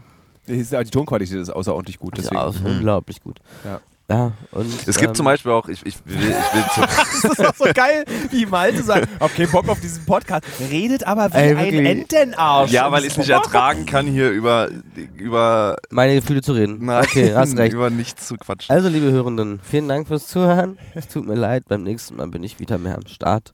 Die 0.48 0.64
Tonqualität 0.90 1.38
ist 1.38 1.50
außerordentlich 1.50 2.00
gut. 2.00 2.18
Deswegen. 2.18 2.36
ja 2.36 2.48
ist 2.48 2.62
unglaublich 2.66 3.22
gut. 3.22 3.40
Ja. 3.64 3.80
Ja, 4.10 4.32
und, 4.52 4.88
Es 4.88 4.98
gibt 4.98 5.10
ähm, 5.10 5.16
zum 5.16 5.26
Beispiel 5.26 5.52
auch, 5.52 5.68
ich, 5.68 5.86
ich 5.86 5.98
will, 6.06 6.16
ich 6.16 6.24
will 6.24 6.64
zu, 6.74 6.82
Das 7.22 7.24
ist 7.26 7.46
auch 7.46 7.56
so 7.56 7.66
geil, 7.74 8.06
wie 8.32 8.46
Malte 8.46 8.82
sagt, 8.82 9.10
keinen 9.36 9.52
Bock 9.52 9.68
auf 9.68 9.82
diesen 9.82 10.06
Podcast, 10.06 10.46
redet 10.72 11.06
aber 11.06 11.30
wie 11.34 11.38
Ey, 11.38 11.56
ein. 11.56 11.86
Entenarsch. 11.86 12.72
ja, 12.72 12.90
weil 12.90 13.04
ich 13.04 13.12
es 13.12 13.18
nicht 13.18 13.30
ertragen 13.30 13.86
kann, 13.86 14.08
hier 14.08 14.30
über, 14.32 14.70
über, 15.18 15.76
meine 15.90 16.16
Gefühle 16.16 16.42
zu 16.42 16.54
reden. 16.54 16.86
nein, 16.86 17.04
Okay, 17.04 17.34
hast 17.36 17.58
recht. 17.58 17.74
über 17.74 17.90
nichts 17.90 18.28
zu 18.28 18.38
quatschen. 18.38 18.74
Also, 18.74 18.88
liebe 18.88 19.12
Hörenden, 19.12 19.60
vielen 19.62 19.90
Dank 19.90 20.08
fürs 20.08 20.28
Zuhören. 20.28 20.78
Es 20.96 21.10
tut 21.10 21.28
mir 21.28 21.36
leid, 21.36 21.66
beim 21.68 21.84
nächsten 21.84 22.16
Mal 22.16 22.28
bin 22.28 22.44
ich 22.44 22.62
wieder 22.62 22.78
mehr 22.78 22.96
am 22.96 23.08
Start. 23.08 23.54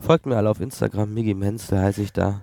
Folgt 0.00 0.24
mir 0.24 0.36
alle 0.38 0.48
auf 0.48 0.60
Instagram, 0.60 1.12
Migi 1.12 1.34
Menzel 1.34 1.78
heiße 1.78 2.00
ich 2.00 2.12
da. 2.14 2.40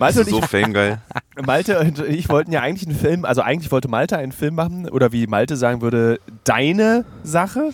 Malte 0.00 0.24
so 0.24 0.38
ich, 0.38 0.44
famegeil. 0.46 1.00
Malte 1.46 1.78
und 1.78 1.98
ich 2.00 2.28
wollten 2.28 2.52
ja 2.52 2.60
eigentlich 2.60 2.88
einen 2.88 2.98
Film, 2.98 3.24
also 3.24 3.42
eigentlich 3.42 3.70
wollte 3.70 3.88
Malte 3.88 4.16
einen 4.16 4.32
Film 4.32 4.54
machen, 4.54 4.88
oder 4.88 5.12
wie 5.12 5.26
Malte 5.26 5.56
sagen 5.56 5.82
würde, 5.82 6.18
deine 6.44 7.04
Sache. 7.22 7.70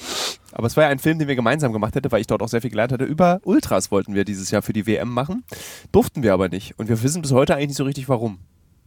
Aber 0.53 0.67
es 0.67 0.77
war 0.77 0.85
ja 0.85 0.91
ein 0.91 0.99
Film, 0.99 1.19
den 1.19 1.29
wir 1.29 1.37
gemeinsam 1.37 1.73
gemacht 1.73 1.95
hätten, 1.95 2.11
weil 2.11 2.21
ich 2.21 2.27
dort 2.27 2.43
auch 2.43 2.49
sehr 2.49 2.61
viel 2.61 2.71
gelernt 2.71 2.93
hatte. 2.93 3.05
Über 3.05 3.41
Ultras 3.45 3.91
wollten 3.91 4.15
wir 4.15 4.25
dieses 4.25 4.51
Jahr 4.51 4.63
für 4.63 4.73
die 4.73 4.87
WM 4.87 5.13
machen. 5.13 5.45
Durften 5.93 6.23
wir 6.23 6.33
aber 6.33 6.49
nicht. 6.49 6.79
Und 6.79 6.89
wir 6.89 7.03
wissen 7.03 7.23
bis 7.23 7.33
heute 7.33 7.55
eigentlich 7.55 7.69
nicht 7.69 7.77
so 7.77 7.85
richtig, 7.85 8.09
warum. 8.09 8.39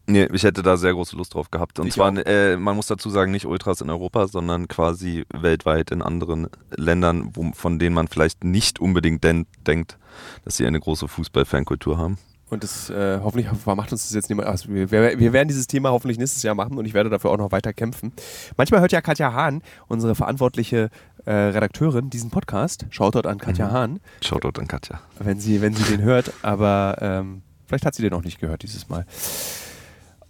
Nee, 0.08 0.28
ich 0.34 0.42
hätte 0.42 0.64
da 0.64 0.76
sehr 0.76 0.94
große 0.94 1.16
Lust 1.16 1.36
drauf 1.36 1.52
gehabt. 1.52 1.80
Und 1.80 1.88
Ich 1.88 1.94
zwar, 1.94 2.18
äh, 2.26 2.58
man 2.58 2.76
muss 2.76 2.88
dazu 2.88 3.12
sagen, 3.12 3.32
nicht 3.32 3.46
Ultras 3.46 3.82
in 3.82 3.92
Europa, 3.92 4.28
sondern 4.28 4.68
quasi 4.68 5.24
weltweit 5.32 5.92
in 5.92 6.02
anderen 6.02 6.48
Ländern, 6.76 7.30
wo, 7.34 7.52
von 7.54 7.78
denen 7.78 7.94
man 7.94 8.08
vielleicht 8.08 8.44
nicht 8.44 8.80
unbedingt 8.80 9.24
den, 9.24 9.46
denkt, 9.68 10.00
dass 10.44 10.58
sie 10.58 10.66
eine 10.66 10.80
große 10.80 11.08
Fußball-Fankultur 11.08 12.00
haben. 12.00 12.18
Und 12.50 12.64
das 12.64 12.90
äh, 12.90 13.20
hoffentlich 13.24 13.48
macht 13.66 13.92
uns 13.92 14.04
das 14.04 14.14
jetzt 14.14 14.30
niemand. 14.30 14.48
Also 14.48 14.70
wir, 14.70 14.90
wir, 14.92 15.20
wir 15.20 15.34
werden 15.34 15.48
dieses 15.48 15.68
Thema 15.68 15.92
hoffentlich 15.92 16.18
nächstes 16.18 16.42
Jahr 16.44 16.56
machen 16.56 16.78
und 16.78 16.86
ich 16.86 16.94
werde 16.94 17.10
dafür 17.10 17.30
auch 17.32 17.38
noch 17.38 17.52
weiter 17.52 17.74
kämpfen. 17.74 18.12
Manchmal 18.58 18.82
hört 18.82 18.92
ja 18.92 19.02
Katja 19.02 19.34
Hahn, 19.34 19.62
unsere 19.88 20.16
verantwortliche 20.16 20.90
äh, 21.26 21.32
Redakteurin, 21.32 22.10
diesen 22.10 22.32
Podcast. 22.32 22.86
Schaut 22.90 23.14
dort 23.16 23.28
an 23.28 23.38
Katja 23.38 23.68
Mhm. 23.68 23.72
Hahn, 23.72 24.00
Shoutout 24.22 24.60
an 24.60 24.68
Katja. 24.68 25.00
wenn 25.20 25.40
sie, 25.40 25.62
wenn 25.62 25.74
sie 25.76 25.84
den 25.84 26.02
hört. 26.02 26.32
Aber 26.42 26.98
ähm, 27.02 27.42
vielleicht 27.68 27.86
hat 27.86 27.94
sie 27.94 28.02
den 28.02 28.12
noch 28.12 28.24
nicht 28.24 28.40
gehört 28.40 28.64
dieses 28.64 28.90
Mal. 28.90 29.06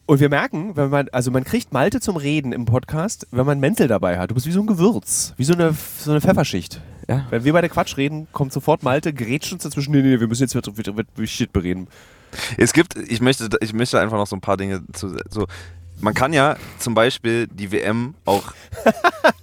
Und 0.06 0.20
wir 0.20 0.30
merken, 0.30 0.76
wenn 0.76 0.90
man, 0.90 1.08
also 1.12 1.30
man 1.30 1.44
kriegt 1.44 1.72
Malte 1.72 2.00
zum 2.02 2.18
Reden 2.18 2.52
im 2.52 2.66
Podcast, 2.66 3.28
wenn 3.32 3.46
man 3.46 3.60
Mäntel 3.60 3.88
dabei 3.88 4.18
hat. 4.18 4.32
Du 4.32 4.34
bist 4.34 4.48
wie 4.48 4.52
so 4.52 4.60
ein 4.60 4.66
Gewürz, 4.68 5.34
wie 5.38 5.44
so 5.44 5.54
eine, 5.54 5.74
so 6.00 6.12
eine 6.12 6.20
Pfefferschicht. 6.20 6.82
Ja. 7.10 7.26
Wenn 7.32 7.44
wir 7.44 7.54
beide 7.54 7.70
Quatsch 7.70 7.98
reden, 7.98 8.28
kommt 8.32 8.54
sofort 8.54 8.84
Malte, 8.84 9.12
grätscht 9.14 9.52
uns 9.52 9.64
dazwischen. 9.64 9.92
Nee, 9.92 10.02
nee, 10.04 10.20
wir 10.20 10.28
müssen 10.28 10.44
jetzt 10.44 10.56
wieder, 10.56 10.78
wieder, 10.78 10.96
wieder 10.96 11.28
Shit 11.28 11.52
bereden. 11.52 11.88
Es 12.58 12.72
gibt, 12.74 12.96
ich 12.96 13.20
möchte, 13.20 13.50
ich 13.62 13.74
möchte 13.74 14.00
einfach 14.00 14.18
noch 14.18 14.28
so 14.28 14.36
ein 14.36 14.42
paar 14.42 14.58
Dinge 14.58 14.84
zu, 14.94 15.18
so, 15.30 15.48
man 16.02 16.14
kann 16.14 16.32
ja 16.32 16.56
zum 16.78 16.94
Beispiel 16.94 17.48
die 17.48 17.72
WM 17.72 18.14
auch, 18.26 18.54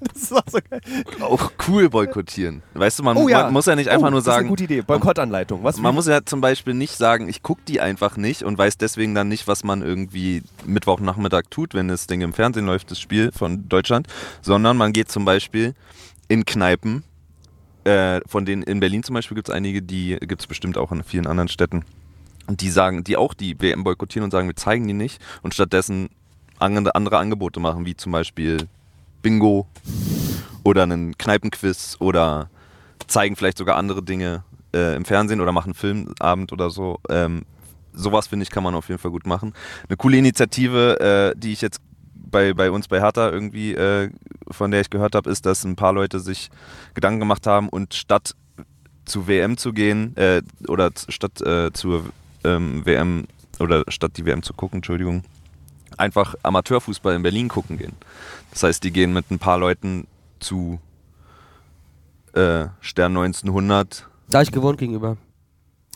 Das 0.01 0.23
ist 0.23 0.33
auch 0.33 0.43
so 0.49 0.59
geil. 0.71 0.81
auch 1.21 1.51
cool 1.69 1.91
boykottieren. 1.91 2.63
Weißt 2.75 2.99
du, 2.99 3.03
man, 3.03 3.17
Oh 3.17 3.29
ja. 3.29 3.43
man 3.45 3.53
muss 3.53 3.67
ja 3.67 3.75
nicht 3.77 3.89
einfach 3.91 4.07
Oh, 4.07 4.11
nur 4.11 4.21
Das 4.21 4.27
ist 4.27 4.29
eine 4.29 4.37
sagen, 4.39 4.49
gute 4.49 4.65
Idee. 4.65 4.83
Boykottanleitung. 4.83 5.63
Was 5.65 5.79
Man 5.79 5.95
muss 5.95 6.07
ja 6.07 6.25
zum 6.25 6.41
Beispiel 6.41 6.73
nicht 6.75 6.97
sagen, 6.97 7.29
ich 7.29 7.43
gucke 7.43 7.61
die 7.69 7.81
einfach 7.81 8.17
nicht 8.17 8.43
und 8.45 8.57
weiß 8.57 8.79
deswegen 8.79 9.15
dann 9.15 9.29
nicht, 9.29 9.47
was 9.49 9.65
man 9.65 9.83
irgendwie 9.83 10.43
Mittwochnachmittag 10.65 11.43
tut, 11.51 11.75
wenn 11.75 11.89
das 11.89 12.07
Ding 12.07 12.21
im 12.23 12.33
Fernsehen 12.33 12.65
läuft, 12.67 12.91
das 12.91 13.01
Spiel 13.01 13.33
von 13.33 13.69
Deutschland, 13.69 14.07
sondern 14.41 14.77
man 14.77 14.93
geht 14.93 15.11
zum 15.11 15.25
Beispiel 15.25 15.75
in 16.29 16.45
Kneipen, 16.47 17.03
äh, 17.87 18.21
von 18.27 18.45
denen 18.45 18.63
in 18.63 18.81
Berlin 18.81 19.03
zum 19.03 19.15
Beispiel 19.15 19.37
gibt 19.37 19.49
es 19.49 19.55
einige, 19.55 19.81
die 19.81 20.17
gibt 20.21 20.41
es 20.41 20.47
bestimmt 20.47 20.77
auch 20.77 20.91
in 20.91 21.05
vielen 21.05 21.27
anderen 21.27 21.49
Städten, 21.49 21.85
die 22.49 22.71
sagen, 22.71 23.05
die 23.05 23.17
auch 23.17 23.33
die 23.33 23.61
WM 23.61 23.85
boykottieren 23.85 24.25
und 24.25 24.31
sagen, 24.31 24.49
wir 24.49 24.57
zeigen 24.57 24.87
die 24.87 24.95
nicht 24.95 25.21
und 25.43 25.55
stattdessen 25.55 26.11
andere, 26.59 26.95
Angebote 26.95 27.61
machen, 27.61 27.87
wie 27.87 27.97
zum 27.97 28.13
Beispiel 28.13 28.67
Bingo 29.23 29.67
oder 30.65 30.83
einen 30.83 31.17
Kneipenquiz 31.17 31.97
oder 32.01 32.51
zeigen 33.07 33.37
vielleicht 33.37 33.59
sogar 33.59 33.77
andere 33.77 34.03
Dinge 34.03 34.43
äh, 34.75 34.97
im 34.97 35.05
Fernsehen 35.05 35.41
oder 35.41 35.53
machen 35.53 35.75
Filmabend 35.75 36.53
oder 36.53 36.71
so. 36.71 36.99
Ähm, 37.09 37.45
sowas 37.93 38.27
finde 38.27 38.45
ich 38.45 38.51
kann 38.51 38.63
man 38.63 38.75
auf 38.75 38.89
jeden 38.89 38.99
Fall 38.99 39.11
gut 39.11 39.27
machen. 39.27 39.55
Eine 39.89 39.97
coole 39.97 40.17
Initiative, 40.17 41.35
äh, 41.35 41.39
die 41.39 41.53
ich 41.53 41.61
jetzt 41.61 41.81
bei, 42.31 42.53
bei 42.53 42.71
uns 42.71 42.89
bei 42.89 43.01
Hertha 43.01 43.31
irgendwie, 43.31 43.75
äh, 43.75 44.11
von 44.51 44.71
der 44.71 44.81
ich 44.81 44.91
gehört 44.91 45.15
habe, 45.15 45.31
ist, 45.31 45.47
dass 45.47 45.65
ein 45.65 45.77
paar 45.77 45.93
Leute 45.93 46.21
sich 46.21 46.51
Gedanken 46.95 47.21
gemacht 47.21 47.47
haben 47.47 47.69
und 47.69 47.95
statt 47.95 48.35
zu 49.05 49.29
WM 49.29 49.57
zu 49.57 49.73
gehen 49.73 50.17
äh, 50.17 50.43
oder 50.69 50.91
statt 51.09 51.41
äh, 51.41 51.73
zur 51.73 52.05
ähm, 52.45 52.85
WM 52.85 53.27
oder 53.61 53.85
statt 53.89 54.13
die 54.17 54.27
WM 54.27 54.43
zu 54.43 54.53
gucken, 54.53 54.79
Entschuldigung, 54.79 55.23
einfach 55.97 56.35
Amateurfußball 56.43 57.15
in 57.15 57.23
Berlin 57.23 57.49
gucken 57.49 57.79
gehen. 57.79 57.95
Das 58.51 58.63
heißt, 58.63 58.85
die 58.85 58.91
gehen 58.91 59.13
mit 59.13 59.31
ein 59.31 59.39
paar 59.39 59.59
Leuten 59.59 60.07
zu 60.41 60.81
äh, 62.35 62.67
Stern 62.81 63.17
1900 63.17 64.07
Da 64.29 64.43
ich 64.43 64.53
gewohnt 64.53 64.79
gegenüber. 64.79 65.17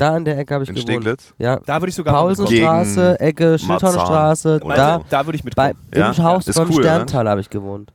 Da 0.01 0.14
an 0.14 0.24
der 0.24 0.38
Ecke 0.38 0.55
habe 0.55 0.64
ich 0.64 0.70
in 0.70 0.76
gewohnt. 0.76 0.90
Steglitz. 1.03 1.34
Ja. 1.38 1.61
Da 1.66 1.80
würde 1.80 1.90
ich 1.90 1.94
sogar 1.94 2.14
Paulsenstraße, 2.14 3.20
Ecke, 3.20 3.59
Schildhauerstraße, 3.59 4.61
Marzahn. 4.64 4.76
da 4.76 5.18
da 5.18 5.26
würde 5.26 5.36
ich 5.36 5.44
mit. 5.44 5.55
bei, 5.55 5.74
Ja, 5.94 6.11
im 6.11 6.18
Haus 6.22 6.48
ist 6.48 6.57
vom 6.57 6.70
cool, 6.70 6.82
Sterntaler 6.82 7.30
habe 7.32 7.40
ich 7.40 7.51
gewohnt. 7.51 7.92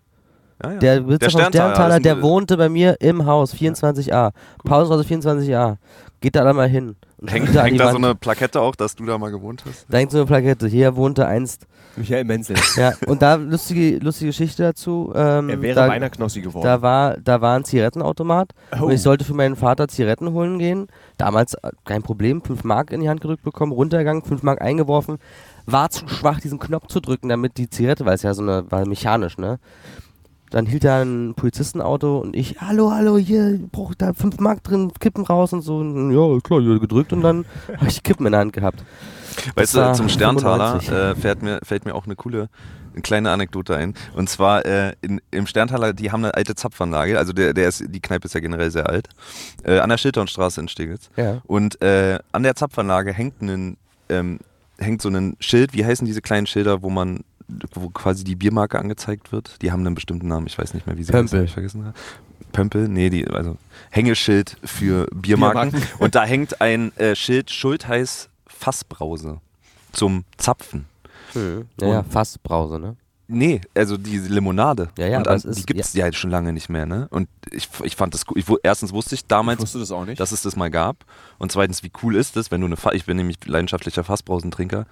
Ja, 0.63 0.71
ja. 0.71 0.77
Der 0.77 1.01
Besitzer 1.01 1.17
Der 1.19 1.31
vom 1.31 1.41
Sterntaler, 1.41 1.99
der 1.99 2.21
wohnte 2.21 2.57
bei 2.57 2.69
mir 2.69 2.95
im 3.01 3.25
Haus, 3.25 3.53
24a. 3.53 4.31
Pausenstraße 4.63 5.03
24a. 5.13 5.77
Geht 6.25 6.35
da 6.35 6.43
dann 6.43 6.55
mal 6.55 6.67
hin. 6.67 6.95
Und 7.19 7.31
Hängt, 7.31 7.49
die 7.53 7.59
hängt 7.59 7.79
da 7.79 7.91
so 7.91 7.97
eine 7.97 8.15
Plakette 8.15 8.59
auch, 8.59 8.75
dass 8.75 8.95
du 8.95 9.05
da 9.05 9.15
mal 9.19 9.29
gewohnt 9.29 9.63
hast? 9.63 9.85
Da 9.87 9.99
hängt 9.99 10.09
so 10.09 10.17
eine 10.17 10.25
Plakette. 10.25 10.65
Hier 10.67 10.95
wohnte 10.95 11.27
einst. 11.27 11.67
Michael 11.95 12.23
Menzel. 12.23 12.55
Ja, 12.77 12.93
und 13.05 13.21
da 13.21 13.35
lustige, 13.35 13.99
lustige 13.99 14.29
Geschichte 14.29 14.63
dazu. 14.63 15.13
Ähm, 15.15 15.49
Er 15.49 15.61
wäre 15.61 15.75
da, 15.75 15.87
beinahe 15.87 16.09
Knossi 16.09 16.41
geworden. 16.41 16.63
da 16.65 16.81
war, 16.81 17.17
da 17.17 17.41
war 17.41 17.55
ein 17.55 17.63
Zigarettenautomat 17.63 18.53
Oh. 18.81 18.85
und 18.85 18.91
ich 18.93 19.03
sollte 19.03 19.23
für 19.23 19.35
meinen 19.35 19.55
Vater 19.55 19.87
Zigaretten 19.87 20.33
holen 20.33 20.57
gehen. 20.57 20.87
Damals 21.19 21.53
äh, 21.53 21.69
kein 21.85 22.01
Problem, 22.01 22.41
5 22.41 22.63
Mark 22.63 22.89
in 22.91 23.01
die 23.01 23.07
Hand 23.09 23.21
gedrückt 23.21 23.43
bekommen, 23.43 23.71
runtergegangen, 23.71 24.23
5 24.23 24.41
Mark 24.41 24.63
eingeworfen. 24.63 25.19
War 25.67 25.91
zu 25.91 26.07
schwach, 26.07 26.39
diesen 26.39 26.57
Knopf 26.57 26.87
zu 26.87 27.01
drücken, 27.01 27.29
damit 27.29 27.57
die 27.59 27.69
Zigarette, 27.69 28.03
weil 28.07 28.15
es 28.15 28.23
ja 28.23 28.33
so 28.33 28.41
eine, 28.41 28.65
war 28.71 28.83
mechanisch, 28.87 29.37
ne? 29.37 29.59
Dann 30.51 30.65
hielt 30.65 30.83
da 30.83 31.01
ein 31.01 31.33
Polizistenauto 31.35 32.19
und 32.19 32.35
ich, 32.35 32.61
hallo, 32.61 32.91
hallo, 32.91 33.17
hier, 33.17 33.59
braucht 33.71 34.01
da 34.01 34.13
5 34.13 34.39
Mark 34.39 34.63
drin, 34.63 34.91
Kippen 34.99 35.25
raus 35.25 35.53
und 35.53 35.61
so. 35.61 35.77
Und, 35.77 36.11
ja, 36.11 36.39
klar, 36.41 36.61
hier 36.61 36.79
gedrückt 36.79 37.13
und 37.13 37.21
dann 37.21 37.45
habe 37.77 37.87
ich 37.87 38.03
Kippen 38.03 38.25
in 38.25 38.31
der 38.31 38.41
Hand 38.41 38.53
gehabt. 38.53 38.83
Weißt 39.55 39.75
du, 39.75 39.93
zum 39.93 40.09
Sterntaler 40.09 40.79
95. 40.79 40.91
äh, 40.91 41.15
fällt, 41.15 41.41
mir, 41.41 41.59
fällt 41.63 41.85
mir 41.85 41.95
auch 41.95 42.05
eine 42.05 42.15
coole, 42.15 42.49
eine 42.93 43.01
kleine 43.01 43.31
Anekdote 43.31 43.75
ein. 43.75 43.93
Und 44.15 44.29
zwar 44.29 44.65
äh, 44.65 44.93
in, 45.01 45.21
im 45.31 45.47
Sterntaler, 45.47 45.93
die 45.93 46.11
haben 46.11 46.23
eine 46.23 46.35
alte 46.35 46.55
Zapfanlage, 46.55 47.17
also 47.17 47.33
der, 47.33 47.53
der 47.53 47.67
ist, 47.67 47.83
die 47.87 47.99
Kneipe 47.99 48.25
ist 48.25 48.33
ja 48.33 48.39
generell 48.39 48.71
sehr 48.71 48.89
alt, 48.89 49.09
äh, 49.63 49.79
an 49.79 49.89
der 49.89 49.97
Schilternstraße 49.97 50.61
in 50.61 50.67
Steglitz. 50.67 51.09
Ja. 51.17 51.41
Und 51.45 51.81
äh, 51.81 52.19
an 52.31 52.43
der 52.43 52.55
Zapfanlage 52.55 53.13
hängt, 53.13 53.41
ein, 53.41 53.77
ähm, 54.09 54.39
hängt 54.77 55.01
so 55.01 55.09
ein 55.09 55.35
Schild, 55.39 55.73
wie 55.73 55.85
heißen 55.85 56.05
diese 56.05 56.21
kleinen 56.21 56.47
Schilder, 56.47 56.81
wo 56.81 56.89
man 56.89 57.21
wo 57.73 57.89
quasi 57.89 58.23
die 58.23 58.35
Biermarke 58.35 58.79
angezeigt 58.79 59.31
wird. 59.31 59.61
Die 59.61 59.71
haben 59.71 59.85
einen 59.85 59.95
bestimmten 59.95 60.27
Namen, 60.27 60.47
ich 60.47 60.57
weiß 60.57 60.73
nicht 60.73 60.87
mehr, 60.87 60.97
wie 60.97 61.03
sie 61.03 61.13
heißen, 61.13 61.19
Pömpel. 61.27 61.39
hab 61.39 61.45
ich 61.45 61.53
vergessen. 61.53 61.93
Pömpel? 62.51 62.87
Nee, 62.87 63.09
die, 63.09 63.27
also 63.27 63.57
Hängeschild 63.91 64.57
für 64.63 65.07
Biermarken. 65.13 65.71
Biermarken. 65.71 65.99
Und 65.99 66.15
da 66.15 66.25
hängt 66.25 66.61
ein 66.61 66.95
äh, 66.97 67.15
Schild 67.15 67.51
Schultheiß 67.51 68.29
Fassbrause 68.47 69.39
zum 69.91 70.23
Zapfen. 70.37 70.85
Hm. 71.33 71.65
Ja, 71.81 71.87
ja, 71.87 72.03
Fassbrause, 72.03 72.79
ne? 72.79 72.95
Nee, 73.27 73.59
also 73.73 73.97
die 73.97 74.19
Limonade. 74.19 74.89
Ja, 74.97 75.07
ja, 75.07 75.17
und 75.17 75.27
an, 75.27 75.37
ist- 75.37 75.57
die 75.57 75.65
gibt 75.65 75.79
es 75.79 75.93
ja. 75.93 76.11
schon 76.13 76.29
lange 76.29 76.53
nicht 76.53 76.69
mehr, 76.69 76.85
ne? 76.85 77.07
Und 77.09 77.27
ich, 77.51 77.67
ich 77.83 77.95
fand 77.95 78.13
das 78.13 78.23
cool. 78.29 78.37
Ich, 78.37 78.45
erstens 78.61 78.93
wusste 78.93 79.15
ich 79.15 79.25
damals, 79.25 79.57
ich 79.57 79.63
wusste 79.63 79.79
das 79.79 79.91
auch 79.91 80.05
nicht. 80.05 80.19
dass 80.19 80.31
es 80.31 80.43
das 80.43 80.55
mal 80.55 80.69
gab. 80.69 81.05
Und 81.39 81.51
zweitens, 81.51 81.81
wie 81.81 81.91
cool 82.03 82.15
ist 82.15 82.37
es, 82.37 82.51
wenn 82.51 82.61
du 82.61 82.67
eine, 82.67 82.77
Fa 82.77 82.91
ich 82.91 83.05
bin 83.05 83.17
nämlich 83.17 83.37
leidenschaftlicher 83.45 84.03
Fassbrausentrinker, 84.03 84.85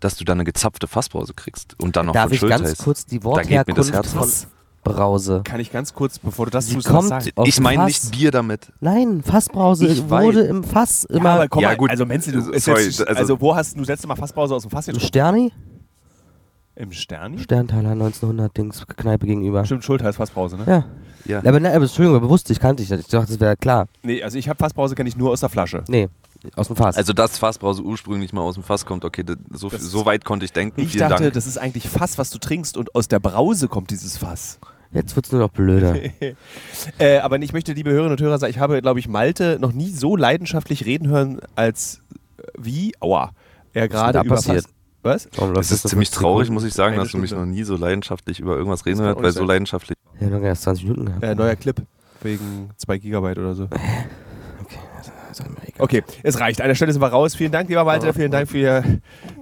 dass 0.00 0.16
du 0.16 0.24
dann 0.24 0.36
eine 0.38 0.44
gezapfte 0.44 0.86
Fassbrause 0.86 1.32
kriegst 1.34 1.74
und 1.80 1.96
dann 1.96 2.06
noch 2.06 2.12
Darf 2.12 2.32
ich 2.32 2.40
ganz 2.40 2.54
Schultheiß. 2.60 2.78
kurz 2.78 3.06
die 3.06 3.18
das 3.18 3.24
Wortherkunft 3.24 3.90
von. 4.06 4.20
Fassbrause. 4.20 5.40
Kann 5.44 5.58
ich 5.60 5.72
ganz 5.72 5.94
kurz, 5.94 6.18
bevor 6.18 6.46
du 6.46 6.50
das 6.50 6.68
tust, 6.68 6.86
kommt 6.88 7.08
sagen? 7.08 7.30
Ich 7.44 7.60
meine 7.60 7.86
nicht 7.86 8.10
Bier 8.12 8.30
damit. 8.30 8.72
Nein, 8.80 9.22
Fassbrause 9.22 9.86
Ich 9.86 10.08
wurde 10.08 10.40
weiß. 10.42 10.48
im 10.48 10.64
Fass 10.64 11.06
Ja, 11.10 11.16
immer. 11.16 11.30
aber 11.30 11.48
komm 11.48 11.62
Ja, 11.62 11.68
mal, 11.70 11.76
gut. 11.76 11.90
also 11.90 12.06
Menzel, 12.06 12.34
du, 12.34 12.40
Sorry, 12.58 12.84
jetzt, 12.84 13.00
also, 13.06 13.20
also- 13.20 13.40
wo 13.40 13.56
hast 13.56 13.74
du 13.74 13.80
das 13.80 13.88
letzte 13.88 14.06
Mal 14.06 14.16
Fassbrause 14.16 14.54
aus 14.54 14.62
dem 14.62 14.70
Fass 14.70 14.86
Im 14.88 14.94
getrunken? 14.94 15.08
Sterni? 15.08 15.52
Im 16.76 16.92
Sterni? 16.92 17.38
Sterntaler 17.38 17.92
1900 17.92 18.54
Dings 18.56 18.86
Kneipe 18.86 19.26
gegenüber. 19.26 19.64
Stimmt, 19.64 19.84
Schuld 19.84 20.02
heißt 20.02 20.18
Fassbrause, 20.18 20.56
ne? 20.58 20.64
Ja. 20.66 20.84
Ja. 21.24 21.38
Aber, 21.40 21.58
ne, 21.58 21.70
aber 21.72 21.82
Entschuldigung, 21.84 22.16
aber 22.16 22.26
bewusst, 22.26 22.48
ich 22.50 22.60
kannte 22.60 22.82
dich. 22.84 22.92
Ich 22.92 23.06
dachte, 23.08 23.26
das 23.32 23.40
wäre 23.40 23.56
klar. 23.56 23.88
Nee, 24.02 24.22
also 24.22 24.38
ich 24.38 24.48
habe 24.48 24.58
Fassbrause 24.58 24.94
kenne 24.94 25.08
ich 25.08 25.16
nur 25.16 25.30
aus 25.30 25.40
der 25.40 25.48
Flasche. 25.48 25.82
Nee, 25.88 26.08
aus 26.54 26.68
dem 26.68 26.76
Fass. 26.76 26.96
Also 26.96 27.12
dass 27.12 27.38
Fassbrause 27.38 27.82
ursprünglich 27.82 28.32
mal 28.32 28.42
aus 28.42 28.54
dem 28.54 28.62
Fass 28.62 28.86
kommt, 28.86 29.04
okay, 29.04 29.24
so, 29.50 29.68
so 29.70 30.06
weit 30.06 30.24
konnte 30.24 30.44
ich 30.44 30.52
denken. 30.52 30.80
Ich 30.80 30.92
Vielen 30.92 31.08
dachte, 31.08 31.24
Dank. 31.24 31.34
das 31.34 31.46
ist 31.46 31.58
eigentlich 31.58 31.88
Fass, 31.88 32.18
was 32.18 32.30
du 32.30 32.38
trinkst 32.38 32.76
und 32.76 32.94
aus 32.94 33.08
der 33.08 33.18
Brause 33.20 33.68
kommt 33.68 33.90
dieses 33.90 34.16
Fass. 34.16 34.58
Jetzt 34.92 35.16
wird's 35.16 35.32
nur 35.32 35.40
noch 35.40 35.50
blöder. 35.50 35.96
Äh, 36.98 37.18
aber 37.18 37.38
ich 37.42 37.52
möchte, 37.52 37.72
liebe 37.72 37.90
Hörerinnen 37.90 38.12
und 38.12 38.20
Hörer, 38.20 38.38
sagen, 38.38 38.50
ich 38.50 38.58
habe, 38.60 38.80
glaube 38.80 39.00
ich, 39.00 39.08
Malte 39.08 39.58
noch 39.60 39.72
nie 39.72 39.90
so 39.90 40.16
leidenschaftlich 40.16 40.86
reden 40.86 41.08
hören, 41.08 41.40
als 41.56 42.00
äh, 42.38 42.42
wie, 42.58 42.94
aua, 43.00 43.32
er 43.72 43.88
gerade 43.88 44.20
über 44.20 44.36
passiert? 44.36 44.64
Fass- 44.64 44.72
Was? 45.02 45.28
Warum 45.36 45.56
Es 45.56 45.70
ist 45.72 45.88
ziemlich 45.88 46.10
traurig, 46.10 46.46
Sekunden? 46.46 46.54
muss 46.54 46.64
ich 46.64 46.74
sagen, 46.74 46.96
dass 46.96 47.10
du 47.10 47.18
mich 47.18 47.30
Stunde. 47.30 47.46
noch 47.46 47.52
nie 47.52 47.64
so 47.64 47.76
leidenschaftlich 47.76 48.40
über 48.40 48.56
irgendwas 48.56 48.86
reden 48.86 49.00
hört, 49.02 49.16
weil 49.16 49.24
nicht 49.24 49.34
so 49.34 49.40
sein. 49.40 49.48
leidenschaftlich. 49.48 49.98
Ja, 50.20 50.28
noch 50.28 50.40
erst 50.40 50.62
20 50.62 50.84
Minuten 50.84 51.04
gehabt. 51.06 51.22
Äh, 51.24 51.34
neuer 51.34 51.56
Clip. 51.56 51.76
Wegen 52.22 52.70
2 52.76 52.98
Gigabyte 52.98 53.38
oder 53.38 53.54
so. 53.54 53.68
Egal. 55.44 55.56
Okay, 55.78 56.02
es 56.22 56.40
reicht. 56.40 56.60
An 56.60 56.68
der 56.68 56.74
Stelle 56.74 56.92
sind 56.92 57.02
wir 57.02 57.08
raus. 57.08 57.34
Vielen 57.34 57.52
Dank, 57.52 57.68
lieber 57.68 57.84
Malte. 57.84 58.12
Vielen 58.14 58.30
Dank 58.30 58.48
für 58.48 58.82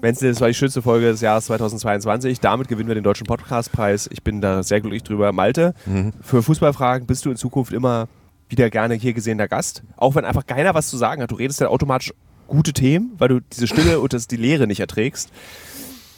Wenzel. 0.01 0.31
Das 0.31 0.41
war 0.41 0.49
die 0.49 0.55
schönste 0.55 0.83
Folge 0.83 1.07
des 1.07 1.21
Jahres 1.21 1.47
2022. 1.47 2.41
Damit 2.41 2.69
gewinnen 2.69 2.89
wir 2.89 2.95
den 2.95 3.05
Deutschen 3.05 3.27
Podcastpreis. 3.27 4.09
Ich 4.13 4.23
bin 4.23 4.41
da 4.41 4.63
sehr 4.63 4.81
glücklich 4.81 5.03
drüber. 5.03 5.33
Malte, 5.33 5.75
Mhm. 5.87 6.13
für 6.23 6.43
Fußballfragen 6.43 7.07
bist 7.07 7.25
du 7.25 7.31
in 7.31 7.37
Zukunft 7.37 7.73
immer 7.73 8.09
wieder 8.49 8.69
gerne 8.71 8.95
hier 8.95 9.13
gesehener 9.15 9.49
Gast. 9.49 9.83
Auch 9.97 10.15
wenn 10.15 10.25
einfach 10.25 10.47
keiner 10.47 10.75
was 10.75 10.89
zu 10.89 10.97
sagen 10.97 11.23
hat. 11.23 11.31
Du 11.31 11.37
redest 11.37 11.61
dann 11.61 11.69
automatisch 11.69 12.13
gute 12.47 12.73
Themen, 12.73 13.13
weil 13.19 13.29
du 13.29 13.41
diese 13.41 13.67
Stille 13.67 14.01
und 14.01 14.13
das, 14.13 14.27
die 14.27 14.37
Leere 14.37 14.67
nicht 14.67 14.81
erträgst. 14.81 15.31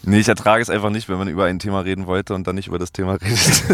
Nee, 0.09 0.21
ich 0.21 0.29
ertrage 0.29 0.63
es 0.63 0.71
einfach 0.71 0.91
nicht, 0.91 1.09
wenn 1.09 1.19
man 1.19 1.27
über 1.27 1.47
ein 1.47 1.59
Thema 1.59 1.81
reden 1.81 2.07
wollte 2.07 2.33
und 2.35 2.47
dann 2.47 2.55
nicht 2.55 2.69
über 2.69 2.79
das 2.79 2.93
Thema 2.93 3.15
redet. 3.15 3.65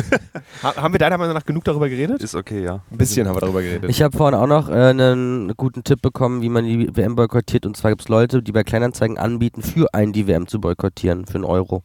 Ha 0.63 0.77
haben 0.77 0.95
wir 0.95 0.99
deiner 0.99 1.19
Meinung 1.19 1.35
nach 1.35 1.45
genug 1.45 1.65
darüber 1.65 1.91
geredet? 1.91 2.23
ist 2.23 2.35
okay, 2.35 2.65
ja. 2.65 2.81
Ein 2.91 2.97
bisschen 2.97 3.29
haben 3.29 3.37
wir 3.37 3.41
darüber 3.41 3.61
geredet. 3.61 3.91
Ich 3.91 4.01
habe 4.01 4.17
vorhin 4.17 4.35
auch 4.35 4.47
noch 4.47 4.71
äh, 4.71 4.73
einen 4.73 5.53
guten 5.59 5.85
Tipp 5.85 6.01
bekommen, 6.01 6.41
wie 6.41 6.49
man 6.49 6.65
die 6.65 6.89
WM 6.97 7.17
boykottiert. 7.17 7.67
Und 7.67 7.77
zwar 7.77 7.91
gibt 7.91 8.01
es 8.01 8.09
Leute, 8.09 8.43
die 8.43 8.51
bei 8.51 8.65
Kleinanzeigen 8.65 9.19
anbieten, 9.19 9.61
für 9.61 9.93
einen 9.93 10.15
die 10.15 10.27
WM 10.27 10.47
zu 10.47 10.59
boykottieren, 10.59 11.27
für 11.27 11.35
einen 11.35 11.45
Euro. 11.45 11.83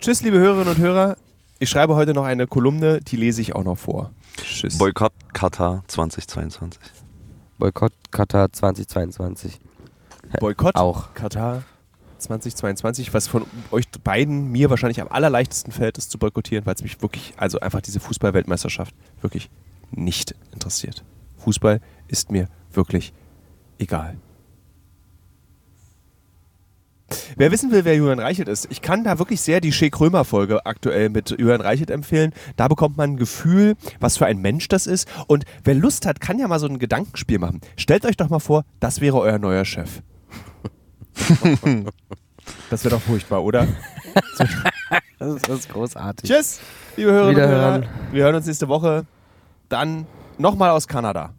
Tschüss, 0.00 0.22
liebe 0.22 0.38
Hörerinnen 0.38 0.68
und 0.68 0.78
Hörer. 0.78 1.16
Ich 1.58 1.68
schreibe 1.68 1.94
heute 1.94 2.14
noch 2.14 2.24
eine 2.24 2.46
Kolumne, 2.46 3.00
die 3.00 3.16
lese 3.16 3.42
ich 3.42 3.54
auch 3.54 3.64
noch 3.64 3.76
vor. 3.76 4.12
Tschüss. 4.38 4.78
Boykott 4.78 5.12
Katar 5.34 5.84
2022. 5.88 6.80
Boykott 7.58 7.92
Katar 8.10 8.50
2022. 8.50 9.60
Boykott 10.40 10.76
Auch. 10.76 11.14
Katar 11.14 11.62
2022, 12.18 13.12
was 13.12 13.26
von 13.26 13.44
euch 13.70 13.84
beiden 14.02 14.50
mir 14.50 14.70
wahrscheinlich 14.70 15.00
am 15.00 15.08
allerleichtesten 15.08 15.72
fällt, 15.72 15.98
ist 15.98 16.10
zu 16.10 16.18
boykottieren, 16.18 16.66
weil 16.66 16.74
es 16.74 16.82
mich 16.82 17.02
wirklich, 17.02 17.34
also 17.36 17.60
einfach 17.60 17.80
diese 17.80 18.00
Fußball-Weltmeisterschaft 18.00 18.94
wirklich 19.20 19.50
nicht 19.90 20.34
interessiert. 20.52 21.04
Fußball 21.38 21.80
ist 22.08 22.30
mir 22.30 22.48
wirklich 22.72 23.12
egal. 23.78 24.16
Wer 27.36 27.52
wissen 27.52 27.70
will, 27.70 27.84
wer 27.84 27.94
Julian 27.94 28.18
Reichelt 28.18 28.48
ist, 28.48 28.66
ich 28.70 28.80
kann 28.80 29.04
da 29.04 29.18
wirklich 29.18 29.40
sehr 29.40 29.60
die 29.60 29.72
Shea 29.72 29.90
Krömer-Folge 29.90 30.64
aktuell 30.66 31.10
mit 31.10 31.30
Julian 31.30 31.60
Reichelt 31.60 31.90
empfehlen. 31.90 32.32
Da 32.56 32.68
bekommt 32.68 32.96
man 32.96 33.12
ein 33.12 33.16
Gefühl, 33.16 33.76
was 34.00 34.16
für 34.16 34.26
ein 34.26 34.38
Mensch 34.38 34.68
das 34.68 34.86
ist. 34.86 35.08
Und 35.26 35.44
wer 35.62 35.74
Lust 35.74 36.06
hat, 36.06 36.20
kann 36.20 36.38
ja 36.38 36.48
mal 36.48 36.58
so 36.58 36.66
ein 36.66 36.78
Gedankenspiel 36.78 37.38
machen. 37.38 37.60
Stellt 37.76 38.06
euch 38.06 38.16
doch 38.16 38.30
mal 38.30 38.38
vor, 38.38 38.64
das 38.80 39.00
wäre 39.00 39.18
euer 39.18 39.38
neuer 39.38 39.64
Chef. 39.64 40.00
das 42.70 42.84
wäre 42.84 42.94
doch 42.96 43.02
furchtbar, 43.02 43.42
oder? 43.42 43.66
Das 45.18 45.36
ist, 45.36 45.48
das 45.48 45.58
ist 45.60 45.72
großartig. 45.72 46.28
Tschüss, 46.28 46.60
liebe 46.96 47.10
Hörerinnen 47.10 47.42
und 47.42 47.48
Hörer. 47.48 47.82
Wir 48.12 48.24
hören 48.24 48.34
uns 48.34 48.46
nächste 48.46 48.68
Woche. 48.68 49.06
Dann 49.70 50.06
nochmal 50.36 50.70
aus 50.70 50.86
Kanada. 50.86 51.32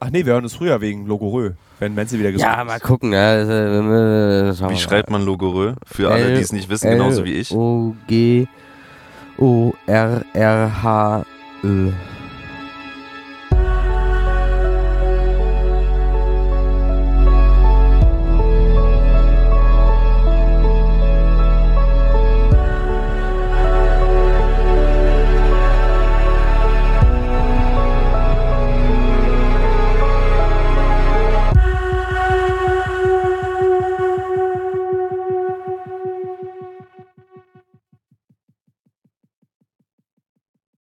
Ach 0.00 0.10
nee, 0.10 0.26
wir 0.26 0.32
hören 0.32 0.42
uns 0.42 0.54
früher 0.54 0.80
wegen 0.80 1.06
Logorö, 1.06 1.52
wenn 1.78 1.94
Menzi 1.94 2.18
wieder 2.18 2.32
gesund 2.32 2.50
Ja, 2.50 2.64
mal 2.64 2.80
gucken. 2.80 3.12
Ja, 3.12 3.34
äh, 3.40 4.52
Wie 4.70 4.76
schreibt 4.76 5.10
man 5.10 5.24
Logorö? 5.24 5.74
Für 5.86 6.10
alle, 6.10 6.34
die 6.34 6.40
es 6.40 6.52
nicht 6.52 6.68
wissen, 6.68 6.90
genauso 6.90 7.24
wie 7.24 7.34
ich. 7.34 7.52
O 7.52 7.94
G 8.08 8.48
O 9.38 9.72
R 9.86 10.24
R 10.32 10.82
H 10.82 11.24
Ö. 11.62 11.92